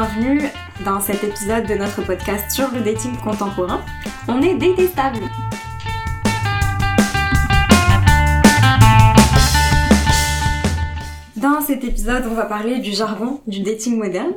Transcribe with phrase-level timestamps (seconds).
[0.00, 0.40] bienvenue
[0.82, 3.84] dans cet épisode de notre podcast sur le dating contemporain.
[4.28, 5.18] On est détestable.
[11.36, 14.32] Dans cet épisode, on va parler du jargon du dating moderne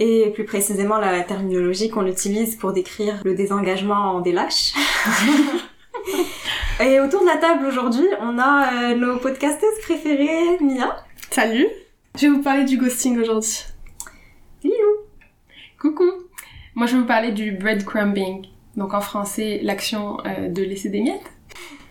[0.00, 4.72] et plus précisément la terminologie qu'on utilise pour décrire le désengagement des lâches.
[6.80, 11.04] et autour de la table aujourd'hui, on a euh, nos podcasteuses préférées, Mia.
[11.30, 11.68] Salut
[12.16, 13.71] Je vais vous parler du ghosting aujourd'hui.
[14.62, 14.74] Lilou.
[15.80, 16.04] Coucou
[16.74, 21.00] Moi je vais vous parler du breadcrumbing, donc en français l'action euh, de laisser des
[21.00, 21.32] miettes.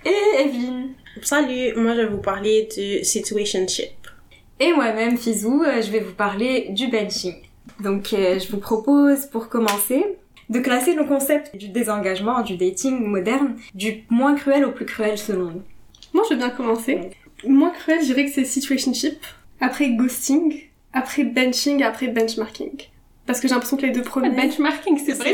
[0.05, 0.93] Et Evelyne.
[1.21, 3.89] Salut, moi je vais vous parler du situationship.
[4.59, 7.35] Et moi-même, Fizou, euh, je vais vous parler du benching.
[7.81, 10.05] Donc euh, je vous propose pour commencer
[10.49, 15.17] de classer le concept du désengagement, du dating moderne, du moins cruel au plus cruel
[15.17, 15.63] selon nous.
[16.13, 17.09] Moi je veux bien commencer.
[17.45, 19.17] Moins cruel, je dirais que c'est situationship,
[19.59, 22.87] après ghosting, après benching, après benchmarking.
[23.25, 24.29] Parce que j'ai l'impression que les deux premiers...
[24.29, 25.33] benchmarking, c'est vrai.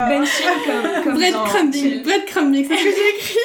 [0.00, 1.04] benching comme...
[1.04, 3.38] comme breadcrumbing, breadcrumbing, c'est ce que j'ai écrit.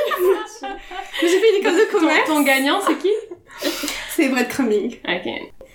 [1.22, 2.28] j'ai fait une école de commerce.
[2.28, 3.12] Ton, ton gagnant, c'est qui
[4.10, 4.98] C'est breadcrumbing.
[5.08, 5.32] Ok.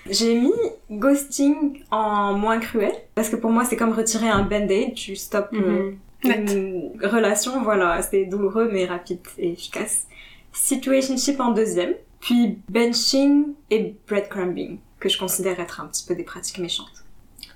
[0.08, 0.52] J'ai mis
[0.90, 5.52] ghosting en moins cruel parce que pour moi c'est comme retirer un band-aid, tu stops
[5.52, 5.92] euh,
[6.24, 10.06] une relation, voilà, c'est douloureux mais rapide et efficace.
[10.52, 16.24] Situationship en deuxième, puis benching et breadcrumbing que je considère être un petit peu des
[16.24, 17.04] pratiques méchantes.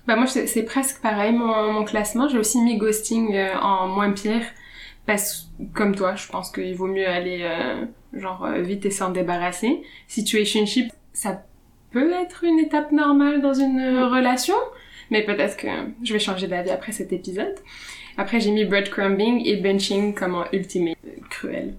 [0.07, 4.11] Bah moi c'est presque pareil mon, mon classement, j'ai aussi mis ghosting euh, en moins
[4.11, 4.43] pire
[5.05, 9.11] parce comme toi, je pense qu'il vaut mieux aller euh, genre euh, vite et s'en
[9.11, 9.83] débarrasser.
[10.07, 11.43] Situationship, ça
[11.91, 14.55] peut être une étape normale dans une relation,
[15.11, 15.67] mais peut-être que
[16.03, 17.55] je vais changer d'avis après cet épisode.
[18.17, 21.75] Après, j'ai mis breadcrumbing et benching comme en ultimate euh, cruel.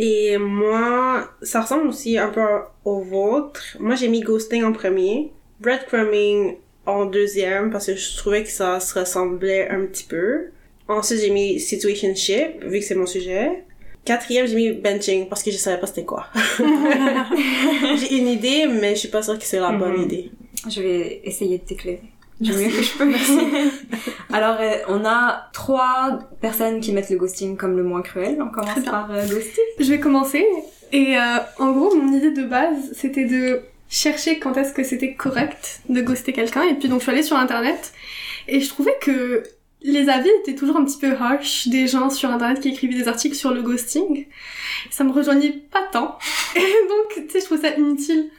[0.00, 2.40] Et moi, ça ressemble aussi un peu
[2.84, 3.60] au vôtre.
[3.80, 8.78] Moi, j'ai mis ghosting en premier, breadcrumbing en deuxième parce que je trouvais que ça
[8.80, 10.46] se ressemblait un petit peu.
[10.86, 13.64] Ensuite, j'ai mis situationship vu que c'est mon sujet.
[14.04, 16.26] Quatrième, j'ai mis benching parce que je savais pas c'était quoi.
[17.96, 20.02] j'ai une idée, mais je suis pas sûre que c'est la bonne Mhm.
[20.04, 20.30] idée.
[20.70, 22.00] Je vais essayer de t'éclairer
[22.40, 23.12] du mieux que je peux.
[24.32, 28.38] Alors, euh, on a trois personnes qui mettent le ghosting comme le moins cruel.
[28.40, 29.64] On commence par euh, ghosting.
[29.78, 30.46] Je vais commencer.
[30.92, 35.14] Et euh, en gros, mon idée de base, c'était de chercher quand est-ce que c'était
[35.14, 36.62] correct de ghoster quelqu'un.
[36.62, 37.92] Et puis donc, je suis allée sur Internet.
[38.46, 39.42] Et je trouvais que
[39.82, 43.08] les avis étaient toujours un petit peu harsh des gens sur Internet qui écrivaient des
[43.08, 44.26] articles sur le ghosting.
[44.90, 46.18] Ça me rejoignait pas tant.
[46.56, 48.30] Et donc, tu sais, je trouve ça inutile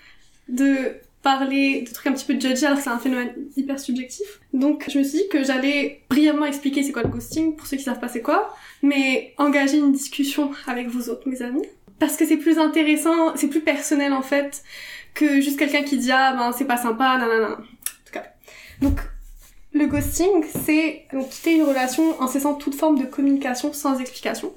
[0.48, 4.40] de parler de trucs un petit peu judgy alors c'est un phénomène hyper subjectif.
[4.54, 7.78] Donc, je me suis dit que j'allais brièvement expliquer c'est quoi le ghosting pour ceux
[7.78, 11.66] qui savent pas c'est quoi, mais engager une discussion avec vous autres, mes amis.
[12.00, 14.64] Parce que c'est plus intéressant, c'est plus personnel en fait,
[15.14, 17.52] que juste quelqu'un qui dit ah ben c'est pas sympa, nanana.
[17.52, 18.24] En tout cas.
[18.82, 19.00] Donc,
[19.74, 24.54] le ghosting, c'est quitter une relation en cessant toute forme de communication sans explication.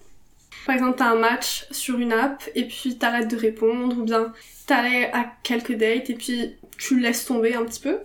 [0.67, 4.33] Par exemple, t'as un match sur une app et puis t'arrêtes de répondre ou bien
[4.67, 7.99] t'allais à quelques dates et puis tu laisses tomber un petit peu.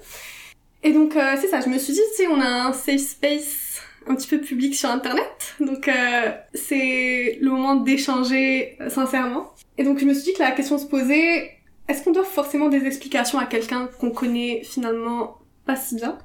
[0.84, 3.01] Et donc euh, c'est ça, je me suis dit, tu sais, on a un safe
[3.01, 9.53] space un petit peu public sur internet, donc euh, c'est le moment d'échanger euh, sincèrement.
[9.78, 11.51] Et donc je me suis dit que la question se posait,
[11.88, 16.18] est-ce qu'on doit forcément des explications à quelqu'un qu'on connaît finalement pas si bien?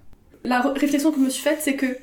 [0.45, 1.99] La réflexion que je me suis faite, c'est que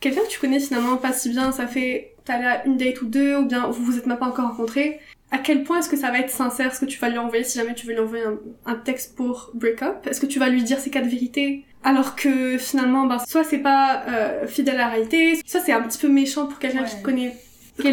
[0.00, 3.02] quelqu'un que tu connais finalement pas si bien, ça fait t'es allé à une date
[3.02, 5.00] ou deux, ou bien vous vous êtes même pas encore rencontrés,
[5.32, 7.44] à quel point est-ce que ça va être sincère ce que tu vas lui envoyer
[7.44, 10.06] si jamais tu veux lui envoyer un, un texte pour break up?
[10.08, 11.64] Est-ce que tu vas lui dire ces quatre vérités?
[11.84, 15.82] Alors que finalement, ben, soit c'est pas euh, fidèle à la réalité, soit c'est un
[15.82, 17.00] petit peu méchant pour quelqu'un qui Ouais.
[17.00, 17.36] te connaît,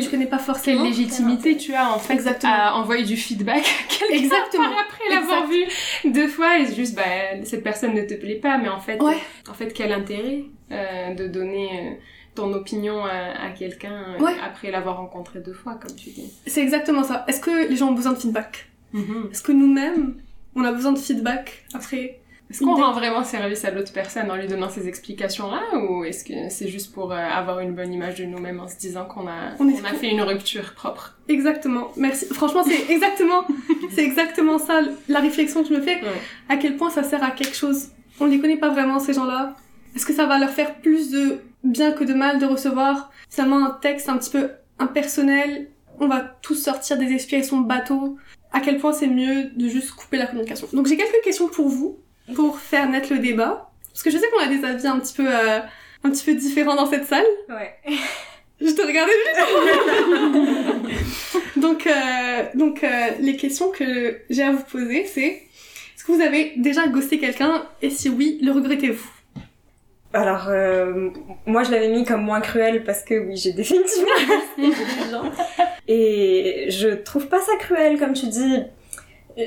[0.01, 0.83] tu connais pas Quelle forcément.
[0.83, 2.51] légitimité tu as en fait Exactement.
[2.53, 3.63] à envoyer du feedback
[4.09, 4.65] à Exactement.
[4.65, 5.63] après l'avoir vu
[6.11, 7.03] deux fois et juste bah
[7.45, 9.15] cette personne ne te plaît pas mais en fait Ouais.
[9.49, 10.43] en fait quel intérêt
[10.73, 11.91] euh, de donner euh,
[12.37, 14.33] ton opinion à, à quelqu'un euh, Ouais.
[14.43, 16.31] après l'avoir rencontré deux fois comme tu dis.
[16.47, 17.25] C'est exactement ça.
[17.27, 19.27] Est-ce que les gens ont besoin de feedback Mhm.
[19.31, 20.15] Est-ce que nous-mêmes,
[20.55, 22.19] on a besoin de feedback après
[22.49, 26.23] Est-ce qu'on rend vraiment service à l'autre personne en lui donnant ces explications-là ou est-ce
[26.23, 29.27] que c'est juste pour euh, avoir une bonne image de nous-mêmes en se disant qu'on
[29.27, 31.17] a, On a fait une rupture propre?
[31.27, 31.89] Exactement.
[31.97, 32.25] Merci.
[32.33, 33.41] Franchement, c'est exactement,
[33.93, 34.79] c'est exactement ça
[35.09, 35.95] la réflexion que je me fais.
[35.95, 36.21] Ouais.
[36.47, 37.89] À quel point ça sert à quelque chose?
[38.21, 39.55] On les connaît pas vraiment ces gens-là.
[39.95, 43.65] Est-ce que ça va leur faire plus de bien que de mal de recevoir finalement
[43.65, 45.69] un texte un petit peu impersonnel
[45.99, 48.17] On va tous sortir des explications bateau.
[48.51, 50.67] À quel point c'est mieux de juste couper la communication.
[50.73, 51.99] Donc j'ai quelques questions pour vous
[52.35, 55.15] pour faire naître le débat parce que je sais qu'on a des avis un petit
[55.15, 55.59] peu euh,
[56.03, 57.25] un petit peu différents dans cette salle.
[57.49, 57.75] Ouais.
[58.59, 59.39] Je te regardais juste.
[61.57, 65.43] donc, euh, donc euh, les questions que j'ai à vous poser, c'est
[65.95, 67.67] est-ce que vous avez déjà ghosté quelqu'un?
[67.83, 69.09] Et si oui, le regrettez-vous?
[70.17, 71.09] Alors, euh,
[71.45, 74.09] moi je l'avais mis comme moins cruel parce que oui, j'ai définitivement
[74.57, 74.71] des
[75.11, 75.31] gens.
[75.87, 78.63] Et je trouve pas ça cruel, comme tu dis.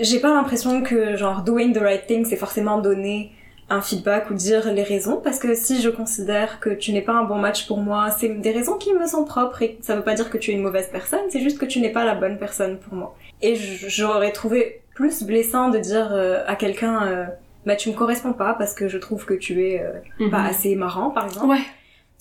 [0.00, 3.32] J'ai pas l'impression que genre doing the right thing c'est forcément donner
[3.68, 7.14] un feedback ou dire les raisons parce que si je considère que tu n'es pas
[7.14, 10.04] un bon match pour moi, c'est des raisons qui me sont propres et ça veut
[10.04, 12.14] pas dire que tu es une mauvaise personne, c'est juste que tu n'es pas la
[12.14, 13.16] bonne personne pour moi.
[13.42, 17.26] Et j'aurais trouvé plus blessant de dire euh, à quelqu'un euh,
[17.66, 20.46] bah tu me corresponds pas parce que je trouve que tu es euh, pas mhm.
[20.46, 21.46] assez marrant par exemple.
[21.46, 21.60] Ouais.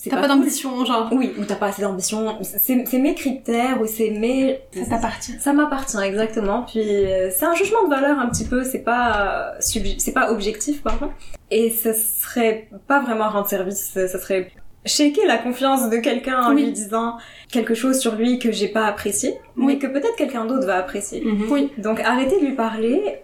[0.02, 1.10] T'as pas, pas d'ambition, genre.
[1.12, 2.38] Oui, ou t'as pas assez d'ambition.
[2.42, 4.60] C'est mes critères, ou c'est mes...
[4.72, 5.38] Ça t'appartient.
[5.38, 6.62] Ça m'appartient, exactement.
[6.62, 10.82] Puis euh, c'est un jugement de valeur un petit peu, c'est pas c'est pas objectif,
[10.82, 11.10] pardon.
[11.50, 14.52] Et ce serait pas vraiment rendre service, ça serait
[14.86, 17.18] shaker la confiance de quelqu'un en lui disant
[17.52, 21.22] quelque chose sur lui que j'ai pas apprécié, mais que peut-être quelqu'un d'autre va apprécier.
[21.22, 21.46] Mhm.
[21.50, 21.72] Oui.
[21.76, 23.20] Donc arrêtez de lui parler,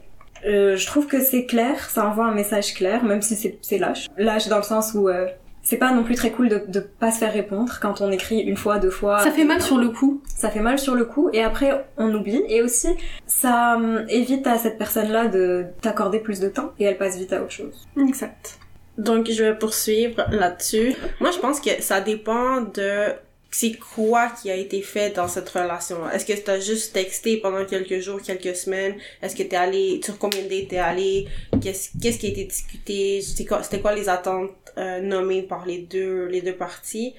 [0.47, 4.07] euh, je trouve que c'est clair, ça envoie un message clair, même si c'est lâche.
[4.17, 5.27] Lâche dans le sens où euh,
[5.67, 8.39] c'est pas non plus très cool de, de pas se faire répondre quand on écrit
[8.39, 9.19] une fois, deux fois.
[9.19, 10.23] Ça fait mal sur le coup.
[10.29, 12.89] Ça fait mal sur le coup et après on oublie et aussi
[13.27, 17.33] ça hum, évite à cette personne-là de t'accorder plus de temps et elle passe vite
[17.33, 17.89] à autre chose.
[17.99, 18.61] Exact.
[18.97, 20.95] Donc je vais poursuivre là-dessus.
[21.21, 23.13] Moi je pense que ça dépend de
[23.59, 27.39] c'est quoi qui a été fait dans cette relation Est-ce que tu as juste texté
[27.39, 28.97] pendant quelques jours, quelques semaines?
[29.23, 31.27] Est-ce que t'es allé, sur combien de dates t'es allé?
[31.63, 33.23] Qu'est-ce, qu'est-ce qui a été discuté?
[33.23, 37.15] C'était quoi, c'était quoi les attentes euh, nommées par les deux, les deux parties?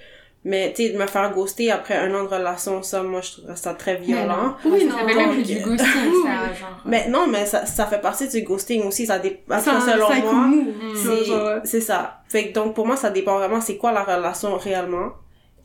[0.46, 3.32] Mais, tu sais, de me faire ghoster après un an de relation, ça, moi, je
[3.32, 4.58] trouve ça très violent.
[4.64, 6.84] oui, non, mais même plus du ghosting, ça, genre.
[6.86, 10.52] Mais non, mais ça, ça fait partie du ghosting aussi, ça dépend, selon moi,
[10.96, 12.22] c'est, c'est ça.
[12.30, 15.14] Fait que, donc, pour moi, ça dépend vraiment, c'est quoi la relation réellement?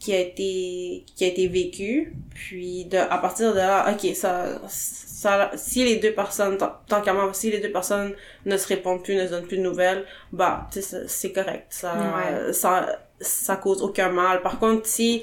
[0.02, 2.12] Qui a été qui a été vécu.
[2.34, 7.12] Puis de à partir de là ok ça ça si les deux personnes tant qu'à
[7.12, 8.12] moi si les deux personnes
[8.44, 10.68] ne se répondent plus ne se donnent plus de nouvelles bah
[11.06, 11.66] c'est correct.
[11.70, 11.94] Ça
[12.52, 14.42] ça ça cause aucun mal.
[14.42, 15.22] Par contre si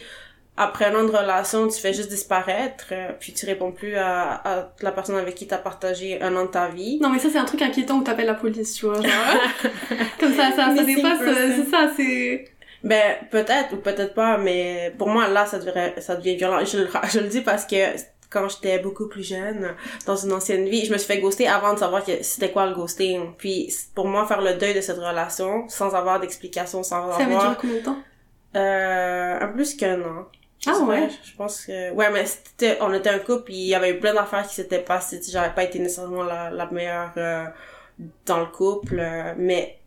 [0.56, 4.32] après un an de relation tu fais juste disparaître euh, puis tu réponds plus à,
[4.34, 7.00] à la personne avec qui t'as partagé un an de ta vie.
[7.02, 9.12] Non mais ça c'est un truc inquiétant où t'appelles la police tu vois genre.
[10.22, 12.46] Comme ça ça ça dépasse euh, c'est ça c'est
[12.84, 16.60] ben, peut-être ou peut-être pas, mais pour moi, là, ça devrait, ça devient violent.
[16.66, 16.78] Je,
[17.10, 17.76] je le dis parce que
[18.30, 21.74] quand j'étais beaucoup plus jeune, dans une ancienne vie, je me suis fait ghoster avant
[21.74, 23.34] de savoir que c'était quoi le ghosting.
[23.38, 27.18] Puis, pour moi, faire le deuil de cette relation, sans avoir d'explication, sans avoir...
[27.18, 27.98] Ça avait duré combien de temps?
[28.56, 30.28] Euh, un plus qu'un an.
[30.68, 31.10] Ah ouais?
[31.24, 31.92] Je pense que...
[31.94, 34.54] Ouais, mais c'était, on était un couple, puis il y avait eu plein d'affaires qui
[34.54, 35.22] s'étaient passées.
[35.28, 37.46] J'avais pas été nécessairement la, la meilleure euh,
[38.28, 39.80] dans le couple, euh, mais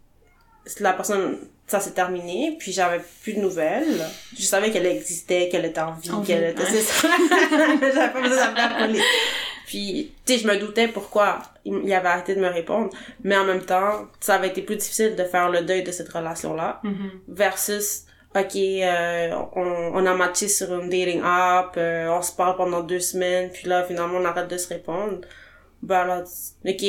[0.80, 4.06] la personne ça s'est terminé, puis j'avais plus de nouvelles.
[4.36, 6.62] Je savais qu'elle existait, qu'elle était en vie, qu'elle était...
[7.94, 9.00] j'avais pas besoin d'appeler
[9.66, 12.90] Puis, tu sais, je me doutais pourquoi il avait arrêté de me répondre,
[13.24, 16.10] mais en même temps, ça avait été plus difficile de faire le deuil de cette
[16.10, 17.10] relation-là, mm-hmm.
[17.28, 18.04] versus
[18.34, 22.82] ok, euh, on, on a matché sur une dating app, euh, on se parle pendant
[22.82, 25.20] deux semaines, puis là, finalement, on arrête de se répondre.
[25.82, 26.24] Bah là,
[26.64, 26.84] ok,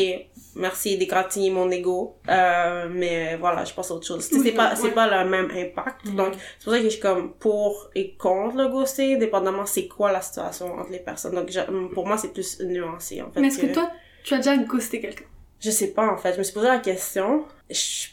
[0.55, 4.23] merci d'égratigner mon ego, euh, mais voilà, je pense à autre chose.
[4.23, 6.05] c'est pas, c'est pas le même impact.
[6.05, 6.15] Mm-hmm.
[6.15, 9.88] Donc, c'est pour ça que je suis comme pour et contre le ghosting, dépendamment c'est
[9.88, 11.35] quoi la situation entre les personnes.
[11.35, 11.50] Donc,
[11.94, 13.39] pour moi, c'est plus nuancé, en fait.
[13.39, 13.73] Mais est-ce que...
[13.73, 13.89] toi,
[14.23, 15.25] tu as déjà ghosté quelqu'un?
[15.59, 16.33] Je sais pas, en fait.
[16.33, 17.45] Je me suis posé la question.
[17.69, 18.07] Je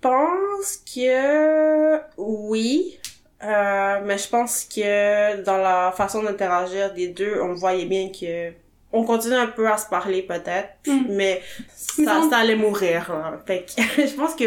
[0.00, 2.98] pense que oui.
[3.42, 8.52] Euh, mais je pense que dans la façon d'interagir des deux, on voyait bien que
[8.92, 11.06] on continue un peu à se parler peut-être, mm.
[11.08, 11.42] mais
[11.74, 13.10] ça, ça allait mourir.
[13.10, 13.40] Là.
[13.46, 14.44] Fait que je pense que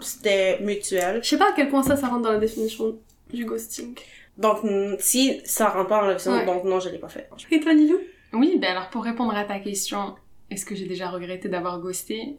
[0.00, 1.20] c'était mutuel.
[1.22, 2.96] Je sais pas à quel point ça, ça rentre dans la définition
[3.32, 3.94] du ghosting.
[4.36, 4.58] Donc,
[5.00, 7.28] si ça rentre pas dans la définition, donc non, je l'ai pas fait.
[7.50, 7.98] Et toi, Lilou?
[8.32, 10.14] Oui, ben alors pour répondre à ta question,
[10.50, 12.36] est-ce que j'ai déjà regretté d'avoir ghosté?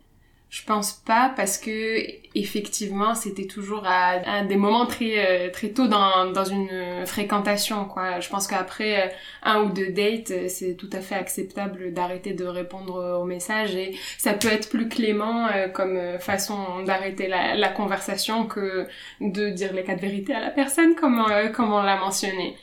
[0.50, 2.04] Je pense pas parce que
[2.34, 8.20] effectivement c'était toujours à, des moments très euh, très tôt dans dans une fréquentation quoi.
[8.20, 9.12] Je pense qu'après euh,
[9.44, 13.76] un ou deux dates euh, c'est tout à fait acceptable d'arrêter de répondre aux messages
[13.76, 18.88] et ça peut être plus clément comme façon d'arrêter la, la, conversation que
[19.22, 22.56] de dire les quatre vérités à la personne comme comme on l'a mentionné.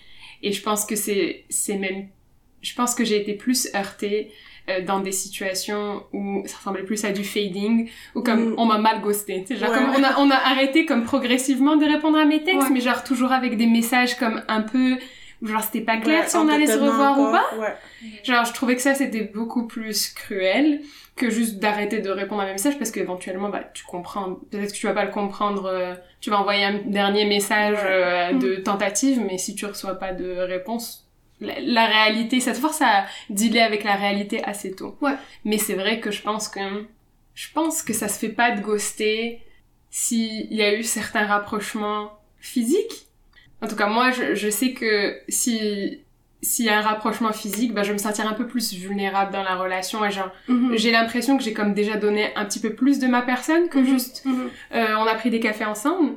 [0.43, 2.09] Et je pense que c'est c'est même
[2.63, 4.33] je pense que j'ai été plus heurtée
[4.69, 8.55] euh, dans des situations où ça ressemblait plus à du fading ou comme mm.
[8.59, 9.45] on m'a mal ghosté.
[9.49, 12.81] Genre comme on a on a arrêté comme progressivement de répondre à mes textes mais
[12.81, 14.97] genre toujours avec des messages comme un peu
[15.43, 17.45] genre c'était pas clair si on allait se revoir ou pas.
[18.25, 20.81] Genre je trouvais que ça c'était beaucoup plus cruel
[21.17, 24.77] que juste d'arrêter de répondre à mes messages parce qu'éventuellement bah tu comprends peut-être que
[24.77, 28.63] tu vas pas le comprendre euh, tu vas envoyer un dernier message euh, de mm.
[28.63, 31.06] tentative mais si tu reçois pas de réponse
[31.41, 34.97] la, réalité, ça te force à dealer avec la réalité assez tôt.
[35.01, 35.15] Ouais.
[35.45, 36.61] Mais c'est vrai que je pense que
[37.35, 39.41] je pense que ça se fait pas de ghoster
[39.91, 43.07] s'il y a eu certains rapprochements physiques.
[43.63, 46.01] En tout cas, moi, je, je sais que si
[46.43, 49.33] s'il y a un rapprochement physique, bah, je vais me sentir un peu plus vulnérable
[49.33, 50.77] dans la relation et genre, Mhm.
[50.77, 53.79] j'ai l'impression que j'ai comme déjà donné un petit peu plus de ma personne que
[53.79, 53.87] Mhm.
[53.87, 54.51] juste, Mhm.
[54.75, 56.13] euh, on a pris des cafés ensemble.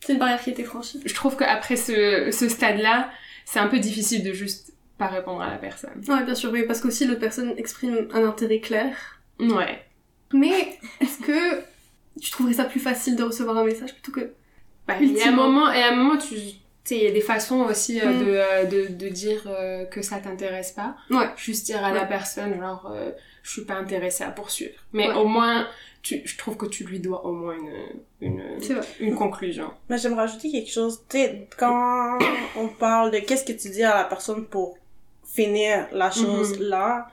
[0.00, 1.00] C'est une barrière qui a été franchie.
[1.04, 3.10] Je trouve qu'après ce, ce stade-là,
[3.50, 6.02] c'est un peu difficile de juste pas répondre à la personne.
[6.08, 8.94] Ouais, bien sûr, oui, parce qu'aussi l'autre personne exprime un intérêt clair.
[9.40, 9.84] Ouais.
[10.32, 11.62] Mais est-ce que
[12.20, 14.32] tu trouverais ça plus facile de recevoir un message plutôt que...
[14.86, 16.34] Bah, il y a un moment, et à un moment, tu,
[16.90, 18.18] il y a des façons aussi euh, Mm.
[18.24, 20.96] de, euh, de, de dire euh, que ça t'intéresse pas.
[21.10, 21.28] Ouais.
[21.36, 22.92] Juste dire à la personne, genre,
[23.42, 24.74] je suis pas intéressée à poursuivre.
[24.92, 25.14] Mais Ouais.
[25.14, 25.66] au moins,
[26.02, 27.56] tu, je trouve que tu lui dois au moins
[28.20, 29.70] une, une, une conclusion.
[29.88, 31.02] Mais j'aimerais rajouter quelque chose.
[31.08, 32.18] Tu sais, quand
[32.56, 34.78] on parle de qu'est-ce que tu dis à la personne pour
[35.24, 37.10] finir la chose là,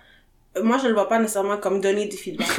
[0.64, 2.48] moi je le vois pas nécessairement comme donner du feedback.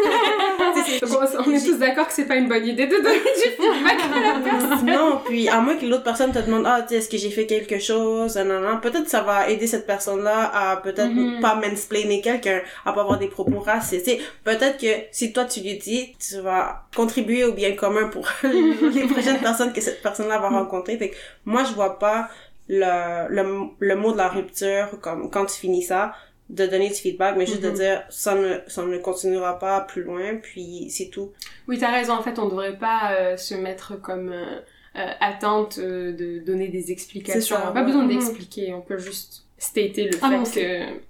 [1.00, 1.10] Donc,
[1.46, 4.20] on, est tous d'accord que c'est pas une bonne idée de donner du feedback à
[4.20, 4.86] la personne.
[4.94, 7.30] non, puis à moins que l'autre personne te demande ah tu sais, est-ce que j'ai
[7.30, 11.40] fait quelque chose, non non, peut-être ça va aider cette personne-là à peut-être Mhm.
[11.40, 14.10] pas mansplainer quelqu'un, à pas avoir des propos racistes.
[14.44, 19.06] Peut-être que si toi tu lui dis, tu vas contribuer au bien commun pour les
[19.06, 20.96] prochaines personnes que cette personne-là va rencontrer.
[20.98, 22.28] Fait que moi je vois pas
[22.68, 26.12] le, le, le mot de la rupture comme quand tu finis ça
[26.48, 27.70] de donner du feedback mais juste Mhm.
[27.72, 31.32] de dire ça ne ça ne continuera pas plus loin puis c'est tout
[31.66, 32.12] Oui, t'as raison.
[32.14, 34.60] En fait, on devrait pas euh, se mettre comme euh,
[34.96, 37.56] euh, attente euh, de donner des explications.
[37.56, 37.86] Ça, on n'a pas ouais.
[37.86, 38.10] besoin Mhm.
[38.10, 38.72] d'expliquer.
[38.74, 40.44] On peut juste stater le Ah, fait bon,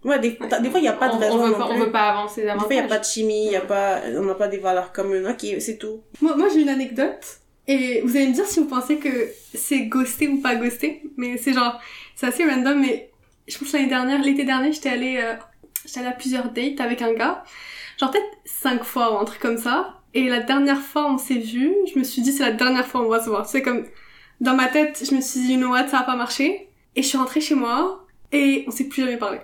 [0.05, 0.31] que ouais des,
[0.63, 2.11] des fois il y a pas de on, raison on veut pas, on veut pas
[2.13, 2.67] avancer Des davantage.
[2.69, 4.59] fois, il n'y a pas de chimie, il y a pas, on n'a pas des
[4.59, 5.27] valeurs communes.
[5.27, 6.01] Ok, c'est tout.
[6.23, 7.41] Moi, moi j'ai une anecdote.
[7.69, 11.03] Et vous allez me dire si vous pensez que c'est ghosté ou pas ghosté.
[11.17, 11.81] Mais c'est genre,
[12.15, 13.11] c'est assez random, mais
[13.49, 15.35] je pense que l'année dernière, l'été dernier, j'étais allée, euh,
[15.85, 17.45] j'étais allée à plusieurs dates avec un gars.
[17.99, 20.01] Genre peut-être cinq fois ou un truc comme ça.
[20.15, 23.03] Et la dernière fois on s'est vu, je me suis dit c'est la dernière fois
[23.03, 23.47] on va se voir.
[23.47, 23.85] C'est comme,
[24.41, 26.69] dans ma tête, je me suis dit, you know what, ça a pas marché.
[26.95, 29.39] Et je suis rentrée chez moi, et on s'est plus jamais parlé.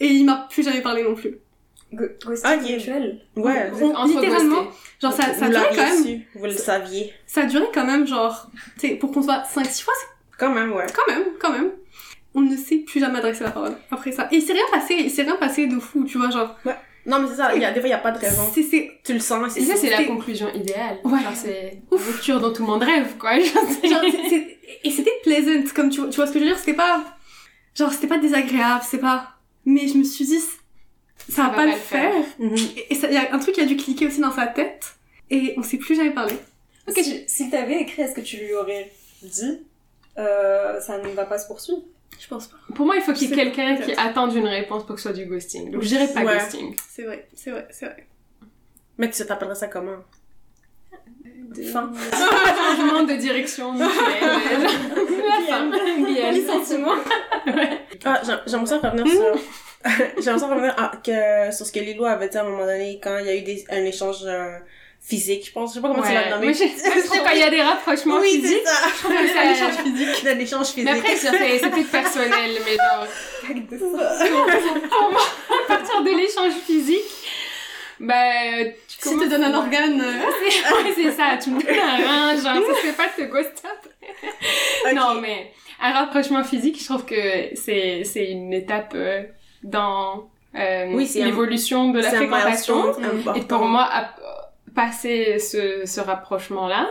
[0.00, 1.38] Et il m'a plus jamais parlé non plus.
[1.92, 2.62] Ghosting Ok.
[2.66, 3.20] virtuel.
[3.36, 4.78] Ouais, On- Entre littéralement, ghostés.
[5.00, 7.12] genre ça, ça vous a duré l'aviez quand même, su, vous le saviez.
[7.26, 8.48] ça a duré quand même genre,
[8.80, 10.86] tu sais, pour qu'on se voit 5-6 fois, c'est Quand même, ouais.
[10.94, 11.70] quand même, quand même.
[12.34, 14.28] On ne sait plus jamais adresser la parole après ça.
[14.32, 16.56] Et il s'est rien passé, il s'est rien passé de fou, tu vois, genre.
[17.06, 18.42] Non, mais c'est ça, il y a, des fois, il n'y a pas de raison.
[18.54, 20.98] C'est, c'est, Tu le sens, Et ça, c'est la c'est- conclusion idéale.
[21.04, 21.20] Ouais.
[21.22, 23.34] Genre, c'est rupture dont tout le monde rêve, quoi.
[23.38, 26.38] Genre, c'est- genre, c'est- c'est- et c'était pleasant, comme tu, vois- tu vois ce que
[26.38, 27.04] je veux dire, c'était pas,
[27.78, 29.28] genre, c'était pas désagréable, c'est pas,
[29.66, 30.40] mais je me suis dit,
[31.28, 32.12] ça va pas, le faire.
[32.38, 32.54] Mhm.
[32.56, 34.94] Et il y a un truc qui a dû cliquer aussi dans sa tête,
[35.30, 36.34] et on s'est plus jamais parlé.
[36.88, 38.90] Ok, si, s'il t'avait écrit, est-ce que tu lui aurais
[39.22, 39.60] dit
[40.18, 41.82] euh, ça ne va pas se poursuivre?
[42.20, 42.56] Je pense pas.
[42.74, 45.08] Pour moi, il faut qu'il y ait quelqu'un qui attende une réponse pour que ce
[45.10, 45.70] soit du ghosting.
[45.70, 46.34] Donc, je dirais pas Ouais.
[46.38, 46.74] ghosting.
[46.88, 48.06] C'est vrai, c'est vrai, c'est vrai.
[48.98, 49.96] Mais tu t'appellerais ça comment?
[51.72, 51.92] Fin.
[52.76, 53.88] Changement de direction mutuelle.
[53.88, 55.70] La fin.
[56.04, 56.30] Bien.
[56.32, 56.94] Licenciement.
[58.04, 59.34] Ah, j'ai- j'aimerais ça revenir sur...
[60.22, 62.98] j'aimerais ça revenir à- que, sur ce que Lilo avait dit à un moment donné
[63.02, 64.58] quand il y a eu des, un échange euh,
[65.06, 65.70] physique, je pense.
[65.70, 66.30] Je sais pas comment tu l'as Ouais.
[66.30, 66.46] nommé.
[66.48, 69.12] Mais je je trouve quand il y a des rapprochements oui, physiques, c'est je trouve
[69.12, 70.26] que Un ça- échange physique.
[70.26, 70.84] Un échange physique.
[70.84, 73.06] Mais après, c'est c'est plus personnel, mais genre,
[73.54, 75.10] de sang.
[75.64, 77.04] à partir de l'échange physique,
[78.00, 78.14] bah,
[78.88, 82.34] tu Si te donne un organe, euh, Ouais, c'est ça, tu me donnes un rein,
[82.36, 84.90] genre, ça fait pas de te ghoster après.
[84.90, 84.94] Ok.
[84.94, 89.22] Non, mais un rapprochement physique, je trouve que c'est, c'est une étape euh,
[89.62, 92.94] dans euh, Oui, c'est un- l'évolution de la C'est un fréquentation.
[93.36, 94.14] Et pour moi, à-
[94.74, 96.88] passer ce, ce rapprochement-là,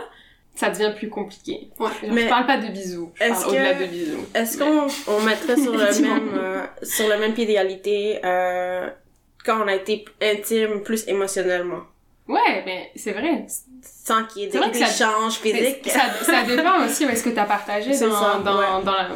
[0.54, 1.68] ça devient plus compliqué.
[1.78, 1.88] Ouais.
[2.10, 4.24] Mais je parle pas de bisous, je est-ce parle au-delà que- de bisous.
[4.34, 8.88] Est-ce qu'on on mettrait sur le même euh, sur le même pied d'égalité euh,
[9.44, 11.82] quand on a été intime plus émotionnellement?
[12.26, 13.46] Ouais, mais c'est vrai.
[13.82, 14.86] sans qu'il y ait C'est vrai que ça-
[16.22, 18.84] ça, dépend aussi où est-ce que t'as partagé C'est dans, ça, dans, ouais.
[18.84, 19.08] dans, la-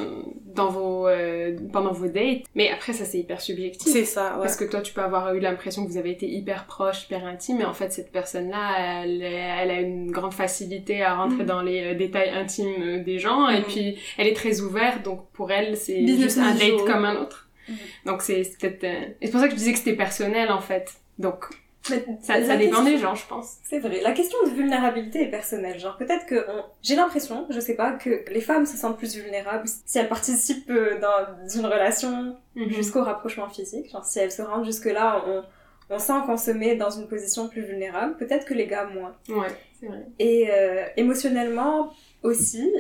[0.59, 2.43] dans vos, euh, pendant vos dates.
[2.55, 3.91] Mais après, ça, c'est hyper subjectif.
[3.93, 6.27] c'est ça ouais Parce que toi, tu peux avoir eu l'impression que vous avez été
[6.29, 11.03] hyper proche, hyper intime, mais en fait, cette personne-là, elle, elle a une grande facilité
[11.03, 11.47] à rentrer Mhm.
[11.47, 13.65] dans les euh, détails intimes euh, des gens, et Mhm.
[13.65, 17.49] puis elle est très ouverte, donc pour elle, c'est juste un date comme un autre.
[17.69, 17.77] Mhm.
[18.07, 18.85] Donc c'est peut-être...
[18.85, 20.95] euh, Et c'est pour ça que je disais que c'était personnel, en fait.
[21.19, 21.45] Donc
[22.23, 23.57] ça, dépend question- des gens, je pense.
[23.65, 24.01] C'est vrai.
[24.03, 25.79] La question de vulnérabilité est personnelle.
[25.79, 29.17] Genre, peut-être que on- j'ai l'impression, je sais pas, que les femmes se sentent plus
[29.17, 32.71] vulnérables si elles participent euh, dans d'une relation Mhm.
[32.71, 33.91] jusqu'au rapprochement physique.
[33.91, 35.43] Genre, si elles se rendent jusque-là, on,
[35.91, 38.17] on sent qu'on se met dans une position plus vulnérable.
[38.17, 39.15] Peut-être que les gars moins.
[39.29, 39.49] Ouais,
[39.81, 40.07] c'est vrai.
[40.19, 41.93] Et euh, émotionnellement
[42.23, 42.71] aussi,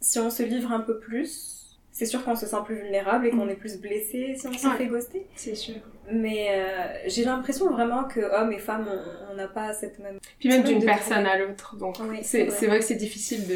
[0.00, 3.30] si on se livre un peu plus, c'est sûr qu'on se sent plus vulnérable et
[3.30, 4.74] qu'on est plus blessé si on se Ouais.
[4.76, 5.26] fait ghoster.
[5.34, 5.76] C'est sûr.
[6.10, 8.86] Mais euh, j'ai l'impression vraiment que hommes et femmes,
[9.30, 10.18] on- n'a pas cette même...
[10.38, 11.76] Puis même d'une personne à l'autre.
[11.76, 12.56] Donc, Oui, c'est c'est vrai.
[12.58, 13.54] c'est vrai que c'est difficile de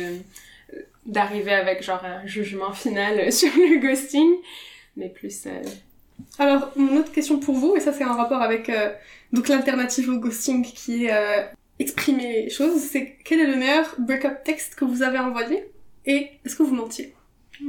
[0.76, 4.30] euh, d'arriver avec genre un jugement final sur le ghosting.
[4.96, 5.46] Mais plus...
[5.46, 5.62] euh,
[6.38, 8.90] Alors, une autre question pour vous, et ça c'est en rapport avec euh,
[9.32, 11.42] donc l'alternative au ghosting qui est euh,
[11.78, 15.64] exprimer les choses, c'est quel est le meilleur break-up texte que vous avez envoyé
[16.04, 17.14] et est-ce que vous mentiez?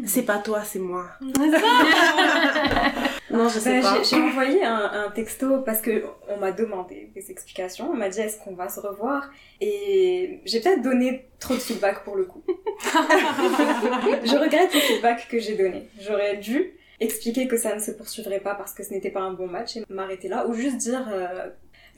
[0.05, 1.07] C'est pas toi, c'est moi.
[3.31, 4.03] Non, je sais Ben, pas.
[4.03, 7.89] j'ai- envoyé un, un texto parce que on m'a demandé des explications.
[7.91, 9.29] On m'a dit est-ce qu'on va se revoir?
[9.59, 12.43] Et j'ai peut-être donné trop de feedback pour le coup.
[12.83, 15.87] je regrette le feedback que j'ai donné.
[15.99, 19.33] J'aurais dû expliquer que ça ne se poursuivrait pas parce que ce n'était pas un
[19.33, 21.47] bon match et m'arrêter là ou juste dire euh,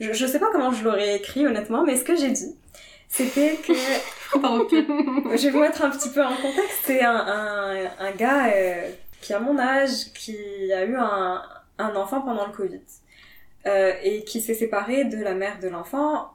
[0.00, 2.56] je, je sais pas comment je l'aurais écrit honnêtement mais ce que j'ai dit
[3.08, 3.74] c'était que
[4.34, 6.80] je vais vous mettre un petit peu en contexte.
[6.84, 8.88] C'est un, un, un gars euh,
[9.24, 11.42] qui a mon âge, qui a eu un,
[11.78, 12.82] enfant pendant le Covid.
[13.66, 16.34] Euh, et qui s'est séparé de la mère de l'enfant.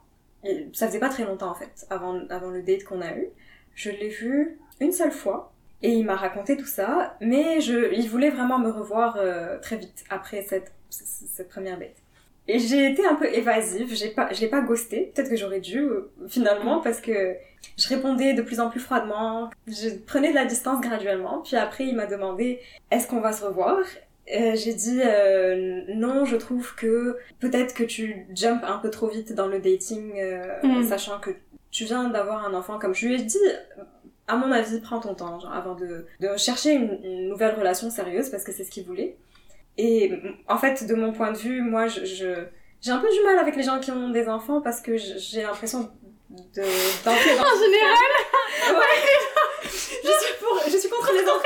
[0.74, 3.28] Ça faisait pas très longtemps en fait, avant, avant le date qu'on a eu.
[3.76, 5.54] Je l'ai vu une seule fois.
[5.84, 9.78] Et il m'a raconté tout ça, mais je, il voulait vraiment me revoir euh, très
[9.78, 11.96] vite après cette, cette première date.
[12.52, 15.12] Et j'ai été un peu évasive, j'ai pas, je l'ai pas ghosté.
[15.14, 17.36] Peut-être que j'aurais dû euh, finalement parce que
[17.78, 19.50] je répondais de plus en plus froidement.
[19.68, 21.42] Je prenais de la distance graduellement.
[21.46, 22.60] Puis après, il m'a demandé
[22.92, 23.78] est-ce qu'on va se revoir?
[24.36, 26.26] Euh, J'ai dit euh, non.
[26.26, 30.46] Je trouve que peut-être que tu jumps un peu trop vite dans le dating, euh,
[30.64, 30.84] Mm.
[30.88, 31.32] sachant que
[31.72, 32.80] tu viens d'avoir un enfant.
[32.80, 33.38] Comme je lui ai dit.
[34.32, 37.90] À mon avis, prends ton temps, genre, avant de, de chercher une, une nouvelle relation
[37.90, 39.16] sérieuse, parce que c'est ce qu'il voulait.
[39.82, 40.12] Et
[40.50, 43.56] en fait, de mon point de vue, moi, je, j'ai un peu du mal avec
[43.56, 45.90] les gens qui ont des enfants parce que j'ai l'impression
[46.30, 46.62] de
[47.06, 48.12] d'entrer dans En général,
[49.64, 51.46] je suis pour je suis contre les enfants.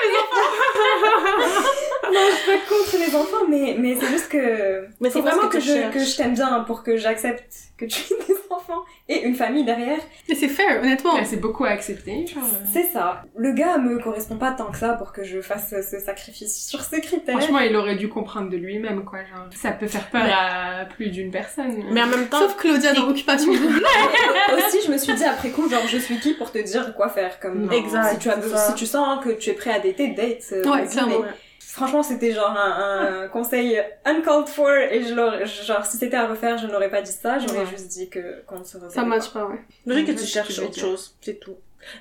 [2.11, 5.23] non, je suis pas contre les enfants, mais mais c'est juste que Mais c'est ce
[5.23, 7.43] vraiment que que, je que je t'aime bien pour que j'accepte
[7.77, 9.97] que tu aies des enfants et une famille derrière.
[10.29, 11.15] et c'est fair, honnêtement.
[11.15, 12.27] ouais, c'est beaucoup à accepter.
[12.27, 12.65] Genre, euh.
[12.71, 13.23] C'est ça.
[13.35, 16.65] Le gars me correspond pas tant que ça pour que je fasse ce, ce sacrifice
[16.67, 17.37] sur ces critères.
[17.39, 19.19] Franchement, il aurait dû comprendre de lui-même, quoi.
[19.19, 21.83] Genre, ça peut faire peur à plus d'une personne.
[21.91, 23.51] Mais en même temps, Sauf Claudia dans Occupation
[24.57, 27.09] aussi, je me suis dit après coup, genre, je suis qui pour te dire quoi
[27.09, 27.71] faire comme Non.
[27.71, 30.43] Exact, Si tu as besoin- si tu sens que tu es prêt à dater, date.
[30.51, 31.19] euh, Ouais, clairement.
[31.21, 31.27] mais
[31.73, 36.27] Franchement, c'était genre un, un conseil uncalled for et je l'aurais, genre, si c'était à
[36.27, 37.65] refaire, je n'aurais pas dit ça, j'aurais Ouais.
[37.65, 39.07] juste dit que, qu'on se reverrait Ça pas.
[39.07, 39.59] match pas, ouais.
[39.87, 41.55] je dirais que tu cherches autre chose, c'est tout.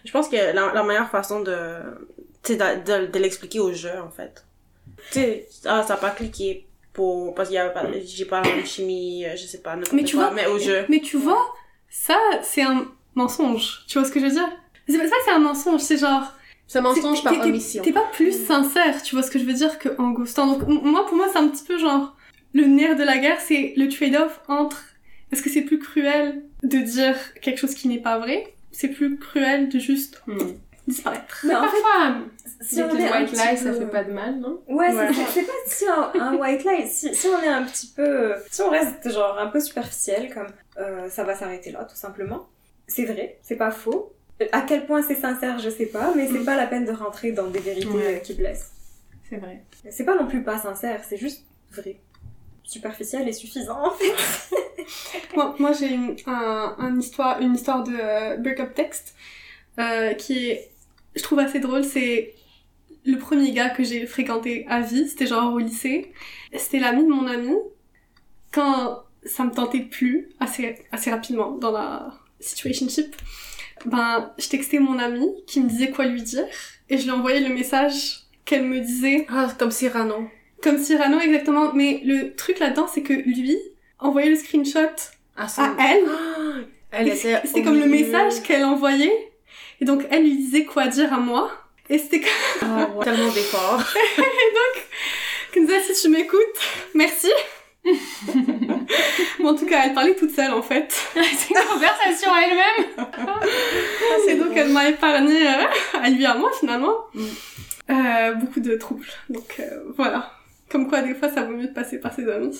[0.05, 1.79] Je pense que la, la meilleure façon de,
[2.43, 4.45] tu sais, de, de, de l'expliquer au jeu, en fait.
[5.11, 8.43] Tu sais, ah, ça a pas cliqué pour, parce qu'il y a pas, j'ai pas
[8.43, 10.85] la chimie, euh, je sais pas, Mais tu quoi, vois, mais au jeu.
[10.91, 11.51] Mais tu vois,
[11.89, 13.85] ça, c'est un mensonge.
[13.89, 14.49] Tu vois ce que je veux dire?
[14.87, 16.31] C'est pas ça, c'est un mensonge, c'est genre...
[16.67, 17.83] C'est un mensonge par omission.
[17.83, 20.47] T'es pas plus sincère, tu vois ce que je veux dire, qu'en ghostant.
[20.47, 22.17] Donc, moi, pour moi, c'est un petit peu genre...
[22.55, 24.83] Le nerf de la guerre, c'est le trade-off entre...
[25.33, 29.19] Est-ce que c'est plus cruel de dire quelque chose qui n'est pas vrai C'est plus
[29.19, 30.37] cruel de juste Hmm.
[30.87, 31.41] disparaître.
[31.45, 32.17] Mais en fait, Parfois,
[32.61, 34.61] si on est un white petit lies, ça peu- fait pas de mal, non?
[34.69, 35.09] Ouais, ça.
[35.33, 38.61] c'est pas si un, un white lie, si, si on est un petit peu, si
[38.61, 40.49] on reste genre un peu superficiel, comme
[40.79, 42.47] euh, ça va s'arrêter là, tout simplement.
[42.87, 44.13] C'est vrai, c'est pas faux.
[44.53, 46.45] À quel point c'est sincère, je sais pas, mais c'est Mm.
[46.45, 48.17] pas la peine de rentrer dans des vérités Ouais.
[48.17, 48.73] euh, qui blessent.
[49.29, 49.63] C'est vrai.
[49.91, 52.01] C'est pas non plus pas sincère, c'est juste vrai.
[52.65, 54.13] Superficiel et suffisant, en fait.
[55.35, 59.15] Moi, moi j'ai une, un, un histoire, une histoire de euh, break-up text
[59.79, 60.71] euh, qui est,
[61.15, 61.85] je trouve assez drôle.
[61.85, 62.35] C'est
[63.05, 65.09] le premier gars que j'ai fréquenté à vie.
[65.09, 66.13] C'était genre au lycée.
[66.57, 67.55] C'était l'ami de mon ami.
[68.51, 73.15] Quand ça me tentait plus assez, assez rapidement dans la situationship,
[73.87, 76.45] ben, je textais mon ami qui me disait quoi lui dire
[76.89, 80.29] et je lui envoyais le message qu'elle me disait Ah, comme Cyrano.
[80.63, 81.73] comme Cyrano exactement.
[81.75, 83.57] Mais le truc là-dedans, c'est que lui
[83.99, 84.81] envoyait le screenshot
[85.37, 85.63] À son...
[85.63, 86.59] à elle Ah,
[86.95, 89.33] Elle et était C'était comme le message qu'elle envoyait.
[89.81, 91.51] Et donc, elle lui disait quoi dire à moi.
[91.89, 92.31] Et c'était comme,
[92.69, 93.05] Ah, ouais.
[93.05, 93.83] Tellement d'efforts.
[95.55, 96.39] comme ça, si tu m'écoutes,
[96.95, 97.31] merci.
[97.85, 100.95] Mais en tout cas, elle parlait toute seule, en fait.
[101.15, 103.09] c'est une conversation elle-même
[104.29, 105.65] Et donc, elle m'a épargné euh,
[106.01, 106.95] à lui et à moi, finalement.
[107.15, 107.25] Mm.
[107.91, 109.07] Euh, beaucoup de troubles.
[109.29, 110.33] Donc, euh, voilà.
[110.71, 112.57] Comme quoi, des fois, ça vaut mieux de passer par ses amis.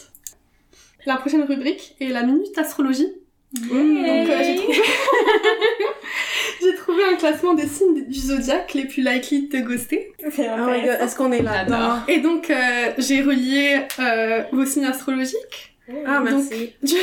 [1.07, 3.13] La prochaine rubrique est la minute astrologie.
[3.55, 4.79] Donc, euh, j'ai trouvé...
[6.63, 10.13] j'ai trouvé un classement des signes du zodiaque les plus likely de te ghoster.
[10.31, 11.05] C'est Oh my god, intéressant.
[11.05, 11.77] est-ce qu'on est là-dedans?
[11.79, 11.99] J'adore.
[12.09, 16.73] Et donc, euh, j'ai relié euh, vos signes astrologiques, Ah, Donc, merci.
[16.83, 16.95] du,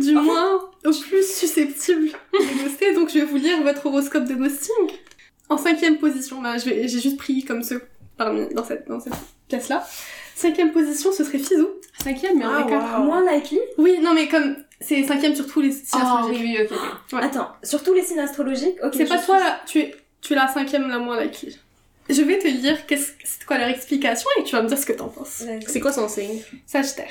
[0.00, 2.94] du moins au plus susceptible de ghoster.
[2.94, 4.74] Donc, je vais vous lire votre horoscope de ghosting.
[5.48, 7.82] En cinquième position, là, vais- j'ai juste pris comme ceux
[8.16, 9.14] parmi, dans cette, dans cette
[9.48, 9.84] pièce-là.
[10.38, 11.68] Cinquième position, ce serait Fizou.
[12.02, 13.04] Cinquième, mais on Ah, est wow.
[13.04, 16.42] Moins likely Oui, non, mais comme, c'est cinquième sur tous les signes Ah astrologiques.
[16.44, 16.70] oui, ok.
[16.72, 17.12] ok.
[17.18, 17.24] Ouais.
[17.24, 18.92] Attends, sur tous les signes astrologiques, ok.
[18.96, 21.58] C'est pas toi, là, tu es, tu es la cinquième la moins likely.
[22.08, 24.86] Je vais te lire qu'est-ce, c'est quoi leur explication et tu vas me dire ce
[24.86, 25.42] que t'en penses.
[25.66, 26.40] C'est quoi son signe?
[26.66, 27.10] Sagittaire.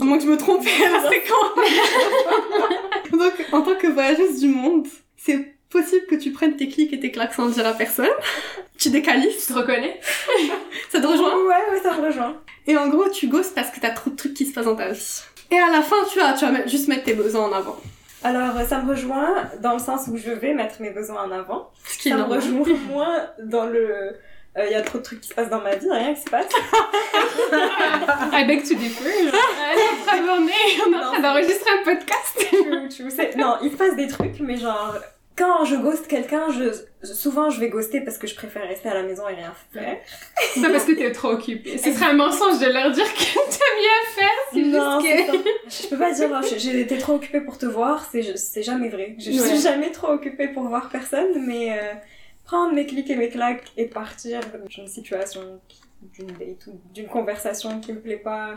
[0.00, 0.62] À moins que je me trompe,
[1.10, 6.68] c'est quand Donc, en tant que voyageuse du monde, c'est possible que tu prennes tes
[6.68, 8.08] clics et tes claques sans dire à personne.
[8.78, 10.00] Tu décalises, Tu te reconnais
[10.92, 11.34] ça te rejoint?
[11.36, 12.36] Ouais, ouais, ça me rejoint.
[12.68, 14.76] Et en gros, tu ghostes parce que t'as trop de trucs qui se passent dans
[14.76, 15.20] ta vie.
[15.50, 17.76] Et à la fin, tu vas, tu vas mettre- juste mettre tes besoins en avant.
[18.22, 21.32] Alors, euh, ça me rejoint dans le sens où je vais mettre mes besoins en
[21.32, 21.72] avant.
[21.84, 24.14] Ce qui Ça me rejoint moins dans le...
[24.56, 26.30] Il y a trop de trucs qui se passent dans ma vie, rien qui se
[26.30, 26.46] passe.
[28.32, 29.24] I beg to differ.
[29.30, 29.34] genre,
[29.72, 30.52] Elle est en train de tourner,
[30.86, 32.38] on est en train d'enregistrer un podcast.
[32.38, 34.94] Tu- tu sais- non, il se passe des trucs, mais genre...
[35.38, 37.04] Quand je ghost quelqu'un, je...
[37.14, 39.96] souvent je vais ghoster parce que je préfère rester à la maison et rien faire.
[40.54, 41.78] C'est parce que t'es trop occupée.
[41.78, 45.82] Ce serait un mensonge de leur dire que t'as mieux à faire, c'est juste que...
[45.84, 49.14] Je peux pas dire été trop occupée pour te voir, c'est jamais vrai.
[49.18, 49.48] Je, je Ouais.
[49.48, 51.92] suis jamais trop occupée pour voir personne, mais euh,
[52.44, 55.60] prendre mes clics et mes claques et partir d'une situation,
[56.14, 58.54] d'une date ou d'une conversation qui me plaît pas.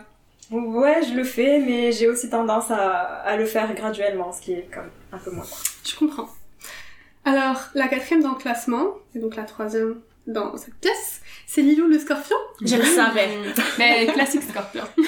[0.49, 2.79] Ouais, je le fais, mais j'ai aussi tendance à,
[3.23, 5.45] à le faire graduellement, ce qui est comme un peu moins.
[5.87, 6.27] Je comprends.
[7.25, 11.87] Alors, la quatrième dans le classement, et donc la troisième dans cette pièce, c'est Lilou
[11.87, 12.35] le scorpion.
[12.61, 13.29] Je le savais.
[13.77, 14.83] Mais classique Scorpion.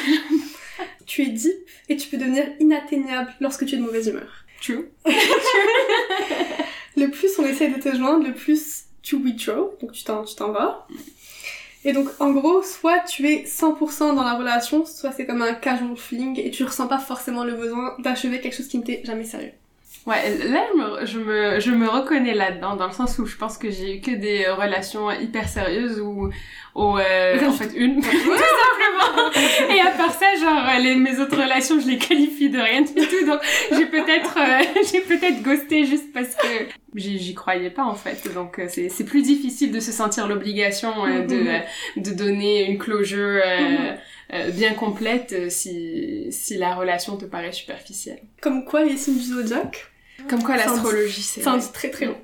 [1.06, 4.46] Tu es deep et tu peux devenir inatteignable lorsque tu es de mauvaise humeur.
[4.62, 4.90] True.
[6.96, 10.36] Le plus on essaie de te joindre, le plus tu withdraw, donc tu t'en, tu
[10.36, 10.88] t'en vas.
[11.86, 15.54] Et donc, en gros, soit tu es 100% dans la relation, soit c'est comme un
[15.54, 19.02] casual feeling et tu ressens pas forcément le besoin d'achever quelque chose qui ne t'est
[19.04, 19.52] jamais sérieux.
[20.06, 23.38] Ouais, là, je me, je me, je me reconnais là-dedans, dans le sens où je
[23.38, 26.30] pense que j'ai eu que des relations hyper sérieuses ou,
[26.76, 29.32] ou euh, en fait, une, tout simplement.
[29.74, 32.82] Et à part ça, genre, euh, les, mes autres relations, je les qualifie de rien
[32.82, 33.40] du tout, donc
[33.72, 36.48] j'ai peut-être, euh, j'ai peut-être ghosté juste parce que
[36.96, 38.34] j'y croyais pas, en fait.
[38.34, 41.48] Donc, euh, c'est, c'est plus difficile de se sentir l'obligation euh, de, Mhm.
[41.48, 41.60] euh,
[42.02, 48.20] de donner une closure, euh, bien complète si, si la relation te paraît superficielle.
[48.42, 49.86] Comme quoi, les signes du zodiaque,
[50.30, 51.42] Comme quoi l'astrologie, c'est...
[51.42, 52.18] ça en dit très très long.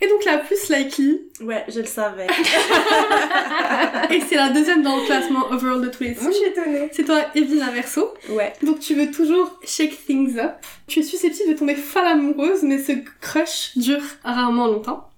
[0.00, 2.26] Et donc la plus likely, Ouais, je le savais.
[4.10, 6.46] et c'est la deuxième dans le classement overall de tous les Moi, signes, je suis
[6.46, 6.88] étonnée.
[6.92, 8.12] c'est toi, Evelyne Verso.
[8.30, 8.52] Ouais.
[8.62, 10.52] Donc tu veux toujours shake things up.
[10.86, 15.08] Tu es susceptible de tomber folle amoureuse, mais ce crush dure rarement longtemps.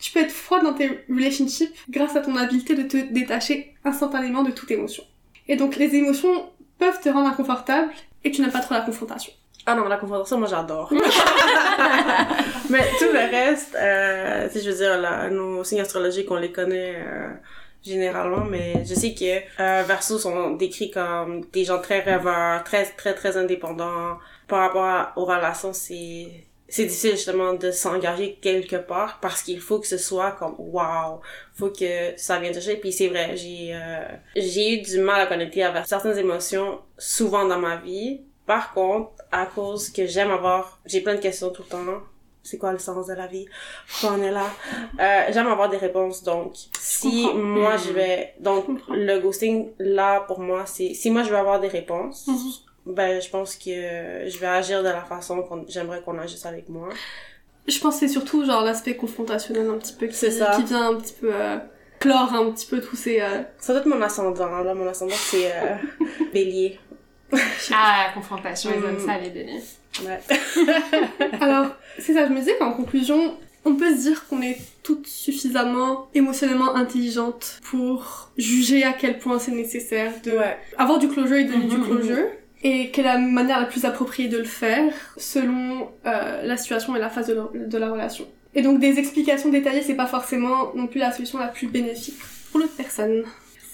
[0.00, 4.42] Tu peux être froid dans tes relationships grâce à ton habileté de te détacher instantanément
[4.42, 5.04] de toute émotion.
[5.48, 7.90] Et donc les émotions peuvent te rendre inconfortable
[8.24, 9.32] et tu n'aimes pas trop la confrontation.
[9.70, 10.90] Ah non, la confrontation, moi j'adore.
[12.70, 16.50] Mais tout le reste, euh, si je veux dire, là, nos signes astrologiques, on les
[16.50, 17.28] connaît euh,
[17.84, 22.86] généralement, mais je sais que euh, Verseau sont décrits comme des gens très rêveurs, très
[22.86, 24.16] très très indépendants.
[24.46, 26.28] Par rapport aux relations, c'est
[26.70, 31.20] c'est difficile justement de s'engager quelque part parce qu'il faut que ce soit comme wow,
[31.54, 32.76] faut que ça vienne chercher.
[32.76, 34.00] Puis c'est vrai, j'ai euh,
[34.34, 38.22] j'ai eu du mal à connecter avec certaines émotions souvent dans ma vie.
[38.48, 41.84] Par contre, à cause que j'aime avoir, j'ai plein de questions tout le temps.
[42.42, 43.44] C'est quoi le sens de la vie?
[43.88, 44.46] Pourquoi on est là?
[44.98, 50.20] Euh, j'aime avoir des réponses, donc si moi je vais, donc Je le ghosting là
[50.20, 52.94] pour moi c'est, si moi je veux avoir des réponses, Mhm.
[52.94, 53.68] ben je pense que
[54.30, 56.88] je vais agir de la façon qu'on j'aimerais qu'on agisse avec moi.
[57.66, 60.52] Je pense que c'est surtout genre l'aspect confrontationnel un petit peu qui, C'est ça.
[60.56, 61.58] qui vient un petit peu euh,
[62.00, 63.20] clore un petit peu tous ces...
[63.20, 65.74] euh, Ça doit être mon ascendant, là, mon ascendant c'est euh,
[66.32, 66.78] bélier.
[67.72, 69.60] Ah, confrontation, ils aiment ça, les délires.
[70.04, 70.20] Ouais.
[71.40, 71.66] Alors,
[71.98, 76.08] c'est ça, je me disais qu'en conclusion, on peut se dire qu'on est toutes suffisamment
[76.14, 80.56] émotionnellement intelligentes pour juger à quel point c'est nécessaire de Ouais.
[80.78, 82.26] avoir du closure et donner du Mhm, closure.
[82.62, 86.96] Et quelle est la manière la plus appropriée de le faire selon euh, la situation
[86.96, 88.26] et la phase de la, de la relation.
[88.54, 92.16] Et donc des explications détaillées, c'est pas forcément non plus la solution la plus bénéfique
[92.50, 93.22] pour l'autre personne.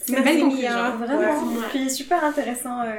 [0.07, 1.21] Conclusion, Mia, Vraiment.
[1.21, 1.67] ouais.
[1.71, 2.83] Puis super intéressant.
[2.83, 2.93] euh,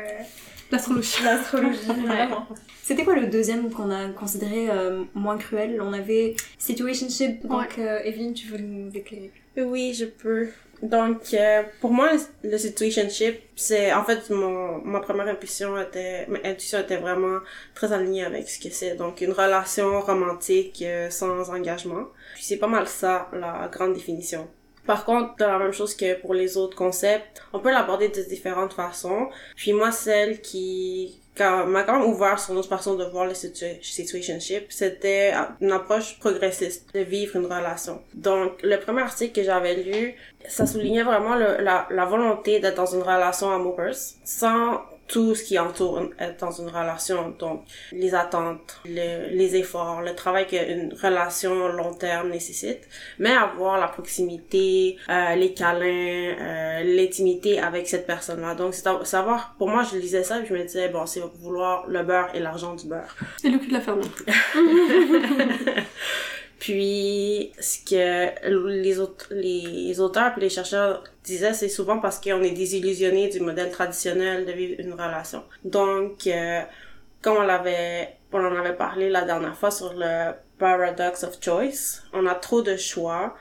[0.75, 1.23] L'astrologie.
[1.23, 2.47] L'astrologie, vraiment.
[2.83, 5.79] C'était quoi le deuxième qu'on a considéré euh, moins cruel?
[5.81, 10.49] On avait situationship, donc euh, Evelyne, tu veux nous éclairer Oui, je peux.
[10.81, 12.11] Donc, euh, pour moi,
[12.43, 17.39] le situationship, c'est en fait mon ma première intuition était ma intuition était vraiment
[17.73, 18.95] très alignée avec ce que c'est.
[18.95, 22.07] Donc, une relation romantique euh, sans engagement.
[22.35, 24.47] Puis c'est pas mal ça la grande définition
[24.85, 28.73] Par contre, la même chose que pour les autres concepts, on peut l'aborder de différentes
[28.73, 29.29] façons.
[29.55, 34.65] Puis moi, celle qui m'a quand même ouvert sur notre façon de voir le situationship,
[34.69, 38.01] c'était une approche progressiste de vivre une relation.
[38.13, 40.15] Donc, le premier article que j'avais lu,
[40.47, 45.59] ça soulignait vraiment la, la volonté d'être dans une relation amoureuse sans tout ce qui
[45.59, 47.35] entoure être dans une relation.
[47.37, 52.87] Donc, les attentes, les efforts, le travail qu'une relation long terme nécessite,
[53.19, 58.55] mais avoir la proximité, euh, les câlins, euh, l'intimité avec cette personne-là.
[58.55, 61.85] Donc, c'est savoir, pour moi, je lisais ça et je me disais, bon, c'est vouloir
[61.87, 63.15] le beurre et l'argent du beurre.
[63.43, 64.01] Et le cul de la ferme.
[66.59, 72.41] Puis, ce que les, autres, les auteurs et les chercheurs disaient, c'est souvent parce qu'on
[72.43, 75.43] est désillusionné du modèle traditionnel de vivre une relation.
[75.63, 76.61] Donc, euh,
[77.21, 82.01] comme on l'avait, on en avait parlé la dernière fois sur le paradox of choice,
[82.13, 83.35] on a trop de choix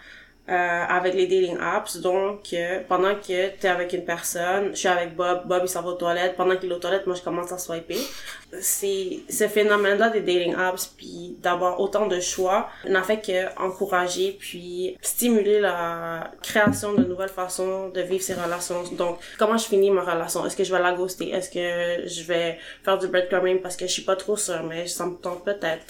[0.48, 1.96] euh, avec les dating apps.
[1.96, 5.80] Donc, euh, pendant que t'es avec une personne, je suis avec Bob, Bob il s'en
[5.80, 7.98] va aux toilettes, pendant qu'il est aux toilettes, moi je commence à swiper.
[8.61, 14.37] C'est ce phénomène-là des dating apps, puis d'avoir autant de choix, n'a fait que encourager
[14.38, 18.83] puis stimuler la création de nouvelles façons de vivre ces relations.
[18.92, 20.44] Donc, comment je finis ma relation?
[20.46, 21.30] Est-ce que je vais la ghoster?
[21.30, 23.61] Est-ce que je vais faire du breadcrumbing?
[23.61, 25.87] Parce que je suis pas trop sûre, mais ça me tente peut-être.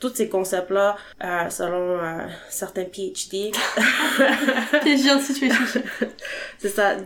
[0.00, 3.52] Tous ces concepts-là, euh, selon euh, certains PhD,
[5.20, 5.82] situation.
[6.58, 6.96] C'est ça,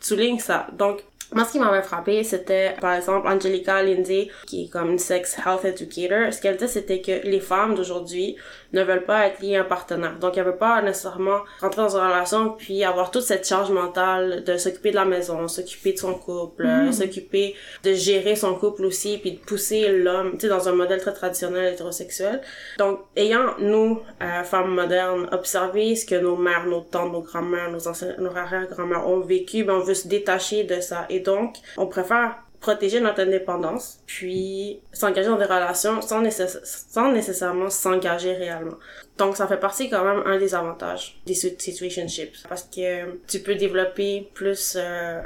[0.00, 0.66] souligne ça.
[0.72, 1.02] Donc,
[1.34, 5.36] moi, ce qui m'avait frappé, c'était, par exemple, Angelica Lindsay, qui est comme une sex
[5.38, 6.32] health educator.
[6.32, 8.36] Ce qu'elle dit, c'était que les femmes d'aujourd'hui
[8.72, 10.18] ne veulent pas être liées à un partenaire.
[10.18, 14.44] Donc, elles veulent pas nécessairement rentrer dans une relation puis avoir toute cette charge mentale
[14.44, 16.92] de s'occuper de la maison, s'occuper de son couple, mm.
[16.92, 21.00] s'occuper de gérer son couple aussi puis de pousser l'homme, tu sais, dans un modèle
[21.00, 22.40] très traditionnel hétérosexuel.
[22.78, 27.70] Donc, ayant, nous, euh, femmes modernes, observé ce que nos mères, nos tantes, nos grand-mères,
[27.70, 31.06] nos anciennes, nos arrière-grand-mères ont vécu, ben, on veut se détacher de ça.
[31.10, 38.32] Et donc, on préfère protéger notre indépendance, puis s'engager dans des relations sans, nécessairement s'engager
[38.32, 38.78] réellement.
[39.18, 43.54] Donc ça fait partie quand même un des avantages des situationships parce que tu peux
[43.54, 45.20] développer plus euh,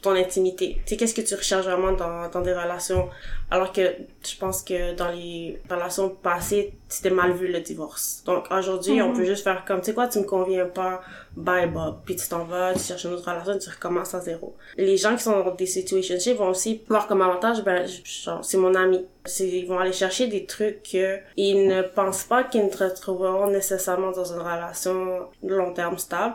[0.00, 0.80] ton intimité.
[0.86, 3.10] Tu sais, qu'est-ce que tu recherches vraiment dans, dans des relations
[3.50, 8.22] alors que je pense que dans les relations passées, c'était mal vu le divorce.
[8.26, 9.16] Donc aujourd'hui, on mhm.
[9.16, 11.00] peut juste faire comme, tu sais quoi, tu me conviens pas,
[11.34, 12.00] bye Bob.
[12.04, 14.54] Puis tu t'en vas, tu cherches une autre relation, tu recommences à zéro.
[14.76, 18.58] Les gens qui sont dans des situationships vont aussi voir comme avantage, ben, genre, c'est
[18.58, 19.06] mon ami.
[19.40, 24.10] Ils vont aller chercher des trucs que ils ne pensent pas qu'ils ne retrouveront nécessairement
[24.10, 26.34] dans une relation long terme stable.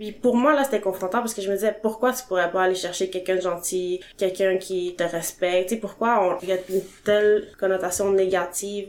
[0.00, 2.62] Puis pour moi, là, c'était confrontant parce que je me disais, pourquoi tu pourrais pas
[2.62, 6.52] aller chercher quelqu'un de gentil, quelqu'un qui te respecte, tu sais, pourquoi on, il y
[6.52, 8.88] a une telle connotation négative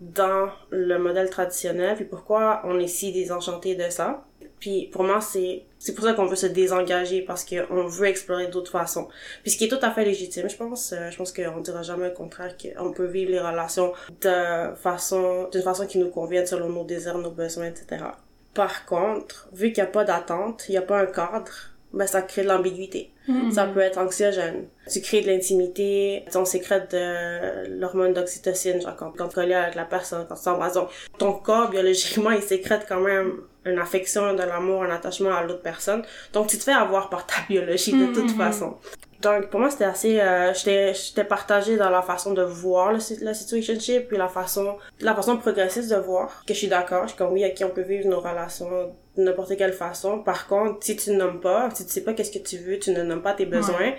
[0.00, 4.24] dans le modèle traditionnel, puis pourquoi on est si désenchanté de ça.
[4.58, 8.48] Puis pour moi, c'est c'est pour ça qu'on veut se désengager parce qu'on veut explorer
[8.48, 9.08] d'autres façons.
[9.42, 10.92] Puis ce qui est tout à fait légitime, je pense.
[10.92, 15.48] Euh, je pense qu'on dira jamais le contraire qu'on peut vivre les relations de façon
[15.50, 18.04] d'une façon qui nous convienne selon nos désirs, nos besoins, etc.
[18.52, 22.06] Par contre, vu qu'il n'y a pas d'attente, il n'y a pas un cadre, ben
[22.06, 23.10] ça crée de l'ambiguïté.
[23.28, 23.50] Mm-hmm.
[23.52, 24.66] Ça peut être anxiogène.
[24.90, 29.74] Tu crées de l'intimité, on sécrète de l'hormone d'oxytocine, genre quand, quand tu colles avec
[29.74, 30.78] la personne, quand tu t'embrasses.
[31.18, 35.62] ton corps, biologiquement, il sécrète quand même une affection, de l'amour, un attachement à l'autre
[35.62, 36.02] personne.
[36.32, 38.36] Donc tu te fais avoir par ta biologie de toute mm-hmm.
[38.36, 38.76] façon.
[39.20, 42.98] Donc pour moi c'était assez euh, j'étais j'étais partagée dans la façon de voir le,
[43.22, 47.08] la situationship puis la façon la façon progressiste de voir que je suis d'accord, je
[47.08, 50.22] suis comme oui à qui on peut vivre nos relations de n'importe quelle façon.
[50.22, 52.78] Par contre, si tu ne nommes pas, si tu sais pas qu'est-ce que tu veux,
[52.78, 53.92] tu ne nommes pas tes besoins,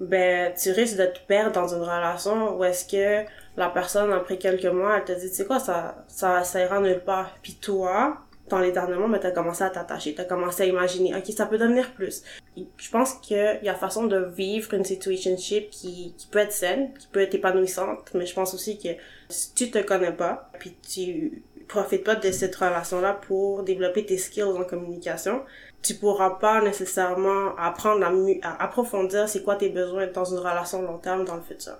[0.00, 4.38] ben tu risques de te perdre dans une relation où est-ce que la personne après
[4.38, 7.54] quelques mois elle te dit tu sais quoi ça ça ça ira nulle part puis
[7.54, 8.16] toi
[8.50, 11.92] dans mois, mais t'as commencé à t'attacher, t'as commencé à imaginer, ok, ça peut devenir
[11.92, 12.22] plus.
[12.56, 16.92] Je pense qu'il y a façon de vivre une situationship qui, qui peut être saine,
[16.98, 18.88] qui peut être épanouissante, mais je pense aussi que
[19.28, 24.18] si tu te connais pas, puis tu profites pas de cette relation-là pour développer tes
[24.18, 25.42] skills en communication,
[25.82, 30.82] tu pourras pas nécessairement apprendre à, à approfondir c'est quoi tes besoins dans une relation
[30.82, 31.78] long terme dans le futur.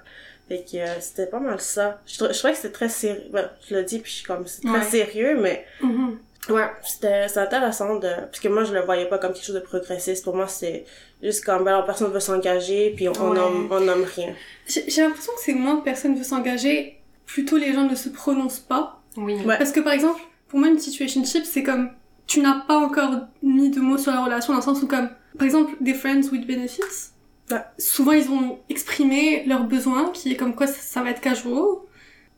[0.49, 2.01] Fait que euh, c'était pas mal ça.
[2.07, 3.29] Je, je trouvais que c'était très sérieux.
[3.31, 6.17] Ben, je le dis puis je suis comme c'est très sérieux mais mm-hmm.
[6.51, 9.61] Ouais, c'était intéressant de parce que moi je le voyais pas comme quelque chose de
[9.61, 10.25] progressiste.
[10.25, 10.85] Pour moi c'est
[11.23, 13.37] juste comme ben personne veut s'engager puis on ouais.
[13.37, 14.35] nomme on nomme rien.
[14.67, 18.61] J'ai l'impression que c'est moins de personnes veulent s'engager, plutôt les gens ne se prononcent
[18.61, 19.03] pas.
[19.17, 19.37] Oui.
[19.47, 21.91] Parce que par exemple, pour moi une situationship c'est comme
[22.27, 25.11] tu n'as pas encore mis de mots sur la relation dans le sens où comme
[25.39, 27.11] par exemple des friends with benefits.
[27.49, 31.21] Bah, souvent ils ont exprimé leurs besoins qui est comme quoi ça, ça va être
[31.21, 31.79] casual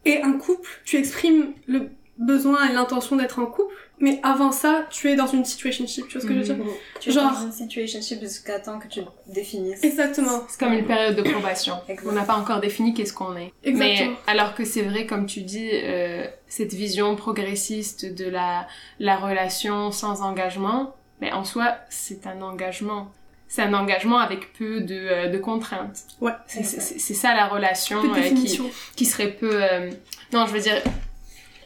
[0.07, 4.85] et un couple tu exprimes le besoin et l'intention d'être en couple, mais avant ça,
[4.91, 6.57] tu es dans une situationship, tu vois ce que je veux dire?
[6.59, 6.71] Mhm.
[7.01, 9.83] Tu es Genre- dans une situationship jusqu'à temps que tu définisses.
[9.83, 10.43] Exactement.
[10.49, 11.77] C'est comme une période de probation.
[12.05, 13.53] On n'a pas encore défini qu'est-ce qu'on est.
[13.65, 14.11] Exactement.
[14.11, 18.67] Mais alors que c'est vrai, comme tu dis, euh, cette vision progressiste de la,
[19.01, 23.11] la relation sans engagement, mais en soi, c'est un engagement.
[23.49, 26.01] C'est un engagement avec peu de, euh, de contraintes.
[26.21, 26.33] Ouais.
[26.47, 28.61] C'est ça la relation euh, qui,
[28.97, 29.51] qui serait peu...
[29.63, 29.91] euh,
[30.33, 30.81] Non, je veux dire,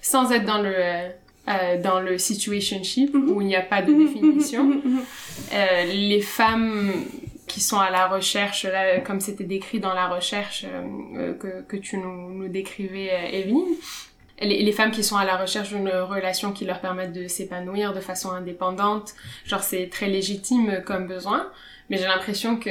[0.02, 0.72] sans être dans le...
[1.48, 3.30] euh, dans le situationship Mhm.
[3.30, 5.00] où il n'y a pas de Mhm, définition, mhm, mhm,
[5.52, 6.92] euh, les femmes
[7.46, 11.76] qui sont à la recherche, là, comme c'était décrit dans la recherche euh, que, que
[11.76, 13.76] tu nous, nous décrivais, Evelyne,
[14.40, 17.94] les, les femmes qui sont à la recherche d'une relation qui leur permette de s'épanouir
[17.94, 19.14] de façon indépendante,
[19.46, 21.48] genre c'est très légitime comme besoin,
[21.88, 22.70] mais j'ai l'impression que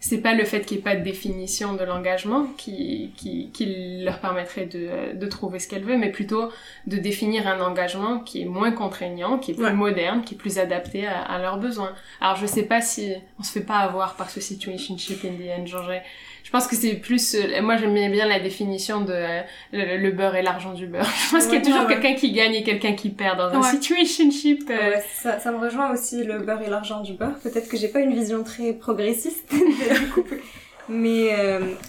[0.00, 4.00] c'est pas le fait qu'il n'y ait pas de définition de l'engagement qui, qui, qui
[4.04, 6.50] leur permettrait de, de trouver ce qu'elles veulent, mais plutôt
[6.86, 9.72] de définir un engagement qui est moins contraignant, qui est plus Ouais.
[9.72, 11.92] moderne, qui est plus adapté à, à leurs besoins.
[12.20, 15.60] Alors je sais pas si on se fait pas avoir par ce situationship in the
[15.60, 16.02] end, genre j'ai-
[16.48, 19.40] je pense que c'est plus euh, moi j'aime bien la définition de euh,
[19.74, 21.04] le, le beurre et l'argent du beurre.
[21.26, 23.50] Je pense qu'il y a toujours ouais, quelqu'un qui gagne et quelqu'un qui perd dans
[23.50, 23.68] un Ouais.
[23.70, 24.70] situationship.
[24.70, 27.38] euh, ça, ça me rejoint aussi le beurre et l'argent du beurre.
[27.42, 30.38] Peut-être que j'ai pas une vision très progressiste du couple.
[30.88, 31.36] Mais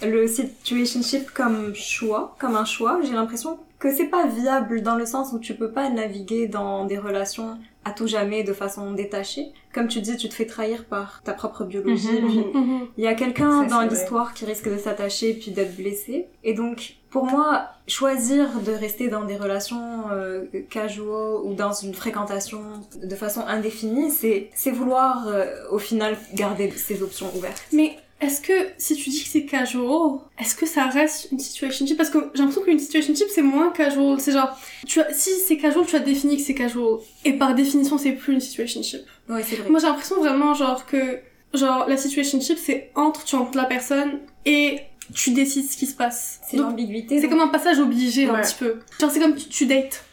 [0.06, 5.06] le situationship comme choix, comme un choix, j'ai l'impression que c'est pas viable dans le
[5.06, 9.46] sens où tu peux pas naviguer dans des relations à tout jamais de façon détachée.
[9.72, 12.20] Comme tu dis, tu te fais trahir par ta propre biologie.
[12.20, 12.80] Mhm, puis Mhm.
[12.98, 16.26] il y a quelqu'un dans l'histoire qui risque de s'attacher puis d'être blessé.
[16.44, 21.94] Et donc, pour moi, choisir de rester dans des relations euh, casual ou dans une
[21.94, 22.60] fréquentation
[23.02, 27.64] de façon indéfinie, c'est c'est vouloir euh, au final garder ces options ouvertes.
[27.72, 31.96] Mais est-ce que si tu dis que c'est casual, est-ce que ça reste une situationship
[31.96, 34.20] Parce que j'ai l'impression qu'une situationship c'est moins casual.
[34.20, 36.98] C'est genre, tu as, si c'est casual, tu as défini que c'est casual.
[37.24, 39.00] Et par définition, c'est plus une situationship.
[39.28, 39.70] Ouais, c'est vrai.
[39.70, 41.18] Moi j'ai l'impression vraiment genre que
[41.54, 44.80] genre la situationship c'est entre tu rencontres la personne et
[45.14, 46.40] tu décides ce qui se passe.
[46.48, 47.20] C'est l'ambiguïté.
[47.20, 48.80] c'est comme un passage obligé un petit peu.
[49.00, 50.04] Genre c'est comme tu, tu dates.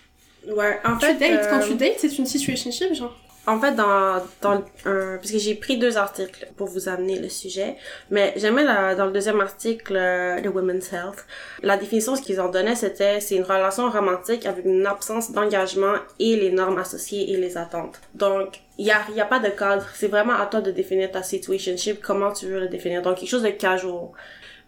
[0.48, 1.16] Ouais, en Tu fait.
[1.16, 3.16] dates, quand euh, tu dates c'est une situationship genre.
[3.48, 7.30] En fait, dans, dans un, parce que j'ai pris deux articles pour vous amener le
[7.30, 7.78] sujet,
[8.12, 11.26] mais j'aimais dans le deuxième article, euh, The Women's Health,
[11.64, 16.36] la définition, qu'ils en donnaient, c'était, c'est une relation romantique avec une absence d'engagement et
[16.36, 18.02] les normes associées et les attentes.
[18.14, 19.86] Donc, il y a, y a pas de cadre.
[19.94, 23.02] C'est vraiment à toi de définir ta situationship, comment tu veux le définir.
[23.02, 24.10] Donc, quelque chose de casual.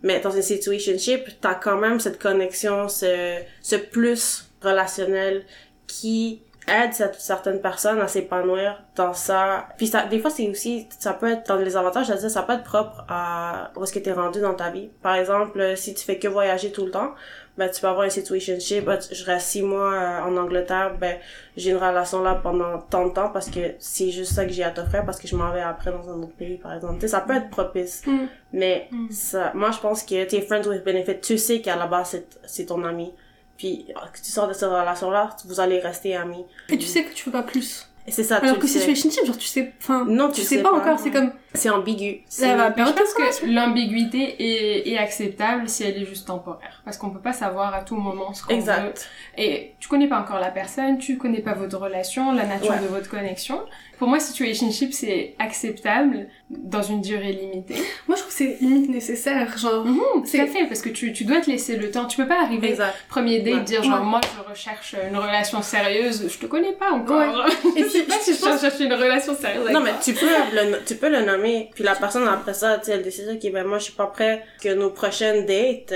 [0.04, 5.44] Mais dans une situationship, t'as quand même cette connexion, ce, ce plus relationnel
[5.86, 9.68] qui aide cette- certaines personnes à s'épanouir dans ça.
[9.78, 12.54] Puis ça, des fois, c'est aussi, ça peut être dans les avantages, c'est-à-dire ça peut
[12.54, 14.90] être propre à où est-ce que t'es rendu dans ta vie.
[15.02, 17.12] Par exemple, si tu fais que voyager tout le temps,
[17.58, 21.18] ben tu peux avoir une situationship, ben, je reste six mois euh, en Angleterre, ben
[21.58, 24.64] j'ai une relation là pendant tant de temps parce que c'est juste ça que j'ai
[24.64, 26.96] à t'offrir parce que je m'en vais après dans un autre pays, par exemple.
[26.96, 28.02] Tu sais, ça peut être propice.
[28.08, 28.18] Mm.
[28.54, 29.12] Mais Mm.
[29.12, 31.20] ça, moi, je pense que t'es friends with benefit.
[31.20, 33.14] Tu sais qu'à la base, c'est, c'est ton ami.
[33.60, 36.46] Puis, que tu sors de cette relation-là, vous allez rester amis.
[36.70, 37.86] Et tu sais que tu veux pas plus.
[38.08, 38.80] Et c'est ça, Alors tu que le sais.
[38.80, 41.32] situationship genre tu sais enfin Non, tu tu sais, sais pas, pas, encore, c'est comme
[41.54, 42.22] C'est ambigu.
[42.28, 46.82] Ça va Mais je pense que l'ambiguïté est, est acceptable si elle est juste temporaire.
[46.86, 48.60] Parce qu'on peut pas savoir à tout moment ce qu'on veut.
[48.60, 49.10] Exact.
[49.38, 52.80] Et tu connais pas encore la personne, tu connais pas votre relation, la nature Ouais.
[52.80, 53.62] de votre connexion.
[53.98, 57.76] Pour moi, situationship, c'est acceptable dans une durée limitée.
[58.08, 61.26] moi je trouve que c'est limite nécessaire genre Mhm, C'est- fait, parce que tu, tu
[61.26, 62.06] dois te laisser le temps.
[62.06, 62.96] Tu peux pas arriver Exact.
[63.10, 63.62] premier date Ouais.
[63.62, 64.06] dire genre Ouais.
[64.06, 67.46] moi je recherche une relation sérieuse, je te connais pas encore.
[67.76, 69.64] Et je sais pas si je cherche une relation sérieuse.
[69.64, 71.39] avec Non, mais tu peux le, tu peux le nommer,
[71.74, 74.08] puis la personne après ça, tu sais, elle décide, ok, ben moi, je suis pas
[74.08, 75.94] prêt que nos prochaines dates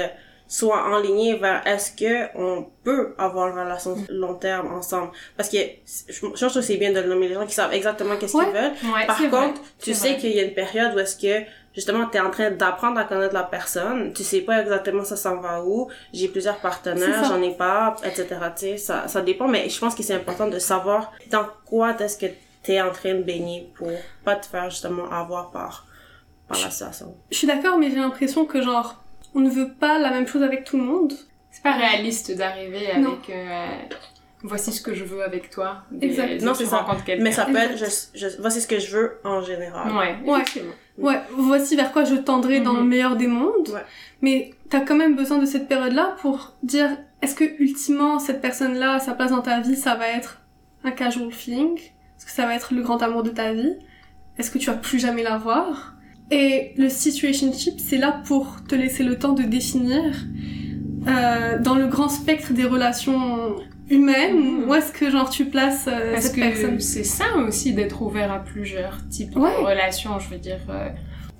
[0.47, 5.11] soient enlignées vers est-ce que on peut avoir une relation long terme ensemble.
[5.35, 7.73] Parce que je, je trouve que c'est bien de le nommer les gens qui savent
[7.73, 8.45] exactement qu'est-ce Ouais.
[8.45, 8.93] qu'ils veulent.
[8.93, 9.29] Ouais, Par vrai.
[9.29, 12.51] contre, tu sais qu'il y a une période où est-ce que justement t'es en train
[12.51, 16.57] d'apprendre à connaître la personne, tu sais pas exactement ça s'en va où, j'ai plusieurs
[16.57, 18.27] partenaires, j'en ai pas, etc.
[18.55, 21.95] Tu sais, ça, ça dépend, mais je pense que c'est important de savoir dans quoi
[21.99, 22.27] est-ce que
[22.63, 23.89] t'es en train de baigner pour
[24.25, 25.85] pas te faire justement avoir par,
[26.47, 27.15] par la situation.
[27.31, 29.03] je suis d'accord mais j'ai l'impression que genre
[29.35, 31.13] on ne veut pas la même chose avec tout le monde
[31.51, 33.67] C'est pas réaliste d'arriver avec euh,
[34.43, 35.83] voici ce que je veux avec toi.
[35.91, 36.37] Des- Exact.
[36.39, 36.85] dès Non, c'est ça.
[37.19, 38.09] Mais ça peut être, Exact.
[38.13, 39.91] je, je, voici ce que je veux en général.
[39.91, 40.39] Ouais, Ouais.
[40.41, 40.73] effectivement.
[40.99, 42.79] ouais voici vers quoi je tendrai dans Mhm.
[42.79, 43.85] le meilleur des mondes Ouais.
[44.21, 46.89] mais t'as quand même besoin de cette période là pour dire
[47.23, 50.41] est-ce que ultimement cette personne là sa place dans ta vie ça va être
[50.83, 51.79] un casual feeling?
[52.23, 53.73] Est-ce que ça va être le grand amour de ta vie?
[54.37, 55.95] Est-ce que tu vas plus jamais la voir?
[56.31, 60.01] Et le situationship c'est là pour te laisser le temps de définir
[61.07, 63.57] euh, dans le grand spectre des relations
[63.89, 66.79] humaine Où est-ce que genre tu places euh, Parce cette que personne?
[66.79, 69.51] c'est ça aussi d'être ouvert à plusieurs types Ouais.
[69.59, 70.59] de relations, je veux dire.
[70.69, 70.87] euh,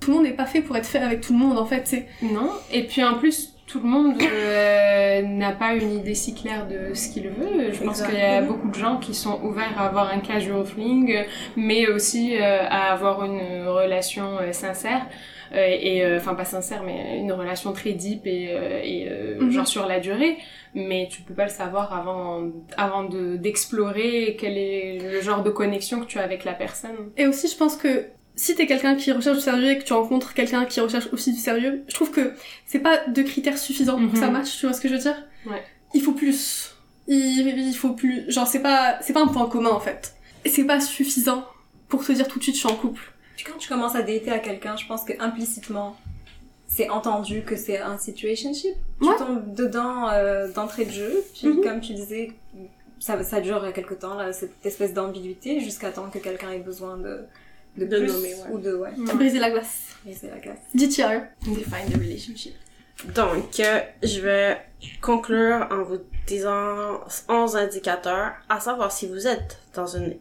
[0.02, 1.84] Tout le monde n'est pas fait pour être fait avec tout le monde en fait.
[1.86, 2.50] C'est Non.
[2.74, 6.94] Et puis en plus, tout le monde euh, n'a pas une idée si claire de
[6.94, 7.72] ce qu'il veut.
[7.72, 10.66] Je pense qu'il y a beaucoup de gens qui sont ouverts à avoir un casual
[10.66, 11.24] fling,
[11.56, 15.08] mais aussi euh, à avoir une relation euh, sincère.
[15.54, 19.52] Euh, et euh, enfin pas sincère mais une relation très deep et, euh, et Mhm.
[19.52, 20.38] genre sur la durée
[20.74, 25.52] mais tu peux pas le savoir avant avant de d'explorer quel est le genre de
[25.52, 28.96] connexion que tu as avec la personne Et aussi, je pense que si t'es quelqu'un
[28.96, 31.94] qui recherche du sérieux et que tu rencontres quelqu'un qui recherche aussi du sérieux, je
[31.94, 32.34] trouve que
[32.66, 34.34] c'est pas deux critères suffisants pour que ça Mhm.
[34.34, 35.24] matche, tu vois ce que je veux dire?
[35.46, 35.64] Ouais.
[35.94, 36.76] Il faut plus.
[37.08, 38.30] Il, il faut plus.
[38.32, 40.16] Genre, c'est pas, c'est pas un point commun en fait.
[40.46, 41.46] Et c'est pas suffisant
[41.90, 43.02] pour te dire tout de suite je suis en couple.
[43.36, 45.96] Puis quand tu commences à dater à quelqu'un, je pense que implicitement,
[46.68, 48.74] c'est entendu que c'est un situationship.
[49.02, 49.16] Tu Ouais.
[49.18, 51.62] tombes dedans euh, d'entrée de jeu, puis Mhm.
[51.62, 52.32] comme tu disais,
[53.00, 56.98] ça, ça dure quelque temps, là, cette espèce d'ambiguïté, jusqu'à temps que quelqu'un ait besoin
[56.98, 57.20] de,
[57.78, 58.42] de, De plus, nommer, ouais.
[58.52, 59.96] ou de, ouais, Briser la glace.
[60.04, 60.58] briser la glace.
[60.76, 61.22] DTR.
[61.48, 62.54] define the relationship
[63.16, 64.58] Donc, euh, je vais
[65.02, 65.98] conclure en vous
[66.28, 70.18] disant 11 indicateurs à savoir si vous êtes dans une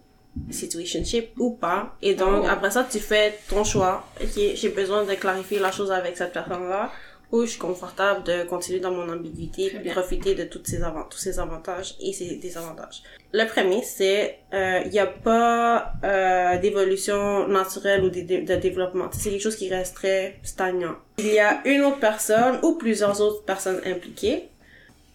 [0.51, 1.95] situationship ou pas.
[2.01, 2.49] Et donc, Oh.
[2.49, 4.07] après ça, tu fais ton choix.
[4.23, 6.91] Ok, j'ai besoin de clarifier la chose avec cette personne-là.
[7.33, 11.17] Ou je suis confortable de continuer dans mon ambiguïté profiter de toutes ces avant- tous
[11.19, 13.03] ces avantages et ces désavantages.
[13.33, 14.39] Le premier, c'est
[14.85, 19.09] il n'y a pas euh, d'évolution naturelle ou de, de- de développement.
[19.13, 20.97] C'est quelque chose qui reste très stagnant.
[21.19, 24.49] Il y a une autre personne ou plusieurs autres personnes impliquées.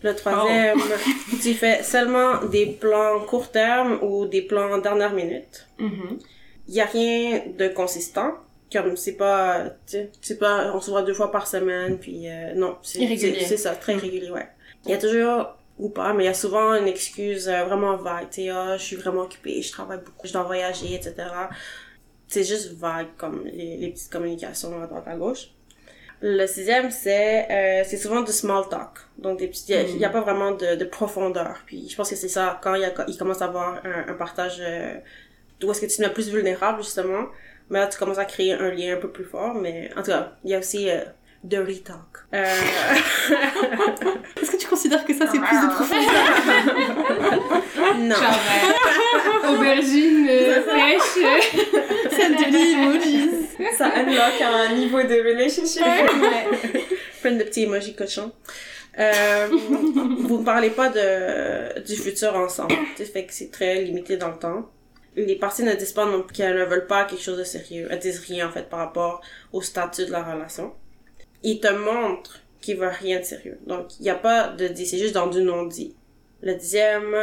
[0.02, 0.80] Le troisième,
[1.44, 5.68] tu fais seulement des plans court terme ou des plans dernière minute.
[5.80, 6.18] Mhm.
[6.68, 8.32] Il y a rien de consistant.
[8.72, 12.30] Comme c'est pas, tu sais, c'est pas, on se voit deux fois par semaine, puis
[12.30, 13.00] euh, non, c'est
[13.46, 14.48] c'est- ça, très irrégulier, ouais.
[14.86, 17.96] Il y a toujours ou pas, mais il y a souvent une excuse euh, vraiment
[17.98, 18.30] vague.
[18.30, 21.50] Tu sais, ah, je suis vraiment occupée, je travaille beaucoup, je dois voyager, etc.
[22.28, 25.50] C'est juste vague comme les, les petites communications à droite à gauche.
[26.22, 29.00] Le sixième, c'est euh, c'est souvent du small talk.
[29.20, 31.60] Donc, des petits, il y a- il y a, pas vraiment de, de profondeur.
[31.68, 34.08] Puis, je pense que c'est ça, quand il, y a, il commence à avoir un,
[34.10, 34.96] un partage euh,
[35.60, 37.28] d'où est-ce que tu te mets plus vulnérable, justement.
[37.70, 39.54] Mais là, tu commences à créer un lien un peu plus fort.
[39.56, 41.02] Mais en tout cas, il y a aussi euh,
[41.44, 41.98] dirty talk.
[42.34, 42.44] Euh,
[44.42, 46.14] Est-ce que tu considères que ça c'est plus de profondeur?
[48.00, 48.16] Non.
[48.16, 48.40] Genre,
[49.44, 50.28] euh, aubergine
[50.68, 51.18] fraîche.
[51.24, 53.30] euh, Sandali, emojis.
[53.78, 55.84] Ça unlock un niveau de relationship.
[57.22, 58.32] plein de petits emojis cochons.
[59.00, 59.48] Euh,
[60.20, 62.74] vous ne parlez pas de, du futur ensemble.
[62.96, 64.70] Tu sais, fait que c'est très limité dans le temps.
[65.18, 67.88] Les parties ne disent pas non plus qu'elles ne veulent pas quelque chose de sérieux.
[67.90, 70.74] Elles disent rien, en fait, par rapport au statut de la relation.
[71.44, 73.58] Ils te montrent qu'ils veulent rien de sérieux.
[73.68, 75.96] Donc, il n'y a pas de dit, c'est juste dans du non-dit.
[76.42, 77.16] Le dixième,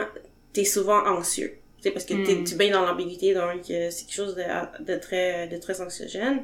[0.53, 1.55] t'es souvent anxieux.
[1.79, 2.45] Tu sais, parce que t'es, Mm.
[2.45, 6.43] tu baignes dans l'ambiguïté, donc euh, c'est quelque chose de, de très, de très anxiogène.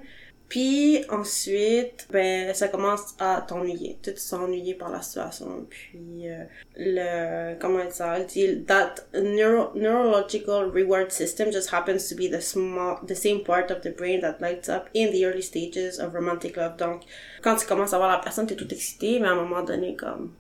[0.51, 3.99] Puis ensuite, ben ça commence à t'ennuyer.
[4.03, 5.65] Tu te sens ennuyé par la situation.
[5.71, 6.43] Puis euh,
[6.77, 12.41] le comment ça, elle dit that neuro, neurological reward system just happens to be the
[12.41, 16.13] small the same part of the brain that lights up in the early stages of
[16.13, 16.77] romantic love.
[16.77, 17.03] Donc
[17.43, 19.95] quand tu commences à voir la personne, t'es tout excité, mais à un moment donné
[19.95, 20.33] comme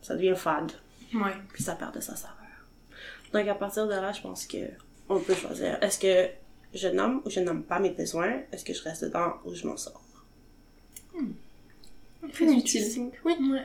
[0.00, 0.72] ça devient fade.
[1.12, 1.34] Ouais.
[1.52, 2.36] Puis ça perd de sa saveur.
[3.34, 4.56] Donc à partir de là, je pense que
[5.10, 5.76] on peut choisir.
[5.82, 6.30] Est-ce que
[6.74, 8.32] je nomme ou je nomme pas mes besoins?
[8.52, 10.02] Est-ce que je reste dedans ou je m'en sors?
[12.32, 13.10] Très utile.
[13.24, 13.34] Oui.
[13.50, 13.62] Ouais.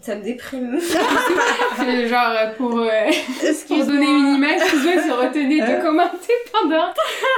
[0.00, 0.80] Ça me déprime.
[1.76, 3.10] C'est genre euh, pour, euh,
[3.68, 6.88] pour donner une image, excuse-moi, se retenait de commenter pendant,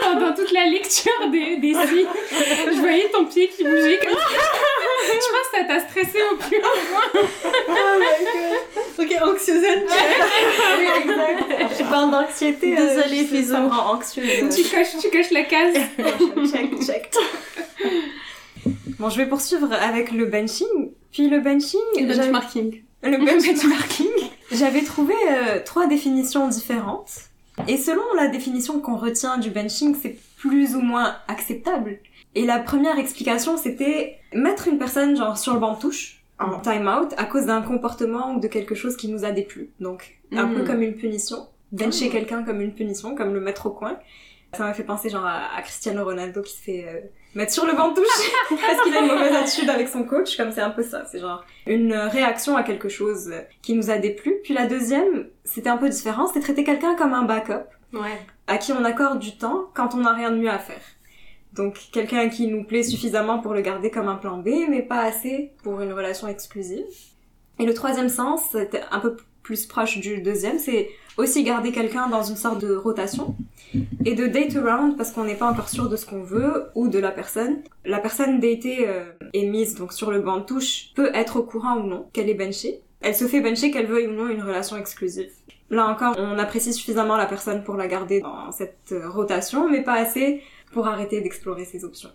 [0.03, 2.07] pendant toute la lecture des, des signes.
[2.31, 4.19] Je voyais ton pied qui bougeait comme ça.
[5.07, 7.23] Je pense que ça t'a stressé au plus haut point.
[8.99, 9.85] Ok, anxiogène.
[10.79, 11.69] oui, exact.
[11.71, 12.77] Je suis pas en anxiété.
[12.79, 13.53] euh, Désolée, Fizo.
[13.55, 14.55] Ça rend anxieuse.
[14.55, 15.75] Tu coches, tu coches la case.
[16.53, 17.11] check, check.
[18.99, 20.93] Bon, je vais poursuivre avec le benching.
[21.13, 22.83] Puis le benching, Le benchmarking.
[23.03, 24.07] le benchmarking,
[24.53, 27.11] j'avais trouvé euh, trois définitions différentes.
[27.67, 31.99] Et selon la définition qu'on retient du benching, c'est plus ou moins acceptable.
[32.35, 36.59] Et la première explication, c'était mettre une personne genre sur le banc de touche en
[36.61, 39.71] time out à cause d'un comportement ou de quelque chose qui nous a déplu.
[39.81, 41.47] Donc un peu comme une punition.
[41.73, 42.13] Bencher Mm.
[42.13, 43.99] quelqu'un comme une punition, comme le mettre au coin.
[44.55, 47.01] Ça m'a fait penser genre à, à Cristiano Ronaldo qui se fait euh,
[47.35, 50.37] mettre sur le banc de touche parce qu'il a une mauvaise attitude avec son coach.
[50.37, 53.97] Comme c'est un peu ça, c'est genre une réaction à quelque chose qui nous a
[53.99, 54.35] déplu.
[54.45, 57.65] Puis la deuxième, c'était un peu différent, c'était traiter quelqu'un comme un backup
[57.95, 58.19] Ouais.
[58.47, 60.81] à qui on accorde du temps quand on n'a rien de mieux à faire.
[61.55, 65.01] Donc quelqu'un qui nous plaît suffisamment pour le garder comme un plan B, mais pas
[65.01, 66.85] assez pour une relation exclusive.
[67.59, 72.09] Et le troisième sens, c'était un peu plus proche du deuxième, c'est aussi garder quelqu'un
[72.09, 73.35] dans une sorte de rotation
[74.05, 76.89] et de date around parce qu'on n'est pas encore sûr de ce qu'on veut ou
[76.89, 77.59] de la personne.
[77.85, 81.43] La personne datée euh, est mise donc sur le banc de touche peut être au
[81.43, 82.83] courant ou non qu'elle est benchée.
[83.01, 85.31] Elle se fait bencher qu'elle veuille ou non une relation exclusive.
[85.71, 89.95] Là encore, on apprécie suffisamment la personne pour la garder dans cette rotation, mais pas
[89.95, 90.43] assez
[90.73, 92.11] pour arrêter d'explorer ses options.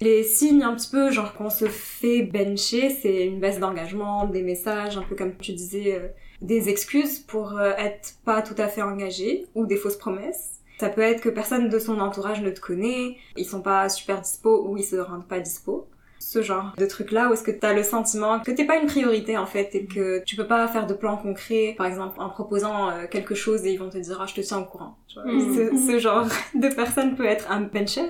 [0.00, 4.42] Les signes un petit peu, genre qu'on se fait bencher, c'est une baisse d'engagement, des
[4.42, 6.08] messages, un peu comme tu disais, euh,
[6.40, 10.60] des excuses pour euh, être pas tout à fait engagé ou des fausses promesses.
[10.80, 14.20] Ça peut être que personne de son entourage ne te connaît, ils sont pas super
[14.20, 15.86] dispo ou ils se rendent pas dispo.
[16.32, 18.86] Ce genre de truc là où est-ce que t'as le sentiment que t'es pas une
[18.86, 22.30] priorité en fait et que tu peux pas faire de plan concret, par exemple en
[22.30, 24.96] proposant euh, quelque chose et ils vont te dire ah je te tiens au courant.
[25.08, 25.30] Tu vois.
[25.30, 25.54] Mhm.
[25.54, 28.08] Ce, ce genre de personne peut être un bencher.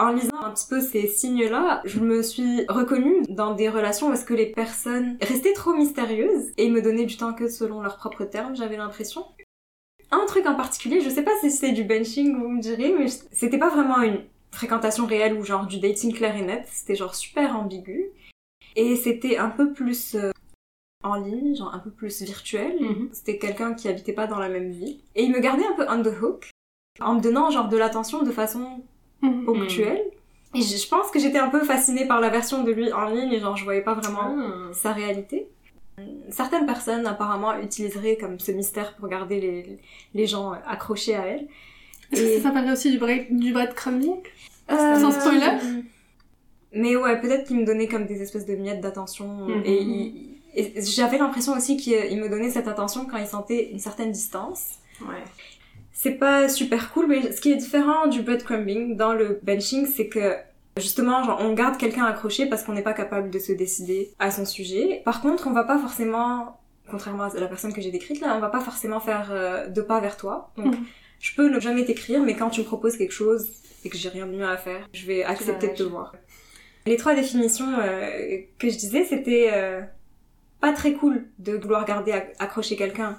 [0.00, 4.12] En lisant un petit peu ces signes-là, je me suis reconnue dans des relations où
[4.12, 7.96] est-ce que les personnes restaient trop mystérieuses et me donnaient du temps que selon leurs
[7.96, 9.24] propres termes, j'avais l'impression.
[10.10, 13.06] Un truc en particulier, je sais pas si c'est du benching, vous me direz, mais
[13.30, 14.18] c'était pas vraiment une
[14.54, 18.06] fréquentation réelle ou genre du dating clair et net, c'était genre super ambigu.
[18.76, 20.30] Et c'était un peu plus euh,
[21.04, 22.76] en ligne, genre un peu plus virtuel.
[22.80, 23.08] Mhm.
[23.12, 24.98] C'était quelqu'un qui habitait pas dans la même ville.
[25.14, 26.50] Et il me gardait un peu on the hook,
[27.00, 28.82] en me donnant genre de l'attention de façon
[29.22, 29.44] Mhm.
[29.44, 30.02] ponctuelle.
[30.56, 33.32] Et je, pense que j'étais un peu fascinée par la version de lui en ligne
[33.32, 34.72] et genre je voyais pas vraiment Ah.
[34.72, 35.48] sa réalité.
[36.30, 39.78] Certaines personnes apparemment utiliseraient comme ce mystère pour garder les,
[40.14, 41.48] les gens accrochés à elle.
[42.12, 44.16] Est-ce que Et- ça s'appellerait aussi du, break, du breadcrumbing
[44.70, 45.58] Euh, Sans spoiler
[46.72, 49.46] Mais ouais, peut-être qu'il me donnait comme des espèces de miettes d'attention.
[49.48, 49.62] Mhm.
[49.64, 50.30] Et,
[50.78, 54.74] j'avais l'impression aussi qu'il il me donnait cette attention quand il sentait une certaine distance.
[55.00, 55.22] Ouais.
[55.92, 60.08] C'est pas super cool, mais ce qui est différent du breadcrumbing dans le benching, c'est
[60.08, 60.36] que
[60.76, 64.30] justement, genre, on garde quelqu'un accroché parce qu'on n'est pas capable de se décider à
[64.30, 65.02] son sujet.
[65.04, 66.60] Par contre, on va pas forcément,
[66.90, 69.80] contrairement à la personne que j'ai décrite là, on va pas forcément faire euh, de
[69.82, 70.50] pas vers toi.
[70.56, 70.84] Donc, Mhm.
[71.24, 73.42] Je peux ne jamais t'écrire, mais quand tu me proposes quelque chose
[73.84, 76.14] et que j'ai rien de mieux à faire, je vais accepter de te voir.
[76.86, 79.80] Les trois définitions euh, que je disais, c'était euh,
[80.60, 83.18] pas très cool de vouloir garder ac- accrocher quelqu'un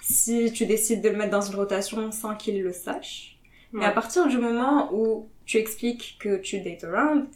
[0.00, 3.38] si tu décides de le mettre dans une rotation sans qu'il le sache.
[3.72, 3.86] Mais Ouais.
[3.86, 7.26] à partir du moment où tu expliques que tu date around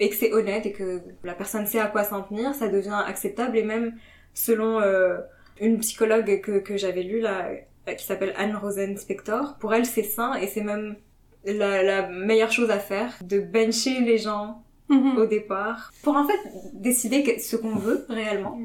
[0.00, 3.02] et que c'est honnête et que la personne sait à quoi s'en tenir, ça devient
[3.06, 3.94] acceptable et même
[4.34, 5.18] selon euh,
[5.60, 7.50] une psychologue que, que j'avais lue là,
[7.94, 10.96] qui s'appelle Anne Rosen Spector, pour elle c'est sain et c'est même
[11.44, 15.18] la, la meilleure chose à faire de bencher les gens Mhm.
[15.18, 16.40] au départ pour en fait
[16.74, 18.58] décider que- ce qu'on veut réellement,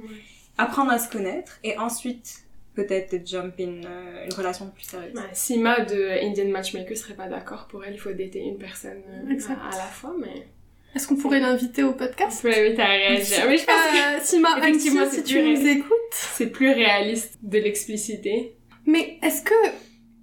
[0.57, 5.13] apprendre à se connaître et ensuite peut-être jump in euh, une relation plus sérieuse.
[5.13, 9.03] Ouais, Sima de Indian Matchmaker serait pas d'accord pour elle, il faut dater une personne
[9.07, 10.47] euh, à, à la fois, mais.
[10.95, 12.41] Est-ce qu'on pourrait l'inviter au podcast?
[12.41, 13.45] Peux l'inviter à réagir.
[13.47, 15.91] Mais je pense que Euh, c'est si plus tu nous écoutes.
[16.11, 18.55] c'est plus réaliste de l'expliciter.
[18.85, 19.53] Mais est-ce que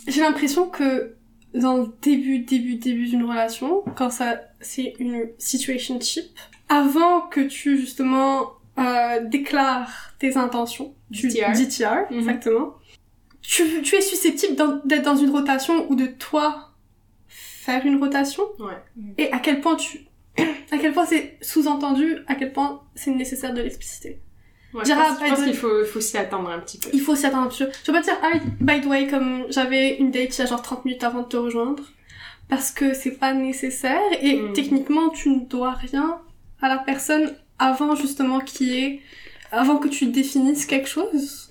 [0.07, 1.17] j'ai l'impression que
[1.55, 6.25] dans le début, début, début d'une relation, quand ça c'est une situationship,
[6.69, 11.53] avant que tu justement euh, déclares tes intentions, tu DTR.
[11.53, 12.19] DTR, Mhm.
[12.19, 12.75] exactement,
[13.43, 14.57] tu, tu es susceptible
[14.87, 16.71] d'être dans une rotation ou de toi
[17.29, 18.45] faire une rotation?
[18.59, 18.79] Ouais.
[19.19, 20.07] Et à quel point tu
[20.71, 24.21] à quel point c'est sous-entendu, à quel point c'est nécessaire de l'expliciter?
[24.75, 26.89] Ouais, je pense, pense qu'il faut, faut s'y attendre un petit peu.
[26.93, 27.71] Il faut s'y attendre un petit peu.
[27.81, 30.47] Je peux pas dire, ah, by the way, comme j'avais une date il y a
[30.47, 31.83] genre 30 minutes avant de te rejoindre.
[32.49, 34.53] Parce que c'est pas nécessaire et Mm.
[34.55, 36.19] techniquement tu ne dois rien
[36.61, 39.01] à la personne avant justement qui est,
[39.53, 41.49] avant que tu définisses quelque chose.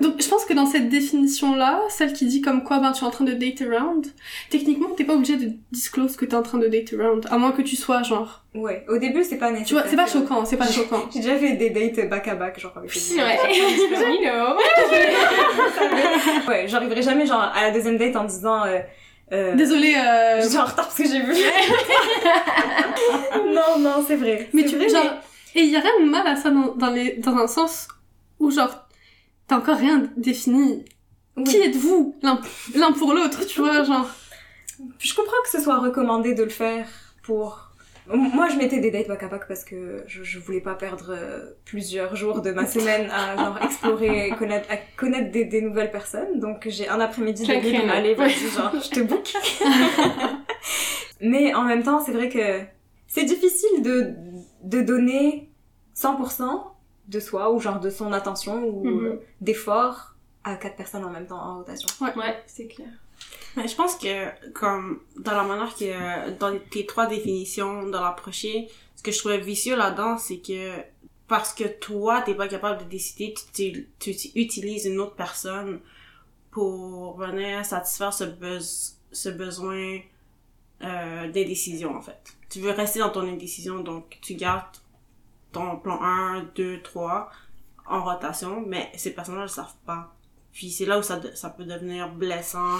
[0.00, 3.04] Donc je pense que dans cette définition là, celle qui dit comme quoi ben tu
[3.04, 4.06] es en train de date around,
[4.50, 7.52] techniquement t'es pas obligé de disclose que t'es en train de date around, à moins
[7.52, 8.44] que tu sois genre.
[8.54, 9.68] Ouais, au début c'est pas nécessaire.
[9.68, 11.08] Tu vois, c'est pas choquant, c'est pas choquant.
[11.12, 13.38] J'ai déjà fait des dates back à back, genre avec des Ouais.
[14.20, 14.56] Know.
[16.48, 18.78] Ouais, j'arriverai jamais genre à la deuxième date en disant euh,
[19.32, 20.42] euh, Désolée, euh...
[20.42, 21.32] je suis en retard parce que j'ai vu.
[23.46, 24.48] non, non, c'est vrai.
[24.52, 25.20] Mais tu vrai, genre,
[25.54, 27.88] et il y a rien de mal à ça dans, dans, les, dans un sens
[28.38, 28.88] où genre,
[29.50, 30.84] t'as encore rien défini.
[31.36, 31.44] Oui.
[31.44, 34.08] Qui êtes-vous l'un pour l'autre, tu vois, genre.
[34.98, 36.86] Je comprends que ce soit recommandé de le faire
[37.22, 37.66] pour...
[38.12, 41.10] Moi, je mettais des dates back à back parce que je, je voulais pas perdre
[41.10, 45.90] euh, plusieurs jours de ma semaine à genre explorer, connaître, à connaître des, des nouvelles
[45.90, 46.40] personnes.
[46.40, 47.92] Donc j'ai un après-midi de libre.
[47.92, 49.32] Allez, vas-y, genre, je te book.
[51.20, 52.60] Mais en même temps, c'est vrai que
[53.06, 54.14] c'est difficile de,
[54.64, 55.50] de donner
[55.96, 56.69] 100%
[57.10, 59.04] de soi ou genre de son attention ou Mhm.
[59.06, 61.88] euh, d'effort à quatre personnes en même temps en rotation.
[62.16, 62.88] Ouais, c'est clair.
[63.56, 68.68] Mais je pense que, comme, dans la manière que, dans tes trois définitions, dans l'approcher,
[68.96, 70.70] ce que je trouvais vicieux là-dedans, c'est que,
[71.28, 75.80] parce que toi, t'es pas capable de décider, tu, tu, tu utilises une autre personne
[76.50, 79.98] pour venir satisfaire ce, besoin ce besoin
[80.82, 82.20] euh, d'indécision, en fait.
[82.48, 84.76] Tu veux rester dans ton indécision, donc tu gardes
[85.52, 87.30] ton plan 1, 2, 3
[87.86, 90.14] en rotation, mais ces personnes-là ne le savent pas.
[90.52, 92.78] Puis c'est là où ça, ça peut devenir blessant,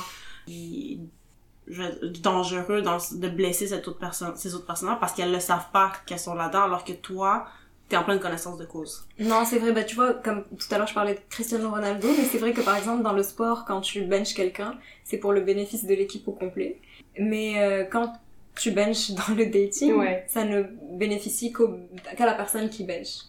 [2.22, 6.18] dangereux de blesser cette autre personne, ces autres personnes-là parce qu'elles ne savent pas qu'elles
[6.18, 7.46] sont là-dedans, alors que toi,
[7.88, 9.06] t'es en pleine connaissance de cause.
[9.18, 12.08] Non, c'est vrai, bah tu vois, comme tout à l'heure je parlais de Cristiano Ronaldo,
[12.08, 15.32] mais c'est vrai que par exemple dans le sport, quand tu benches quelqu'un, c'est pour
[15.32, 16.80] le bénéfice de l'équipe au complet.
[17.18, 18.12] Mais euh, quand
[18.60, 19.94] tu benches dans le dating,
[20.28, 23.24] ça ne bénéficie qu'à la personne qui bench.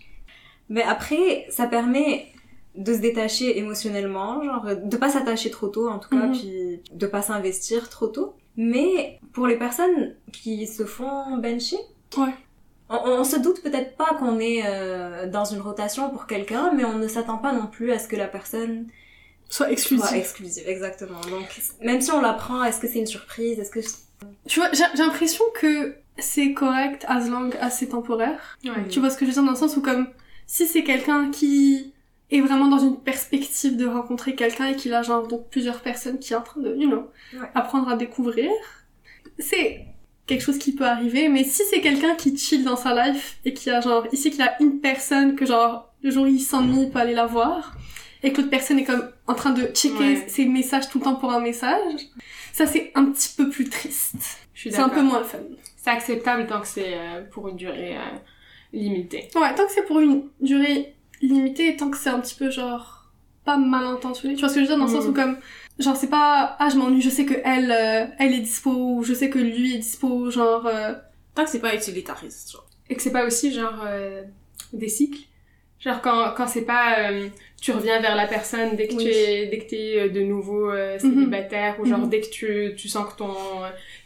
[0.69, 2.27] Mais après, ça permet
[2.75, 6.31] de se détacher émotionnellement, genre de pas s'attacher trop tôt en tout cas, mhm.
[6.31, 8.35] puis de pas s'investir trop tôt.
[8.57, 11.77] Mais pour les personnes qui se font bencher,
[12.17, 12.33] ouais.
[12.89, 16.97] on, se doute peut-être pas qu'on est euh, dans une rotation pour quelqu'un, mais on
[16.97, 18.87] ne s'attend pas non plus à ce que la personne
[19.49, 20.05] soit exclusive.
[20.05, 21.21] Soit exclusive, exactement.
[21.29, 23.59] Donc même si on l'apprend, est-ce que c'est une surprise?
[23.59, 23.81] Est-ce que
[24.47, 28.57] tu vois, j'ai l'impression que c'est correct as long as c'est temporaire.
[28.89, 30.07] Tu vois ce que je veux dire dans le sens où comme
[30.45, 31.93] si c'est quelqu'un qui
[32.29, 36.19] est vraiment dans une perspective de rencontrer quelqu'un et qu'il a genre donc plusieurs personnes
[36.19, 37.09] qui est en train de, you know,
[37.55, 38.49] apprendre à découvrir,
[39.37, 39.85] c'est
[40.27, 43.53] quelque chose qui peut arriver, mais si c'est quelqu'un qui chill dans sa life et
[43.53, 46.83] qui a genre, ici qu'il a une personne que genre, le jour où il s'ennuie,
[46.83, 47.75] il peut aller la voir,
[48.23, 51.15] et que l'autre personne est comme en train de checker ses messages tout le temps
[51.15, 52.01] pour un message,
[52.53, 54.39] ça c'est un petit peu plus triste.
[54.53, 55.39] C'est un peu moins fun.
[55.77, 58.17] C'est acceptable tant que c'est euh, pour une durée euh,
[58.73, 59.29] limitée.
[59.35, 62.51] Ouais, tant que c'est pour une durée limitée et tant que c'est un petit peu
[62.51, 63.11] genre
[63.43, 64.35] pas mal intentionné.
[64.35, 64.77] Tu vois ce que je veux dire?
[64.77, 65.15] Dans le sens où mm.
[65.15, 65.37] comme
[65.79, 69.03] genre c'est pas ah je m'ennuie, je sais que elle euh, elle est dispo ou
[69.03, 70.69] je sais que lui est dispo genre
[71.33, 72.67] tant que c'est pas utilitariste genre.
[72.89, 73.85] Et que c'est pas aussi genre
[74.73, 75.21] des cycles.
[75.79, 77.09] Genre quand quand c'est pas
[77.61, 80.71] tu reviens vers la personne dès que tu es dès que t'es euh, de nouveau
[80.71, 80.99] euh, mhm.
[80.99, 82.09] célibataire ou genre mhm.
[82.09, 83.33] dès que tu tu sens que ton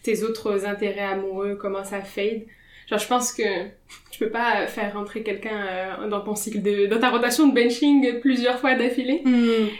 [0.04, 2.42] tes autres intérêts amoureux commencent à fade
[2.90, 3.44] genre je pense que
[4.12, 5.66] tu peux pas faire rentrer quelqu'un
[6.02, 9.24] euh, dans ton cycle de dans ta rotation de benching plusieurs fois d'affilée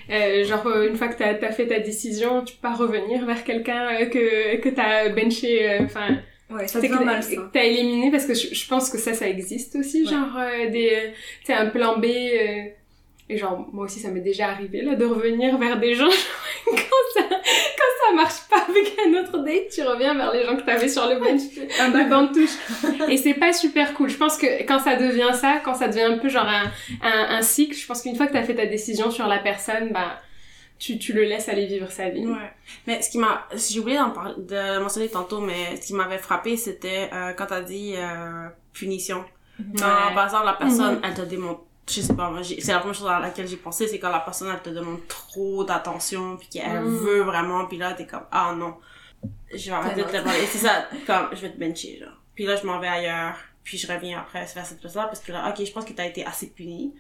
[0.10, 3.44] euh, genre une fois que t'as as fait ta décision tu peux pas revenir vers
[3.44, 6.18] quelqu'un que que t'as benché enfin
[6.48, 7.50] Ouais, ça devient mal, ça.
[7.52, 10.38] T'as éliminé parce que je, pense que ça, ça existe aussi, genre
[10.72, 11.12] des,
[11.44, 12.06] tu un plan B,
[13.28, 16.06] et genre, moi aussi, ça m'est déjà arrivé, là, de revenir vers des gens,
[16.66, 16.72] quand
[17.16, 20.62] ça, quand ça marche pas avec un autre date, tu reviens vers les gens que
[20.62, 21.42] t'avais sur le bench,
[21.80, 23.10] un de touche.
[23.10, 24.10] Et c'est pas super cool.
[24.10, 26.72] Je pense que quand ça devient ça, quand ça devient un peu genre un,
[27.02, 29.90] un, un cycle, je pense qu'une fois que t'as fait ta décision sur la personne,
[29.92, 30.20] bah,
[30.78, 32.28] tu, tu le laisses aller vivre sa vie.
[32.28, 32.54] Ouais.
[32.86, 36.20] Mais ce qui m'a, j'ai oublié d'en parler, de mentionner tantôt, mais ce qui m'avait
[36.20, 39.26] frappé, c'était euh, quand t'as dit euh, punition.
[39.60, 39.82] Ouais.
[39.82, 41.08] En passant, la personne, mm-hmm.
[41.08, 43.88] elle te démontre je sais pas, moi, c'est la première chose à laquelle j'ai pensé,
[43.88, 46.98] c'est quand la personne, elle te demande trop d'attention, puis qu'elle mm.
[46.98, 48.76] veut vraiment, puis là, t'es comme, ah non,
[49.54, 50.44] je vais arrêter de te parler.
[50.44, 52.18] Et c'est ça, comme, je vais te bencher, genre.
[52.34, 55.32] Puis là, je m'en vais ailleurs, puis je reviens après vers cette personne-là, parce que
[55.32, 56.94] là, ok, je pense que t'as été assez puni.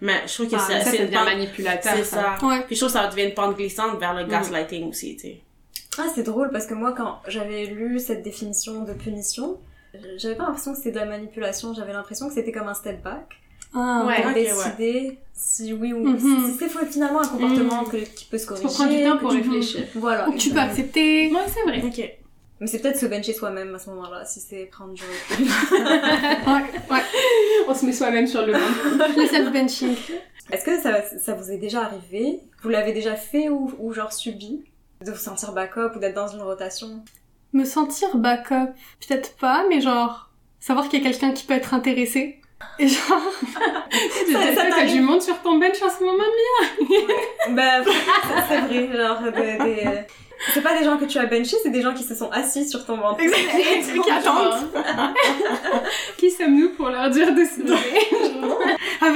[0.00, 1.92] Mais je trouve que ah, c'est, une manipulateur.
[1.94, 2.38] C'est ça.
[2.42, 2.62] Ouais.
[2.66, 4.28] Puis je trouve que ça devient une pente glissante vers le mm.
[4.28, 5.40] gaslighting aussi, tu sais.
[5.98, 9.58] Ah, c'est drôle, parce que moi, quand j'avais lu cette définition de punition,
[10.16, 13.02] j'avais pas l'impression que c'était de la manipulation, j'avais l'impression que c'était comme un step
[13.02, 13.39] back.
[13.74, 17.88] Ah, ouais, pour décider si oui ou mm si, c'est finalement un comportement mhm.
[17.88, 18.68] que, qui peut se corriger.
[18.68, 19.86] Faut prendre du temps pour réfléchir.
[19.94, 20.28] Voilà.
[20.28, 21.32] Ou tu peux accepter.
[21.32, 21.82] Ouais, c'est vrai.
[21.82, 22.16] Ok.
[22.60, 25.46] Mais c'est peut-être se bencher soi-même à ce moment-là, si c'est prendre du recul.
[25.46, 27.02] ouais, ouais.
[27.66, 28.58] On se met soi-même sur le banc.
[29.16, 29.96] le self-benching.
[30.52, 32.40] Est-ce que ça, ça vous est déjà arrivé?
[32.62, 34.62] Vous l'avez déjà fait ou, ou genre subi?
[35.02, 37.02] De vous sentir backup ou d'être dans une rotation?
[37.54, 38.74] Me sentir backup
[39.06, 42.39] Peut-être pas, mais genre savoir qu'il y a quelqu'un qui peut être intéressé
[42.78, 43.20] et genre...
[44.70, 47.84] T'as du monde sur ton bench en ce moment, Mia Bah,
[48.48, 49.86] c'est vrai, genre, des...
[49.86, 50.02] Euh,
[50.54, 52.68] c'est pas des gens que tu as benché, c'est des gens qui se sont assis
[52.68, 53.20] sur ton ventre.
[53.20, 54.68] Exactement, qui attendent.
[56.16, 58.56] qui sommes-nous pour leur dire de se lever
[59.02, 59.12] Ah,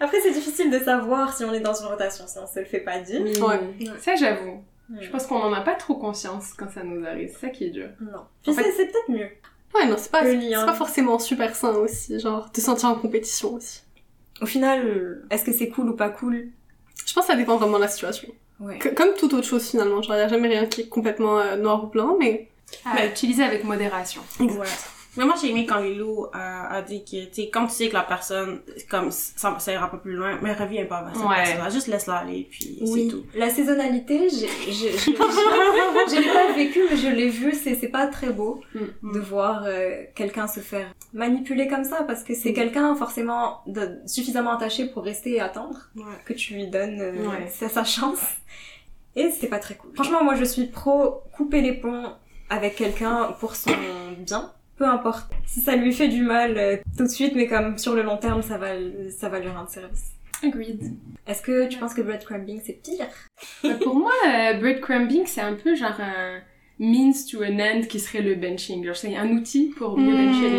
[0.00, 2.66] Après, c'est difficile de savoir si on est dans une rotation, si on se le
[2.66, 3.22] fait pas dire.
[3.22, 3.60] Ouais.
[4.00, 4.62] Ça, j'avoue.
[5.00, 7.30] Je pense qu'on en a pas trop conscience quand ça nous arrive.
[7.32, 7.88] C'est ça qui est dur.
[8.00, 8.26] Non.
[8.42, 9.28] Puis c'est peut-être mieux.
[9.74, 13.54] Ouais, non, c'est pas, c'est pas forcément super sain aussi, genre, te sentir en compétition
[13.54, 13.82] aussi.
[14.40, 16.48] Au final, est-ce que c'est cool ou pas cool?
[17.06, 18.28] Je pense que ça dépend vraiment de la situation.
[18.60, 18.78] Ouais.
[18.78, 21.84] comme toute autre chose finalement, genre, y a jamais rien qui est complètement euh, noir
[21.84, 22.48] ou blanc, mais...
[22.86, 24.22] À utiliser avec modération.
[24.38, 24.70] Voilà.
[25.16, 27.88] Mais moi, j'ai aimé quand Lilou a, a dit que, tu sais, quand tu sais
[27.88, 28.60] que la personne,
[28.90, 31.36] comme, ça, ça ira pas plus loin, mais reviens pas vers cette Ouais.
[31.36, 31.68] personne-là.
[31.70, 33.24] Juste laisse-la aller, puis Oui, c'est tout.
[33.34, 37.88] la saisonnalité, j'ai j'ai- j'ai- je l'ai pas vécu, mais je l'ai vu, c'est c'est
[37.88, 39.12] pas très beau Mm.
[39.14, 43.98] de voir euh, quelqu'un se faire manipuler comme ça, parce que c'est quelqu'un forcément de,
[44.06, 46.02] suffisamment attaché pour rester et attendre Ouais.
[46.24, 47.48] que tu lui donnes euh, Ouais.
[47.52, 48.20] sa, sa chance.
[49.14, 49.90] Et c'est pas très cool.
[49.94, 52.14] Franchement, moi je suis pro couper les ponts
[52.48, 53.70] avec quelqu'un pour son
[54.18, 54.50] bien.
[54.82, 55.30] Peu importe.
[55.46, 58.16] Si ça lui fait du mal euh, tout de suite, mais comme sur le long
[58.16, 58.70] terme, ça va,
[59.16, 60.06] ça va lui rendre service.
[60.42, 60.80] Agreed.
[61.28, 63.06] Est-ce que tu penses que breadcrumbing c'est pire?
[63.62, 66.40] Bah, pour moi, euh, breadcrumbing, c'est un peu genre un
[66.80, 68.84] means to an end qui serait le benching.
[68.84, 70.32] Genre, c'est un outil pour mieux Mm.
[70.32, 70.50] bencher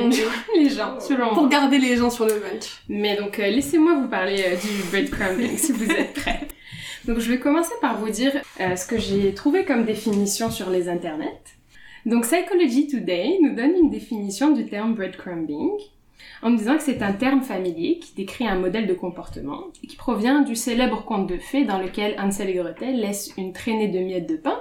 [0.56, 1.50] les, les gens, selon Pour moi.
[1.50, 2.82] garder les gens sur le bench.
[2.88, 6.48] Mais donc, euh, laissez-moi vous parler euh, du breadcrumbing si vous êtes prêts.
[7.04, 10.70] Donc, je vais commencer par vous dire euh, ce que j'ai trouvé comme définition sur
[10.70, 11.42] les internets.
[12.06, 15.70] Donc, Psychology Today nous donne une définition du terme breadcrumbing
[16.42, 19.88] en nous disant que c'est un terme familier qui décrit un modèle de comportement et
[19.88, 23.88] qui provient du célèbre conte de fées dans lequel Hansel et Gretel laissent une traînée
[23.88, 24.60] de miettes de pain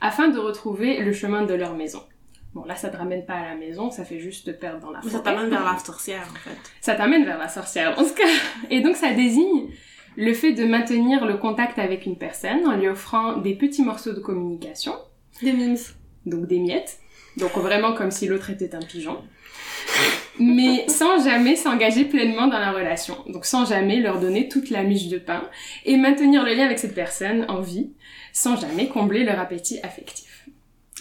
[0.00, 2.00] afin de retrouver le chemin de leur maison.
[2.54, 4.90] Bon, là, ça te ramène pas à la maison, ça fait juste te perdre dans
[4.90, 5.34] la Mais ça forêt.
[5.34, 6.58] t'amène vers la sorcière, en fait.
[6.82, 8.24] Ça t'amène vers la sorcière dans ce cas.
[8.68, 9.68] Et donc ça désigne
[10.16, 14.12] le fait de maintenir le contact avec une personne en lui offrant des petits morceaux
[14.12, 14.92] de communication,
[15.42, 15.76] Des memes.
[16.26, 16.98] Donc des miettes,
[17.36, 19.18] donc vraiment comme si l'autre était un pigeon,
[20.38, 24.82] mais sans jamais s'engager pleinement dans la relation, donc sans jamais leur donner toute la
[24.82, 25.48] miche de pain
[25.84, 27.90] et maintenir le lien avec cette personne en vie,
[28.32, 30.41] sans jamais combler leur appétit affectif.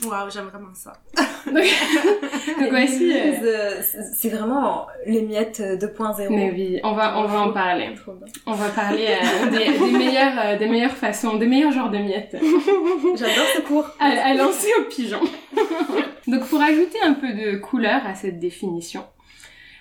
[0.05, 0.93] Waouh, j'aime vraiment ça.
[1.45, 3.11] Donc voici...
[3.13, 3.81] Euh, euh,
[4.13, 6.27] c'est- vraiment les miettes euh, 2.0.
[6.29, 7.89] Mais oui, on va, on va en parler.
[8.45, 11.97] On va parler euh, des, des meilleures, euh, des meilleures façons, des meilleurs genres de
[11.97, 12.35] miettes
[13.15, 13.85] J'adore ce cours.
[13.99, 15.21] à, à lancer aux pigeons.
[16.27, 19.03] Donc pour ajouter un peu de couleur à cette définition,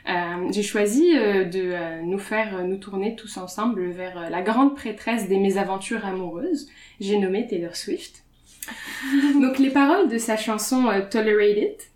[0.08, 4.28] euh, j'ai choisi euh, de euh, nous faire euh, nous tourner tous ensemble vers euh,
[4.30, 6.68] la grande prêtresse des mésaventures amoureuses,
[7.00, 8.24] j'ai nommé Taylor Swift.
[9.40, 11.90] Donc les paroles de sa chanson euh, Tolerate It,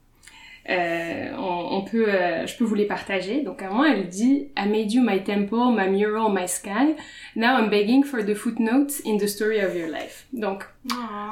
[0.70, 3.42] euh, on, on peut, euh, je peux vous les partager.
[3.42, 6.96] Donc à moi, elle dit I made you my temple, my mural, my sky.
[7.36, 10.26] Now I'm begging for the footnotes in the story of your life.
[10.32, 10.64] Donc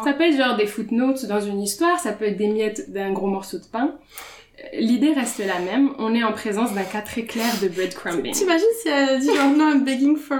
[0.04, 3.12] ça peut être genre des footnotes dans une histoire, ça peut être des miettes d'un
[3.12, 3.94] gros morceau de pain.
[4.74, 8.32] L'idée reste la même, on est en présence d'un cas très clair de breadcrumbing.
[8.32, 10.38] T'imagines si elle a dit no I'm begging for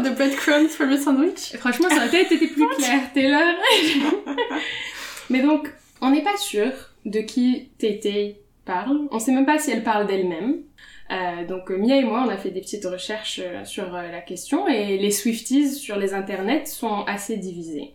[0.00, 1.56] the breadcrumbs for the sandwich?
[1.58, 3.42] Franchement, ça aurait peut-être été plus clair, Taylor.
[5.30, 6.70] Mais donc, on n'est pas sûr
[7.04, 9.08] de qui Tété parle.
[9.10, 10.62] On sait même pas si elle parle d'elle-même.
[11.10, 14.10] Euh, donc euh, Mia et moi, on a fait des petites recherches euh, sur euh,
[14.10, 17.94] la question et les Swifties sur les internets sont assez divisés.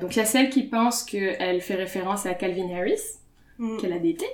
[0.00, 3.20] Donc il y a celles qui pensent qu'elle fait référence à Calvin Harris,
[3.60, 3.76] Mm.
[3.76, 4.24] qu'elle a daté.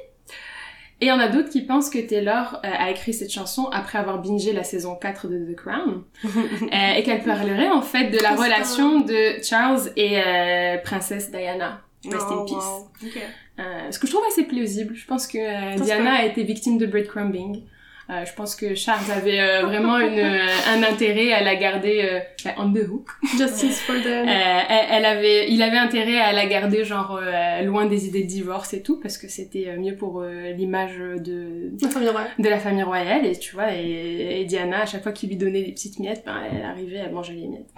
[1.01, 3.69] Et il y en a d'autres qui pensent que Taylor euh, a écrit cette chanson
[3.71, 6.03] après avoir bingé la saison 4 de The Crown.
[6.25, 11.81] Euh, et qu'elle parlerait en fait de la relation de Charles et euh, princesse Diana.
[12.05, 12.55] Rest in Oh, peace.
[12.55, 13.65] wow.
[13.91, 14.95] Ce que je trouve assez plausible.
[14.95, 17.63] Je pense que Diana a été victime de breadcrumbing.
[18.09, 22.03] Euh, je pense que Charles avait euh, vraiment une, euh, un intérêt à la garder
[22.09, 23.09] euh, bah, on the hook.
[23.37, 24.07] Justice for the...
[24.07, 28.29] Euh, elle, avait, il avait intérêt à la garder genre euh, loin des idées de
[28.29, 32.31] divorce et tout parce que c'était mieux pour l'image de La famille royale.
[32.39, 35.37] de la famille royale et tu vois et, et Diana à chaque fois qu'il lui
[35.37, 37.69] donnait des petites miettes ben elle arrivait à manger les miettes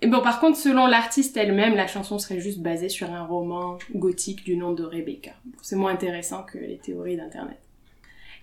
[0.00, 3.78] et bon par contre selon l'artiste elle-même la chanson serait juste basée sur un roman
[3.94, 7.58] gothique du nom de Rebecca c'est moins intéressant que les théories d'internet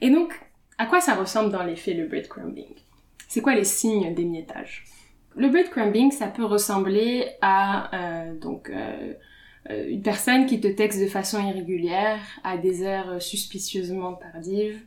[0.02, 0.34] et donc
[0.80, 2.74] à quoi ça ressemble dans les faits le breadcrumbing?
[3.28, 4.86] C'est quoi les signes d'émiettage?
[5.36, 9.14] Le breadcrumbing ça peut ressembler à euh, donc euh,
[9.70, 14.80] euh, une personne qui te texte de façon irrégulière à des heures suspicieusement tardives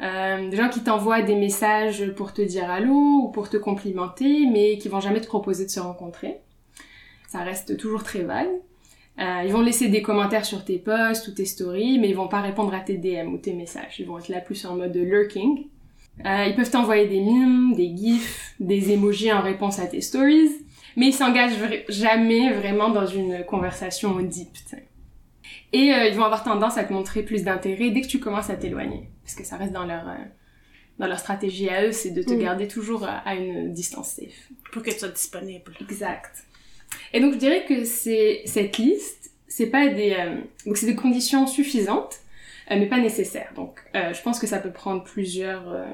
[0.00, 4.76] des gens qui t'envoient des messages pour te dire allô ou pour te complimenter, mais
[4.78, 6.40] qui vont jamais te proposer de se rencontrer.
[7.28, 8.50] Ça reste toujours très vague.
[9.18, 12.28] Euh, ils vont laisser des commentaires sur tes posts ou tes stories, mais ils vont
[12.28, 14.00] pas répondre à tes DM ou tes messages.
[14.00, 15.66] Ils vont être là plus en mode lurking.
[16.24, 20.50] Euh, ils peuvent t'envoyer des mimes, des gifs, des emojis en réponse à tes stories,
[20.96, 24.48] mais ils s'engagent vra- jamais vraiment dans une conversation deep.
[25.72, 28.50] Et euh, ils vont avoir tendance à te montrer plus d'intérêt dès que tu commences
[28.50, 29.08] à t'éloigner.
[29.22, 30.04] Parce que ça reste dans leur,
[30.98, 32.38] dans leur stratégie à eux, c'est de te Mm.
[32.40, 34.50] garder toujours à, à une distance safe.
[34.72, 35.72] Pour que tu sois disponible.
[35.80, 36.44] Exact.
[37.12, 40.36] Et donc je dirais que c'est cette liste, c'est pas des euh,
[40.66, 42.16] donc c'est des conditions suffisantes,
[42.70, 43.52] euh, mais pas nécessaires.
[43.54, 45.84] Donc euh, je pense que ça peut prendre plusieurs euh,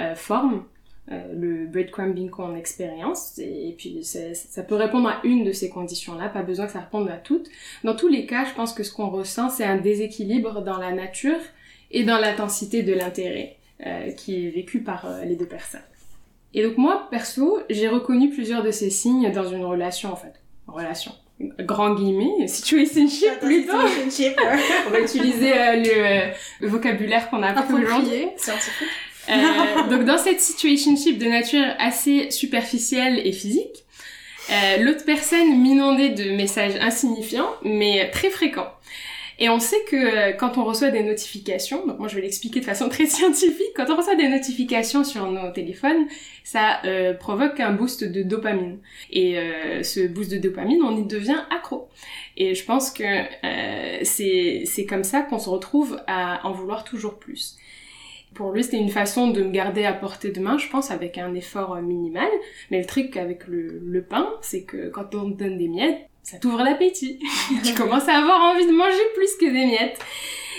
[0.00, 0.64] euh, formes.
[1.10, 5.68] euh, le breadcrumbing qu'on expérience et, et puis ça peut répondre à une de ces
[5.68, 7.48] conditions-là, pas besoin que ça réponde à toutes.
[7.82, 10.92] Dans tous les cas, je pense que ce qu'on ressent, c'est un déséquilibre dans la
[10.92, 11.40] nature
[11.90, 13.56] et dans l'intensité de l'intérêt
[14.16, 15.80] qui est vécu par les deux personnes.
[16.54, 20.34] Et donc moi, perso, j'ai reconnu plusieurs de ces signes dans une relation en fait.
[20.66, 21.12] Relation.
[21.60, 23.72] Grand guillemets, situationship plutôt.
[24.86, 28.26] On va utiliser euh, le, le, vocabulaire qu'on a appris aujourd'hui.
[28.36, 28.88] Scientifique.
[29.30, 33.84] Euh, donc dans cette situationship de nature assez superficielle et physique,
[34.50, 38.72] euh, l'autre personne m'inondait de messages insignifiants mais très fréquents.
[39.40, 42.60] Et on sait que euh, quand on reçoit des notifications, donc moi je vais l'expliquer
[42.60, 46.06] de façon très scientifique, quand on reçoit des notifications sur nos téléphones,
[46.44, 48.78] ça euh, provoque un boost de dopamine.
[49.10, 51.88] Et euh, ce boost de dopamine, on y devient accro.
[52.36, 53.02] Et je pense que
[54.04, 57.56] c'est comme ça qu'on se retrouve à en vouloir toujours plus.
[58.34, 61.18] Pour lui, c'était une façon de me garder à portée de main, je pense, avec
[61.18, 62.28] un effort minimal.
[62.70, 66.62] Mais le truc avec le, pain, c'est que quand on donne des miettes, ça t'ouvre
[66.62, 67.18] l'appétit.
[67.64, 69.98] tu commences à avoir envie de manger plus que des miettes.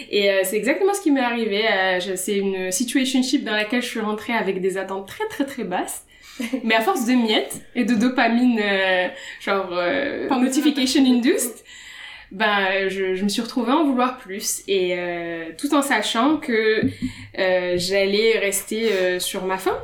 [0.09, 1.63] Et euh, c'est exactement ce qui m'est arrivé.
[1.65, 5.63] Euh, c'est une situationship dans laquelle je suis rentrée avec des attentes très très très
[5.63, 6.05] basses.
[6.63, 9.07] Mais à force de miettes et de dopamine, euh,
[9.39, 11.63] genre euh, notification induced,
[12.31, 14.97] ben je, je, me suis retrouvée à en vouloir plus et
[15.57, 16.81] tout en sachant que
[17.35, 19.77] j'allais rester sur ma faim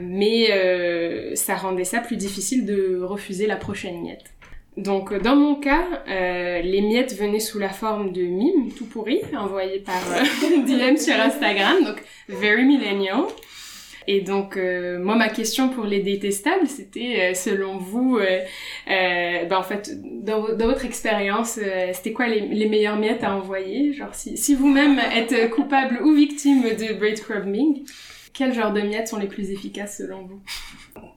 [0.00, 4.35] mais ça rendait ça plus difficile de refuser la prochaine miette
[4.76, 9.22] donc dans mon cas euh, les miettes venaient sous la forme de mimes tout pourris
[9.36, 9.94] envoyés par
[10.66, 13.24] DM sur Instagram donc very millennial.
[14.08, 18.40] Et donc, euh, moi, ma question pour les détestables, c'était, euh, selon vous, euh,
[18.86, 19.90] ben, en fait,
[20.22, 21.58] dans, dans votre expérience,
[21.92, 23.92] c'était quoi les, les, meilleures miettes à envoyer?
[23.92, 27.84] Genre, si, si vous-même êtes coupable ou victime de breadcrumbing,
[28.32, 30.40] quel genre de miettes sont les plus efficaces selon vous?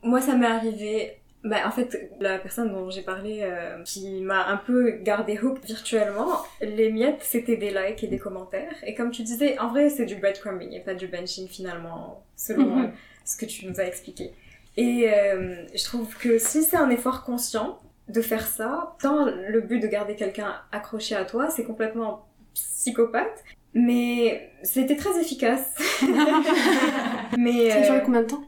[0.03, 1.11] Moi, ça m'est arrivé
[1.43, 5.59] bah, en fait, la personne dont j'ai parlé, euh, qui m'a un peu gardé hook
[5.63, 8.75] virtuellement, les miettes, c'était des likes et des commentaires.
[8.85, 12.65] Et comme tu disais, en vrai, c'est du breadcrumbing et pas du benching finalement, selon
[12.65, 12.91] mm -hmm.
[13.23, 14.33] ce que tu nous as expliqué.
[14.75, 17.79] Et euh, je trouve que si c'est un effort conscient
[18.09, 23.43] de faire ça, dans le but de garder quelqu'un accroché à toi, c'est complètement psychopathe.
[23.73, 25.67] Mais c'était très efficace.
[27.37, 28.43] Mais, ça a duré combien de temps?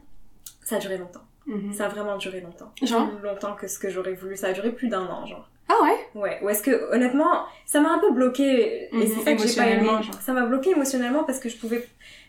[0.64, 1.26] Ça a duré longtemps.
[1.46, 1.72] -hmm.
[1.72, 2.72] Ça a vraiment duré longtemps.
[2.82, 4.36] Genre Plus longtemps que ce que j'aurais voulu.
[4.36, 5.48] Ça a duré plus d'un an, genre.
[5.68, 6.38] Ah ouais Ouais.
[6.42, 8.88] Ou est-ce que, honnêtement, ça m'a un peu bloqué.
[8.92, 9.02] Mm -hmm.
[9.02, 9.88] Et c'est ça que j'ai pas aimé.
[10.06, 10.20] Genre.
[10.26, 11.82] Ça m'a bloqué émotionnellement parce que je pouvais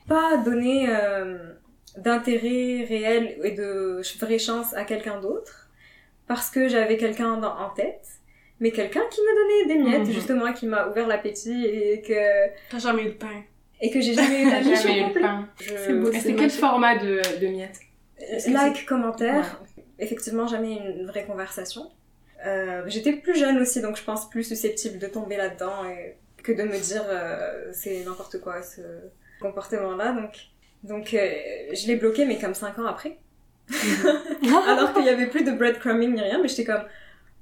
[0.07, 1.37] pas donner euh,
[1.97, 5.53] d'intérêt réel et de vraie chance à quelqu'un d'autre.
[6.31, 7.31] Parce que j'avais quelqu'un
[7.65, 8.05] en tête.
[8.61, 10.19] Mais quelqu'un qui me donnait des miettes, mm -hmm.
[10.19, 12.21] justement, qui m'a ouvert l'appétit et que...
[12.71, 13.37] T'as jamais eu de pain.
[13.83, 15.37] Et que j'ai jamais eu jamais eu de pain.
[15.65, 15.73] Je...
[15.85, 16.09] C'est beau.
[16.23, 17.81] C'est quel format de, de miettes
[18.47, 19.83] like, commentaire, ouais.
[19.99, 21.91] effectivement jamais une vraie conversation.
[22.45, 26.51] Euh, J'étais plus jeune aussi, donc je pense plus susceptible de tomber là-dedans et que
[26.51, 28.81] de me dire euh, c'est n'importe quoi ce
[29.41, 30.11] comportement-là.
[30.11, 30.35] Donc,
[30.83, 31.31] donc euh,
[31.73, 33.17] je l'ai bloqué, mais comme 5 ans après.
[34.67, 36.83] Alors qu'il y avait plus de breadcrumbing ni rien, mais j'étais comme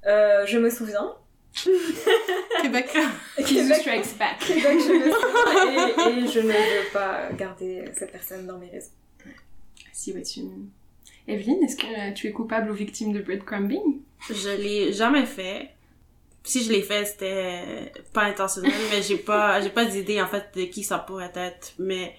[0.03, 1.15] je me souviens.
[2.61, 2.95] Québec.
[3.37, 4.39] Québec strikes back.
[4.39, 8.69] Québec, je me souviens et, et je ne veux pas garder cette personne dans mes
[8.69, 8.91] réseaux.
[9.93, 10.41] Si ouais, tu...
[11.27, 14.01] Evelyne, est-ce que tu es coupable ou victime de breadcrumbing?
[14.29, 15.69] Je l'ai jamais fait.
[16.43, 20.49] Si je l'ai fait, c'était pas intentionnel, mais j'ai pas, j'ai pas d'idée, en fait,
[20.55, 21.73] de qui ça pourrait être.
[21.77, 22.15] Mais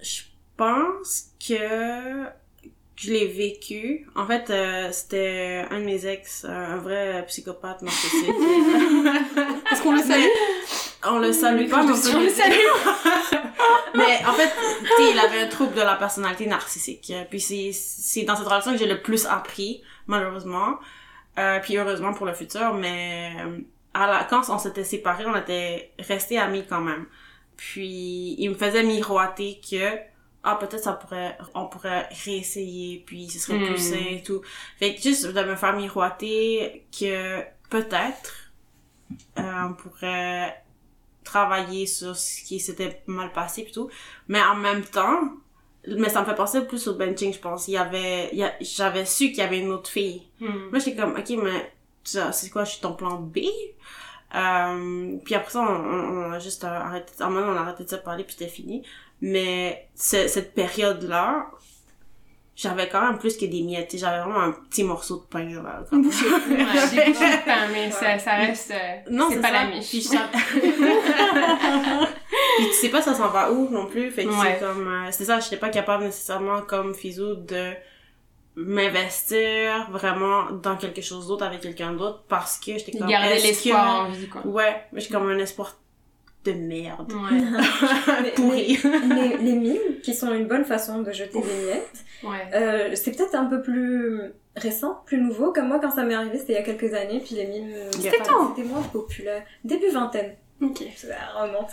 [0.00, 0.22] je
[0.56, 2.26] pense que
[2.96, 4.06] je l'ai vécu.
[4.14, 8.28] En fait, euh, c'était un de mes ex, un vrai psychopathe narcissique.
[9.70, 10.24] Est-ce qu'on le salue?
[11.04, 12.54] On le salue pas, mais on le salue.
[13.94, 17.12] mais en fait, tu sais, il avait un trouble de la personnalité narcissique.
[17.28, 20.78] Puis c'est, c'est dans cette relation que j'ai le plus appris, malheureusement.
[21.38, 23.32] Euh, puis heureusement pour le futur, mais
[23.92, 27.04] à la, quand on s'était séparés, on était restés amis quand même.
[27.58, 29.98] Puis il me faisait miroiter que
[30.46, 33.66] ah peut-être ça pourrait on pourrait réessayer puis ce serait mm.
[33.66, 34.40] plus sain et tout.
[34.78, 38.52] Fait que juste de me faire miroiter que peut-être
[39.38, 40.62] euh, on pourrait
[41.24, 43.90] travailler sur ce qui s'était mal passé pis tout.
[44.28, 45.20] Mais en même temps,
[45.86, 47.68] mais ça me fait penser plus au benching, je pense.
[47.68, 50.22] Il y avait, il y a, j'avais su qu'il y avait une autre fille.
[50.40, 50.70] Hmm.
[50.70, 51.72] Moi, j'étais comme, ok, mais
[52.04, 53.38] c'est quoi, je suis ton plan B?
[54.34, 57.88] Euh, puis après ça, on, on, a juste arrêté, en même on a arrêté de
[57.88, 58.82] se parler puis c'était fini.
[59.20, 61.46] Mais cette période-là,
[62.56, 63.94] j'avais quand même plus que des miettes.
[63.96, 65.84] J'avais vraiment un petit morceau de pain, là.
[65.88, 66.06] Comme...
[66.06, 68.70] ouais, bouchées de pain, mais ça, ça reste...
[68.72, 69.52] Euh, non, c'est pas ça.
[69.52, 69.88] la miche.
[69.88, 70.08] Puis.
[72.56, 74.10] Puis tu sais pas ça s'en va où non plus.
[74.10, 74.58] Fait que ouais.
[74.58, 74.88] c'est comme...
[74.88, 77.72] Euh, c'est ça, j'étais pas capable nécessairement comme Fizou de
[78.56, 83.08] m'investir vraiment dans quelque chose d'autre avec quelqu'un d'autre parce que j'étais comme...
[83.08, 84.46] Garder l'espoir en vie, quoi.
[84.46, 85.76] Ouais, mais j'ai comme un espoir
[86.44, 87.12] de merde.
[87.12, 88.30] Ouais.
[88.36, 88.78] Pourri.
[88.82, 92.48] Les, les, mimes, qui sont une bonne façon de jeter des miettes, Ouais.
[92.54, 95.52] euh, c'est peut-être un peu plus récent, plus nouveau.
[95.52, 97.74] Comme moi, quand ça m'est arrivé, c'était il y a quelques années, puis les mimes...
[97.92, 99.42] C'était quand C'était moins populaire.
[99.64, 100.34] Début vingtaine.
[100.62, 100.82] Ok.
[100.96, 101.68] Ça remonte.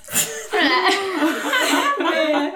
[2.11, 2.53] mais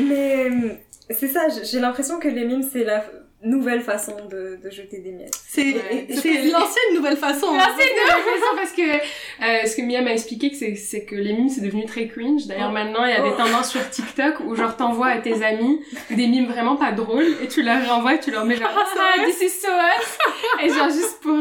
[0.00, 0.74] mais euh,
[1.10, 3.04] c'est ça, j'ai l'impression que les mimes, c'est la
[3.44, 5.34] nouvelle façon de, de jeter des miettes.
[5.48, 6.06] C'est Ouais.
[6.10, 7.54] l'ancienne nouvelle façon.
[7.54, 11.04] Là, c'est de la façon parce que euh, ce que Mia m'a expliqué c'est c'est
[11.04, 12.46] que les mimes c'est devenu très cringe.
[12.46, 12.74] D'ailleurs Oh.
[12.74, 13.36] maintenant il y a des Oh.
[13.36, 15.80] tendances sur TikTok où genre t'envoies à tes amis
[16.10, 19.24] des mimes vraiment pas drôles et tu leur renvoies et tu leur mets genre ah,
[19.24, 20.18] this is so us
[20.62, 21.38] et genre juste pour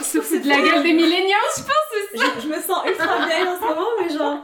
[0.00, 1.68] se foutre de la gueule des millennials je pense.
[2.14, 4.38] Je, je me sens ultra vieille en ce moment, mais genre...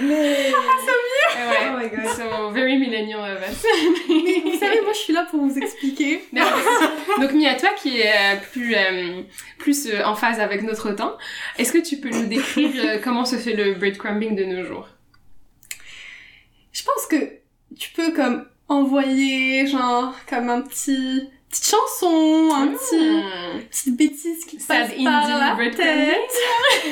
[0.00, 0.50] Mais...
[0.50, 1.70] Ouais.
[1.72, 2.06] Oh my god.
[2.16, 3.64] So very millennial of us.
[4.08, 6.22] Mais vous savez, moi je suis là pour vous expliquer.
[7.20, 9.22] Donc Mia, toi qui es euh, plus euh,
[9.58, 11.16] plus euh, en phase avec notre temps,
[11.58, 14.88] est-ce que tu peux nous décrire comment se fait le breadcrumbing de nos jours?
[16.72, 17.16] Je pense que
[17.78, 23.60] tu peux comme envoyer genre comme un petit petite chanson, un petit Hmm.
[23.70, 26.16] petite bêtise qui passe par la tête.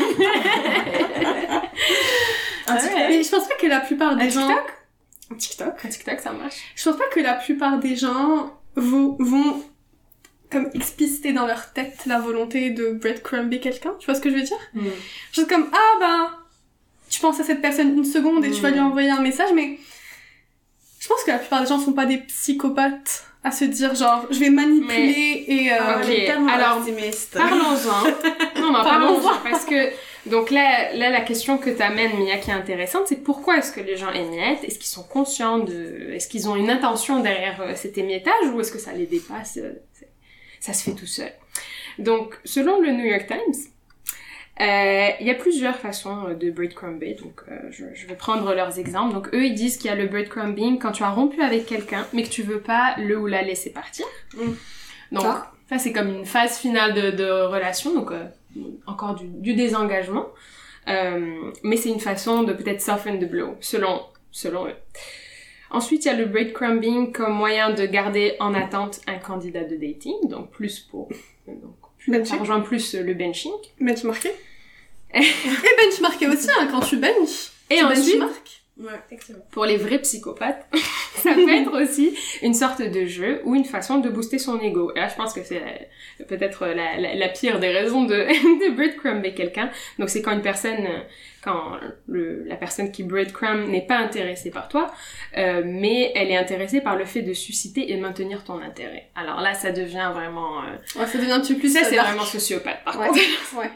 [2.69, 4.73] Un TikTok Mais je pense pas que la plupart Un des gens TikTok?
[5.31, 5.85] Un TikTok.
[5.85, 6.57] Un TikTok, ça marche.
[6.75, 9.63] Je pense pas que la plupart des gens vont, vont
[10.51, 13.95] comme expliciter dans leur tête la volonté de breadcrumber quelqu'un.
[13.99, 14.59] Tu vois ce que je veux dire?
[15.33, 16.31] Juste comme ah ben
[17.11, 18.87] tu penses à cette personne une seconde et tu vas lui Mm.
[18.87, 19.79] envoyer un message, mais
[21.01, 24.27] je pense que la plupart des gens sont pas des psychopathes à se dire genre
[24.31, 26.81] je vais manipuler et euh, Ok, On est tellement alors.
[27.33, 28.05] Parlons-en.
[28.61, 29.21] Non, non, Parlons-en.
[29.21, 29.51] parlons-en.
[29.51, 29.91] Parce que,
[30.27, 33.81] donc là, là, la question que t'amènes, Mia, qui est intéressante, c'est pourquoi est-ce que
[33.81, 36.11] les gens émiettent Est-ce qu'ils sont conscients de...
[36.13, 39.59] Est-ce qu'ils ont une intention derrière euh, cet émiettage ou est-ce que ça les dépasse
[39.59, 39.73] euh,
[40.61, 41.33] Ça se fait tout seul?
[41.99, 43.71] Donc, selon le New York Times,
[44.59, 48.79] euh, il y a plusieurs façons de breadcrumber, donc euh, je, je vais prendre leurs
[48.79, 49.13] exemples.
[49.13, 52.07] Donc eux, ils disent qu'il y a le breadcrumbing quand tu as rompu avec quelqu'un,
[52.15, 54.07] mais que tu veux pas le ou la laisser partir.
[54.35, 54.53] Mm.
[55.13, 55.53] Donc Ça.
[55.69, 58.25] ça, c'est comme une phase finale de, de relation, donc euh,
[58.87, 60.27] encore du, du désengagement.
[60.89, 64.75] Euh, mais c'est une façon de peut-être soften the blow, selon, selon eux.
[65.71, 69.75] Ensuite, il y a le breadcrumbing comme moyen de garder en attente un candidat de
[69.77, 71.09] dating, donc plus pour...
[71.49, 72.39] Donc, plus- ça Benching.
[72.39, 73.51] rejoint plus le benching.
[73.81, 74.31] benchmarker.
[75.15, 77.51] et benchmarker aussi hein, quand tu bench.
[77.69, 78.56] Et tu ensuite, benchmark.
[78.79, 78.91] Ouais.
[79.53, 80.67] Pour les vrais psychopathes,
[81.17, 84.93] ça peut être aussi une sorte de jeu ou une façon de booster son ego.
[84.95, 88.15] Et là, je pense que c'est euh, peut-être la, la, la pire des raisons de,
[88.69, 89.71] de breadcrumber quelqu'un.
[89.99, 91.01] Donc, c'est quand une personne, euh,
[91.43, 94.93] quand le, la personne qui breadcrumb n'est pas intéressée par toi,
[95.39, 99.09] euh, mais elle est intéressée par le fait de susciter et maintenir ton intérêt.
[99.15, 100.61] Alors là, ça devient vraiment...
[100.65, 103.07] euh, Ouais, ça devient plus ça, c'est vraiment sociopathe, par Ouais.
[103.09, 103.21] contre.
[103.59, 103.71] ouais.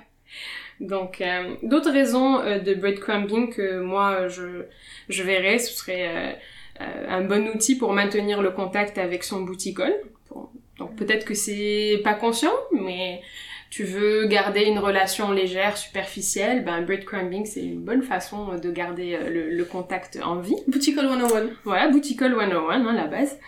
[0.80, 4.64] Donc, euh, d'autres raisons euh, de breadcrumbing que moi je,
[5.08, 6.32] je verrais, ce serait euh,
[6.80, 9.94] euh, un bon outil pour maintenir le contact avec son bouticole.
[10.28, 13.20] Pour- Donc, peut-être que c'est pas conscient, mais
[13.68, 19.16] tu veux garder une relation légère, superficielle, ben breadcrumbing c'est une bonne façon de garder
[19.28, 20.56] le, le contact en vie.
[20.66, 21.50] Bouticole 101.
[21.64, 23.38] Voilà, Bouticole 101, hein, la base.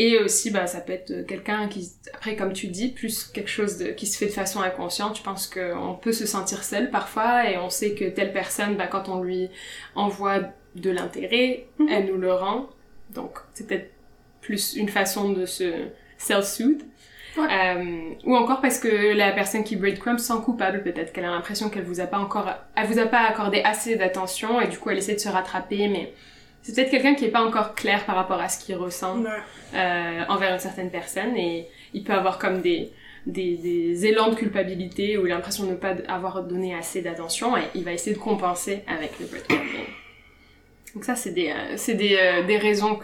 [0.00, 3.78] Et aussi, bah, ça peut être quelqu'un qui, après, comme tu dis, plus quelque chose
[3.78, 5.18] de, qui se fait de façon inconsciente.
[5.18, 8.86] Je pense qu'on peut se sentir seul parfois et on sait que telle personne, bah,
[8.86, 9.50] quand on lui
[9.96, 10.38] envoie
[10.76, 11.88] de l'intérêt, Mhm.
[11.90, 12.68] elle nous le rend.
[13.10, 13.90] Donc, c'est peut-être
[14.40, 15.72] plus une façon de se
[16.16, 16.82] self-soothe.
[17.36, 17.46] Ouais.
[17.50, 21.30] Euh, ou encore parce que la personne qui breadcrumb se sent coupable, peut-être qu'elle a
[21.30, 24.78] l'impression qu'elle vous a pas encore, elle vous a pas accordé assez d'attention et du
[24.78, 26.12] coup elle essaie de se rattraper, mais
[26.68, 29.30] c'est peut-être quelqu'un qui est pas encore clair par rapport à ce qu'il ressent Ouais.
[29.74, 32.90] euh, envers une certaine personne et il peut avoir comme des,
[33.26, 37.62] des, des élans de culpabilité ou l'impression de ne pas avoir donné assez d'attention et
[37.74, 39.86] il va essayer de compenser avec le breadcrumbing.
[40.94, 42.98] Donc ça, c'est des, euh, c'est des, euh, des raisons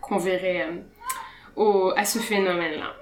[0.00, 0.76] qu'on verrait euh,
[1.56, 2.94] au, à ce phénomène-là.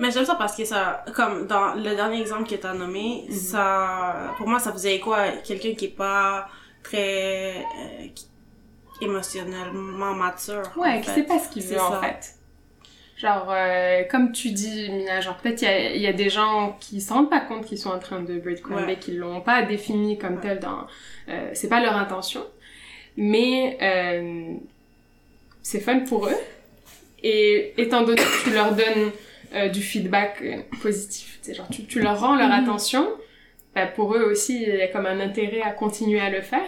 [0.00, 3.32] Mais j'aime ça parce que ça, comme dans le dernier exemple que t'as nommé, Mhm.
[3.34, 6.48] ça, pour moi, ça faisait quoi quelqu'un qui est pas
[6.82, 8.26] très euh, qui-
[9.04, 10.62] émotionnellement mature.
[10.76, 12.34] Ouais, qui sait pas ce qu'il veut en fait.
[13.16, 17.00] Genre, euh, comme tu dis, Mina, genre peut-être il y y a des gens qui
[17.00, 18.98] se rendent pas compte qu'ils sont en train de breadcrumber, Ouais.
[18.98, 20.40] qu'ils l'ont pas défini comme Ouais.
[20.42, 20.86] tel dans...
[21.28, 22.44] Euh, c'est pas leur intention,
[23.16, 24.54] mais euh,
[25.62, 26.36] c'est fun pour eux.
[27.22, 29.12] Et étant donné que tu leur donnes
[29.54, 30.42] euh, du feedback
[30.82, 32.64] positif, genre tu, tu leur rends leur Mhm.
[32.64, 33.08] attention,
[33.76, 36.66] bah, pour eux aussi, il y a comme un intérêt à continuer à le faire.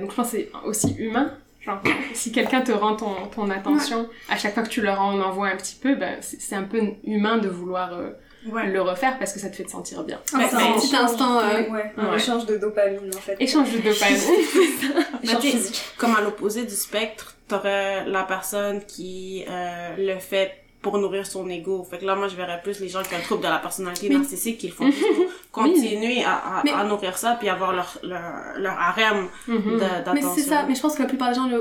[0.00, 1.32] Donc je pense que c'est aussi humain.
[1.68, 1.82] Genre,
[2.14, 5.48] si quelqu'un te rend ton, ton attention, à chaque fois que tu leur en envoies
[5.48, 8.10] un petit peu, ben, c'est un peu humain de vouloir euh,
[8.44, 10.18] le refaire parce que ça te fait te sentir bien.
[10.32, 13.36] Ah, c'est un petit instant, euh, ouais, un échange de dopamine en fait.
[13.38, 14.18] Échange de dopamine.
[15.22, 15.84] échange physique.
[15.98, 21.48] Comme à l'opposé du spectre, t'aurais la personne qui euh, le fait pour nourrir son
[21.48, 21.86] ego.
[21.88, 23.58] Fait que là, moi, je verrais plus les gens qui ont un trouble de la
[23.58, 24.90] personnalité narcissique qui le font
[25.52, 28.22] continuer à, à, nourrir ça puis avoir leur, leur,
[28.56, 30.14] leur harem mm d'attention.
[30.14, 30.64] Mais c'est ça.
[30.68, 31.60] Mais je pense que la plupart des gens ne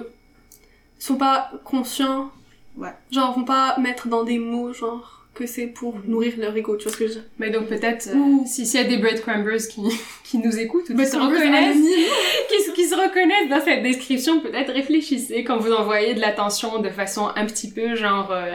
[0.99, 2.32] sont pas conscients.
[2.78, 2.93] Ouais.
[3.11, 6.83] Genre, vont pas mettre dans des mots, genre que c'est pour nourrir leur ego, tu
[6.83, 7.29] vois ce que je veux dire.
[7.38, 9.81] Mais donc peut-être, euh, si s'il y a des breadcrumbers qui,
[10.23, 11.77] qui nous écoutent ou qui se, reconnaissent,
[12.49, 16.89] qui, qui, se reconnaissent dans cette description, peut-être réfléchissez quand vous envoyez de l'attention de
[16.89, 18.53] façon un petit peu genre euh,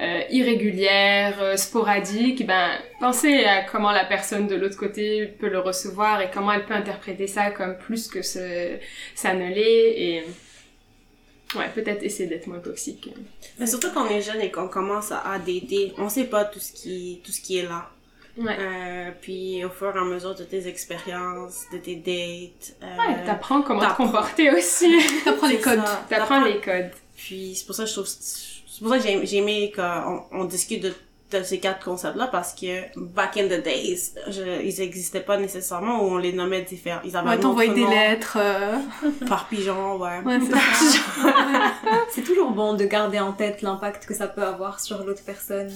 [0.00, 5.60] euh, irrégulière, euh, sporadique, ben pensez à comment la personne de l'autre côté peut le
[5.60, 8.76] recevoir et comment elle peut interpréter ça comme plus que ce,
[9.14, 10.24] ça ne l'est et
[11.54, 13.10] Ouais, peut-être essayer d'être moins toxique.
[13.58, 16.60] Mais surtout quand on est jeune et qu'on commence à, dater, on sait pas tout
[16.60, 17.90] ce qui, tout ce qui est là.
[18.36, 18.56] Ouais.
[18.58, 22.76] Euh, puis au fur et à mesure de tes expériences, de tes dates.
[22.82, 24.92] Euh, ouais, t'apprends comment te comporter aussi.
[25.24, 25.82] t'apprends les codes.
[26.08, 26.90] T'apprends les codes.
[27.16, 30.44] Puis c'est pour ça que je trouve, c'est pour ça que j'ai aimé qu'on on
[30.44, 30.92] discute de
[31.30, 36.02] de ces quatre concepts-là parce que back in the days, je, ils existaient pas nécessairement
[36.02, 37.00] ou on les nommait différents.
[37.04, 38.38] Ils avaient ouais, t'envoyais des lettres.
[38.40, 38.78] Euh...
[39.28, 40.20] Par pigeon, ouais.
[40.24, 40.38] ouais
[42.10, 45.70] c'est toujours bon de garder en tête l'impact que ça peut avoir sur l'autre personne.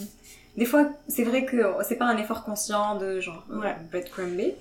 [0.57, 3.77] Des fois, c'est vrai que c'est pas un effort conscient de genre ouais.
[3.91, 4.55] breadcrumber,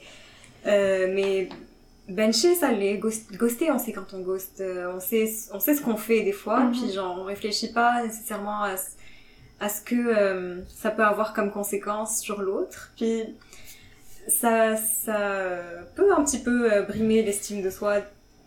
[0.68, 1.50] euh, mais
[2.08, 5.82] bencher ça l'est ghoster on sait quand on ghost euh, on sait on sait ce
[5.82, 6.80] qu'on fait des fois mm -hmm.
[6.80, 8.78] puis genre on réfléchit pas nécessairement à
[9.60, 12.92] à ce que euh, ça peut avoir comme conséquence sur l'autre.
[12.96, 13.24] Puis
[14.28, 15.60] ça, ça
[15.96, 18.02] peut un petit peu euh, brimer l'estime de soi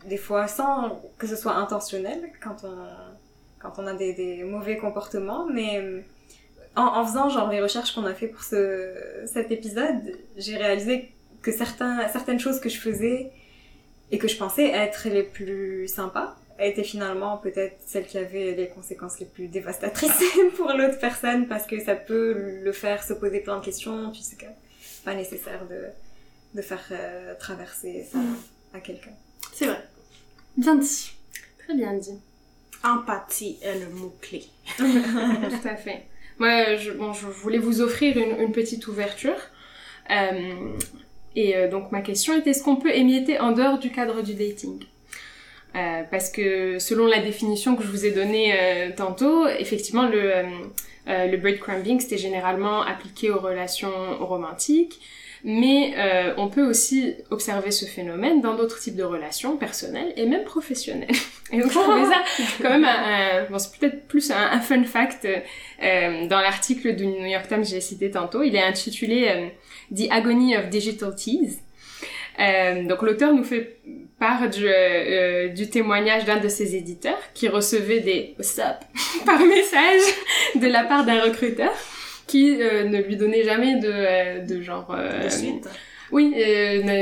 [0.07, 2.87] des fois sans que ce soit intentionnel quand on,
[3.59, 5.47] quand on a des, mauvais comportements.
[5.53, 6.05] Mais
[6.77, 8.95] en, en, faisant genre les recherches qu'on a fait pour ce,
[9.27, 13.33] cet épisode, j'ai réalisé que certains, certaines choses que je faisais
[14.11, 18.53] et que je pensais être les plus sympas a été finalement peut-être celle qui avait
[18.53, 20.23] les conséquences les plus dévastatrices
[20.57, 24.23] pour l'autre personne parce que ça peut le faire se poser plein de questions puis
[24.23, 24.37] c'est
[25.05, 25.87] pas nécessaire de,
[26.55, 28.37] de faire euh, traverser ça mmh.
[28.75, 29.13] à quelqu'un.
[29.55, 29.83] C'est vrai.
[30.57, 31.13] Bien dit.
[31.65, 32.19] Très bien dit.
[32.85, 34.45] Empathie est le mot-clé.
[34.77, 36.05] Tout à fait.
[36.39, 39.37] Moi, je, bon, je voulais vous offrir une, une petite ouverture.
[40.11, 40.77] Euh,
[41.37, 44.35] et euh, donc ma question était est-ce qu'on peut émietter en dehors du cadre du
[44.35, 44.85] dating?
[45.77, 50.37] Euh, parce que selon la définition que je vous ai donnée euh, tantôt, effectivement, le,
[50.37, 50.45] euh,
[51.09, 55.01] euh le breadcrumbing, c'était généralement appliqué aux relations romantiques,
[55.45, 60.27] mais euh, on peut aussi observer ce phénomène dans d'autres types de relations personnelles et
[60.27, 61.09] même professionnelles.
[61.53, 62.23] Et donc je trouvais ça
[62.63, 67.07] quand même un, bon c'est peut-être plus un, un, fun fact euh, dans l'article du
[67.07, 68.45] New York Times que j'ai cité tantôt.
[68.45, 69.51] Il est intitulé
[69.93, 71.61] The Agony of Digital Tease.
[72.41, 73.79] Euh, donc l'auteur nous fait
[74.21, 78.85] part du, euh, du témoignage d'un de ses éditeurs qui recevait des WhatsApp
[79.27, 80.03] par message
[80.55, 81.73] de la part d'un recruteur
[82.29, 84.95] qui euh, ne lui donnait jamais de, euh, de genre...
[85.25, 85.69] de suite.
[86.13, 86.33] Oui,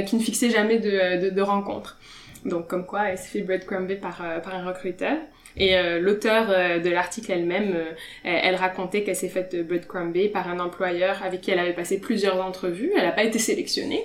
[0.07, 1.99] qui ne fixait jamais de, de, de rencontre.
[2.45, 5.17] Donc comme quoi, elle s'est fait breadcrumber par, par un recruteur.
[5.59, 7.93] Et euh, l'auteur euh, de l'article elle-même, euh,
[8.23, 12.41] elle racontait qu'elle s'est faite breadcrumber par un employeur avec qui elle avait passé plusieurs
[12.41, 12.93] entrevues.
[12.97, 14.05] Elle n'a pas été sélectionnée.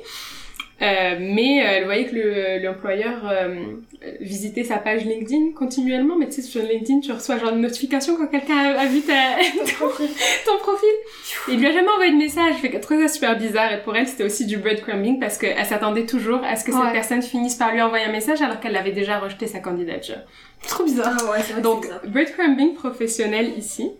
[0.81, 3.75] Euh, mais euh, elle voyait que l'employeur euh,
[4.19, 6.17] visitait sa page LinkedIn continuellement.
[6.17, 9.13] Mais tu sais, sur LinkedIn, tu reçois genre une notification quand quelqu'un a, vu ta,
[9.79, 10.89] ton, ton, profil.
[11.47, 12.55] Et il lui a jamais envoyé de message.
[12.55, 13.71] Fait que ça super bizarre.
[13.71, 16.91] Et pour elle, c'était aussi du breadcrumbing parce qu'elle s'attendait toujours à ce que cette
[16.91, 20.17] personne finisse par lui envoyer un message alors qu'elle avait déjà rejeté sa candidature.
[20.67, 21.15] Trop bizarre.
[21.19, 23.91] Ah ouais, Donc, breadcrumbing professionnel ici.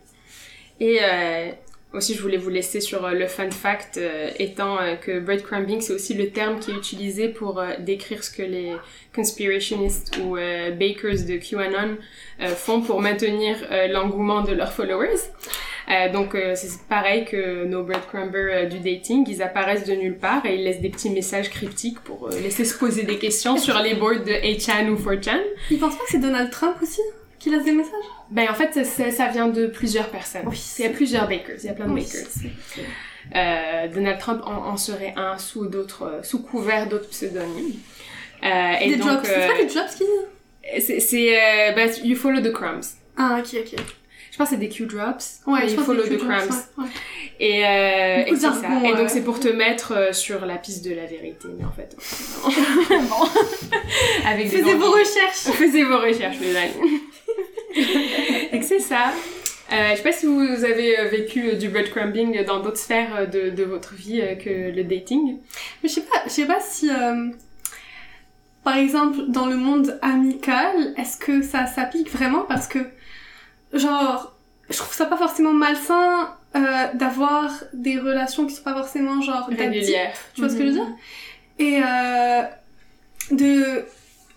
[0.79, 1.51] Et euh,
[1.93, 5.79] aussi, je voulais vous laisser sur euh, le fun fact, euh, étant euh, que breadcrumbing,
[5.81, 8.73] c'est aussi le terme qui est utilisé pour euh, décrire ce que les
[9.15, 11.97] conspirationnistes ou bakers de QAnon
[12.55, 13.57] font pour maintenir
[13.91, 15.19] l'engouement de leurs followers.
[16.11, 20.63] donc, c'est pareil que nos breadcrumbers du dating, ils apparaissent de nulle part et ils
[20.63, 24.31] laissent des petits messages cryptiques pour laisser se poser des questions sur les boards de
[24.31, 25.39] 8chan ou 4chan.
[25.69, 27.01] Ils pensent pas que c'est Donald Trump aussi
[27.43, 27.91] qui laisse des messages?
[28.33, 30.47] Ben en fait, ça vient de plusieurs personnes.
[30.47, 32.27] Oui, il y a plusieurs bakers, il y a plein de bakers.
[33.35, 37.75] Euh, Donald Trump en, en, serait un sous d'autres, sous couvert d'autres pseudonymes.
[38.43, 42.41] Euh, et des donc, jobs, c'est pas des jobs qui C'est, euh, bah, you follow
[42.41, 42.97] the crumbs.
[43.17, 43.79] Ah ok ok.
[44.33, 45.41] Je pense que c'est des Q-drops.
[45.45, 46.49] Ouais, you follow the crumbs.
[46.75, 46.89] Ouais, ouais.
[47.39, 48.49] Et, euh, et, ça.
[48.49, 51.63] bon, et donc c'est pour te mettre euh, sur la piste de la vérité, mais
[51.63, 51.95] en fait.
[52.89, 53.29] bon.
[54.25, 55.55] Avec Faisez vos recherches.
[55.55, 57.01] Faisez vos recherches, les amis.
[58.51, 59.11] et que c'est ça.
[59.71, 63.27] Euh, je sais pas si vous avez euh, vécu euh, du breadcrumbing dans d'autres sphères
[63.29, 65.39] de, de votre vie que le dating.
[65.81, 67.29] Mais je sais pas, je sais pas si, euh,
[68.63, 72.41] par exemple, dans le monde amical, est-ce que ça s'applique vraiment?
[72.41, 72.79] Parce que,
[73.73, 74.35] genre,
[74.69, 79.49] je trouve ça pas forcément malsain euh, d'avoir des relations qui sont pas forcément genre
[79.49, 80.13] d'addicts, Régulière.
[80.35, 80.91] Tu vois ce que je veux dire?
[81.57, 81.81] Et
[83.31, 83.85] de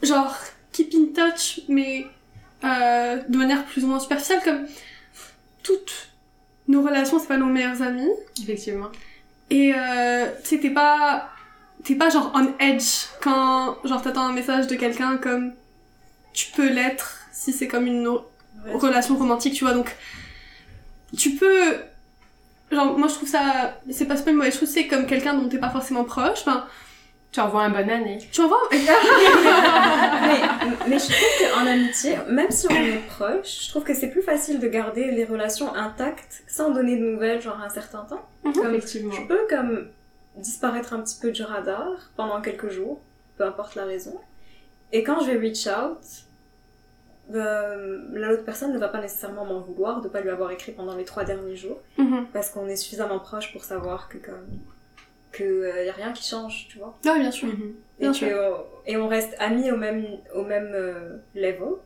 [0.03, 0.35] genre
[0.73, 2.07] keep in touch, mais
[2.65, 4.67] euh, de manière plus ou moins superficielle, comme
[5.63, 6.09] toutes
[6.69, 8.11] nos relations, c'est pas nos meilleurs amis.
[8.43, 8.89] Effectivement.
[9.51, 11.29] Et euh, tu sais, t'es pas,
[11.85, 15.53] t'es pas genre on edge quand genre t'attends un message de quelqu'un comme
[16.33, 18.09] tu peux l'être si c'est comme une
[18.75, 19.75] relation romantique, tu vois.
[19.75, 19.95] Donc
[21.17, 21.77] tu peux,
[22.73, 25.49] genre moi je trouve ça, c'est pas pas une mauvaise chose, c'est comme quelqu'un dont
[25.49, 26.41] t'es pas forcément proche.
[26.41, 26.67] Enfin,
[27.33, 28.19] Tu envoies un bon année.
[28.33, 28.61] tu vas voir.
[28.71, 30.41] mais,
[30.89, 34.23] mais je trouve qu'en amitié, même si on est proche, je trouve que c'est plus
[34.23, 38.27] facile de garder les relations intactes sans donner de nouvelles, genre un certain temps.
[38.43, 39.13] Comme Effectivement.
[39.13, 39.89] je peux comme
[40.37, 43.01] disparaître un petit peu du radar pendant quelques jours,
[43.37, 44.19] peu importe la raison.
[44.93, 45.99] Et quand je vais reach out,
[47.35, 50.95] euh, l'autre personne ne va pas nécessairement m'en vouloir de pas lui avoir écrit pendant
[50.95, 52.27] les trois derniers jours, Mhm.
[52.33, 54.47] parce qu'on est suffisamment proche pour savoir que comme
[55.33, 56.97] que euh, y a rien qui change, tu vois.
[57.05, 57.49] Ouais, bien sûr.
[57.49, 57.75] Mhm.
[57.99, 58.29] Et, Bien que, sûr.
[58.29, 58.53] euh,
[58.87, 61.77] et on reste amis au même, au même euh, level.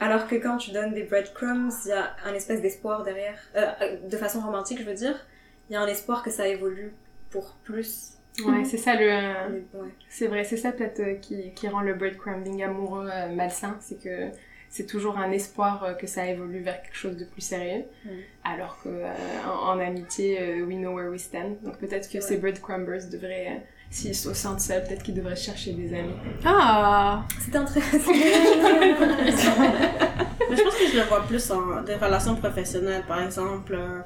[0.00, 3.38] Alors que quand tu donnes des breadcrumbs, il y a un espèce d'espoir derrière.
[3.56, 5.26] Euh, euh, de façon romantique, je veux dire.
[5.68, 6.92] Il y a un espoir que ça évolue
[7.30, 8.14] pour plus.
[8.46, 9.08] Ouais, c'est ça le.
[9.74, 9.88] Ouais.
[10.08, 14.00] C'est vrai, c'est ça peut-être euh, qui, qui rend le breadcrumbing amoureux euh, malsain, c'est
[14.00, 14.28] que
[14.70, 18.08] c'est toujours un espoir euh, que ça évolue vers quelque chose de plus sérieux, Mm.
[18.44, 19.10] alors que euh,
[19.46, 21.56] en, en amitié, euh, we know where we stand.
[21.62, 22.20] Donc peut-être que Ouais.
[22.20, 26.12] ces breadcrumbers devraient, euh, s'ils se sentent seuls, peut-être qu'ils devraient chercher des amis.
[26.44, 27.24] Ah.
[27.40, 27.80] C'est un très...
[30.50, 34.00] Mais je pense que je le vois plus en des relations professionnelles, par exemple, euh,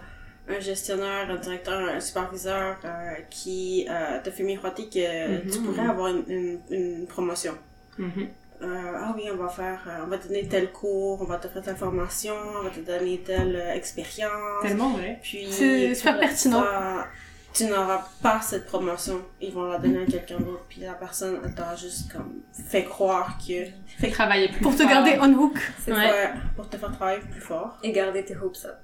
[0.48, 2.88] un gestionnaire, un directeur, un superviseur euh,
[3.30, 5.64] qui euh, te fait miroiter que tu Mhm.
[5.66, 7.54] pourrais avoir une, une, une promotion.
[7.98, 8.28] Mhm.
[8.62, 11.38] Euh, ah oui, on va faire, euh, on va te donner tel cours, on va
[11.38, 14.62] te faire telle formation, on va te donner telle euh, expérience.
[14.62, 15.18] Tellement vrai.
[15.20, 16.62] Puis C'est super pertinent.
[16.62, 17.08] ça,
[17.52, 19.20] tu n'auras pas cette promotion.
[19.40, 20.64] Ils vont la donner à quelqu'un d'autre.
[20.68, 23.64] Puis la personne, elle t'a juste comme fait croire que.
[23.98, 25.58] Fait travailler plus Pour te garder on hook.
[25.84, 25.92] C'est.
[25.92, 27.78] Ouais, pour te faire travailler plus fort.
[27.82, 28.78] Et garder tes hopes up.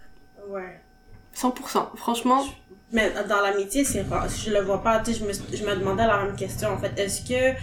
[0.49, 0.81] Ouais.
[1.37, 1.97] 100%.
[1.97, 2.45] Franchement.
[2.91, 4.27] Mais dans l'amitié, c'est rare.
[4.29, 4.99] Je le vois pas.
[5.01, 6.99] Tu sais, je me, je me demandais la même question en fait.
[6.99, 7.57] Est-ce que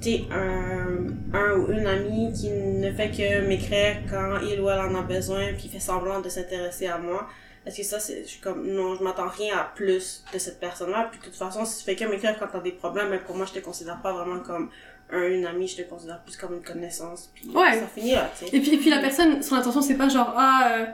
[0.00, 1.06] t'es un,
[1.36, 5.02] un ou une amie qui ne fait que m'écrire quand il ou elle en a
[5.02, 7.26] besoin puis fait semblant de s'intéresser à moi?
[7.66, 10.58] Est-ce que ça, c'est, je suis comme, non, je m'attends rien à plus de cette
[10.60, 11.08] personne-là.
[11.10, 13.36] Puis de toute façon, si tu fais que m'écrire quand t'as des problèmes, mais pour
[13.36, 14.70] moi, je te considère pas vraiment comme
[15.12, 17.30] un, une amie, je te considère plus comme une connaissance.
[17.34, 17.78] Puis Ouais.
[17.78, 18.56] ça finit là, tu sais.
[18.56, 20.86] Et puis, et puis la personne, son intention, c'est pas genre, ah, euh,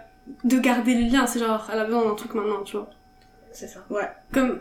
[0.43, 2.91] de garder le lien, c'est genre, elle a besoin d'un truc maintenant, tu vois.
[3.53, 3.85] C'est ça.
[3.89, 4.09] Ouais.
[4.35, 4.61] Comme,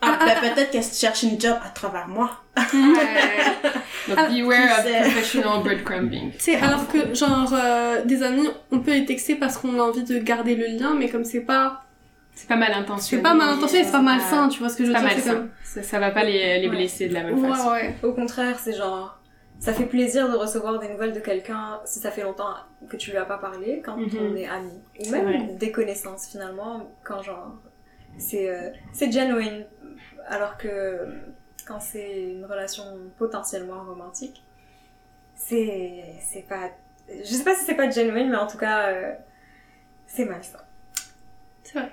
[0.00, 2.30] Ah, Ah, ben peut-être qu'elle cherche une job à travers moi.
[2.72, 4.14] Ouais.
[4.14, 6.32] Donc beware of professional breadcrumbing.
[6.38, 10.02] sais, alors que, genre, euh, des amis, on peut les texter parce qu'on a envie
[10.04, 11.82] de garder le lien, mais comme c'est pas,
[12.34, 13.22] C'est pas mal intentionné.
[13.22, 15.14] c'est pas mal intentionné, c'est pas malsain, tu vois ce que je C'est veux pas
[15.14, 15.48] dire, c'est malsain.
[15.64, 16.76] Ça, ça va pas les, les Ouais.
[16.76, 17.68] blesser de la même comme, façon.
[17.70, 17.94] ouais, ouais.
[18.02, 19.16] Au contraire, c'est genre...
[19.60, 22.54] Ça fait plaisir de recevoir des nouvelles de quelqu'un si ça fait longtemps
[22.88, 24.08] que tu lui as pas parlé, quand Mhm.
[24.32, 24.80] on est amis.
[25.00, 27.54] Ou C'est même des connaissances finalement, quand genre...
[28.18, 29.64] C'est euh, c'est genuine.
[30.28, 30.98] Alors que
[31.68, 32.82] quand c'est une relation
[33.18, 34.42] potentiellement romantique,
[35.36, 36.70] c'est c'est pas...
[37.08, 39.12] Je sais pas si c'est pas genuine, mais en tout cas, euh,
[40.06, 40.58] c'est malsain.
[41.62, 41.90] C'est vrai.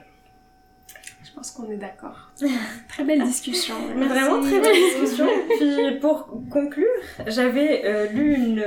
[1.24, 2.32] Je pense qu'on est d'accord.
[2.88, 3.76] Très belle discussion.
[3.96, 5.28] Mais vraiment très belle discussion.
[5.58, 6.86] Puis pour conclure,
[7.28, 8.66] j'avais euh, lu une,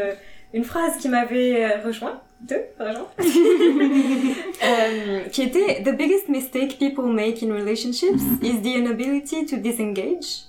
[0.53, 3.09] une phrase qui m'avait euh, rejoint, deux rejoint,
[4.61, 10.48] Euh, qui était The biggest mistake people make in relationships is the inability to disengage.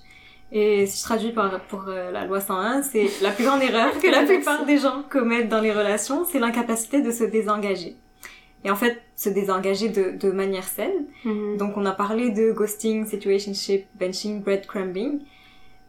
[0.52, 3.98] Et si je traduis par, pour euh, la loi 101, c'est la plus grande erreur
[4.00, 7.96] que la plupart des gens commettent dans les relations, c'est l'incapacité de se désengager.
[8.64, 11.06] Et en fait, se désengager de, de manière saine.
[11.24, 11.56] Mhm.
[11.56, 15.20] Donc on a parlé de ghosting, situationship, benching, breadcrumbing.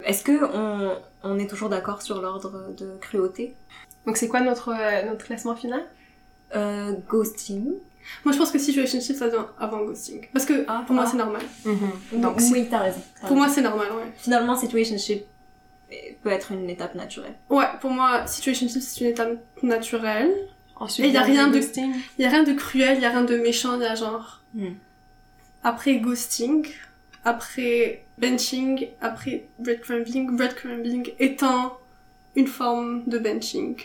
[0.03, 3.55] Est-ce que on, on est toujours d'accord sur l'ordre de cruauté?
[4.05, 5.83] Donc c'est quoi notre, euh, notre classement final?
[6.55, 7.73] Euh, Ghosting.
[8.25, 10.27] Moi, je pense que situationship, ça vient avant ghosting.
[10.33, 11.09] Parce que, Ah, pour moi, ah.
[11.11, 11.41] c'est normal.
[12.13, 13.01] Donc oui, t'as raison.
[13.27, 14.11] Pour moi, c'est normal, ouais.
[14.17, 15.23] finalement, situationship
[16.23, 17.35] peut être une étape naturelle.
[17.49, 20.31] Ouais, pour moi, situationship, c'est une étape naturelle.
[20.75, 21.93] Ensuite, Et y a il rien de- ghosting.
[22.17, 23.93] Il y a rien de cruel, il y a rien de méchant, il y a
[23.95, 24.41] genre...
[24.55, 24.73] Hmm.
[25.63, 26.65] Après ghosting,
[27.23, 31.77] après benching, après breadcrumbing, breadcrumbing étant
[32.35, 33.75] une forme de benching.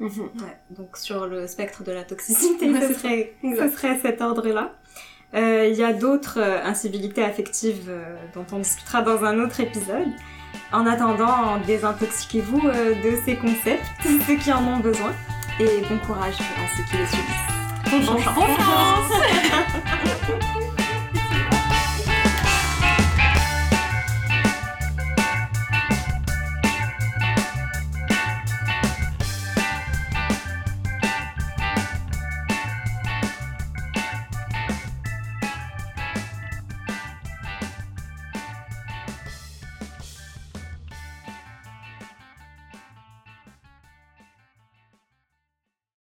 [0.00, 0.08] Mhm.
[0.40, 4.72] Ouais, donc sur le spectre de la toxicité, Ouais, ce, serait, ce serait cet ordre-là.
[5.34, 9.60] Euh, Il y a d'autres euh, incivilités affectives euh, dont on discutera dans un autre
[9.60, 10.08] épisode.
[10.72, 13.84] En attendant, désintoxiquez-vous euh, de ces concepts,
[14.26, 15.12] ceux qui en ont besoin,
[15.60, 17.90] et bon courage à ceux qui les subissent.
[17.90, 18.34] Bonne chance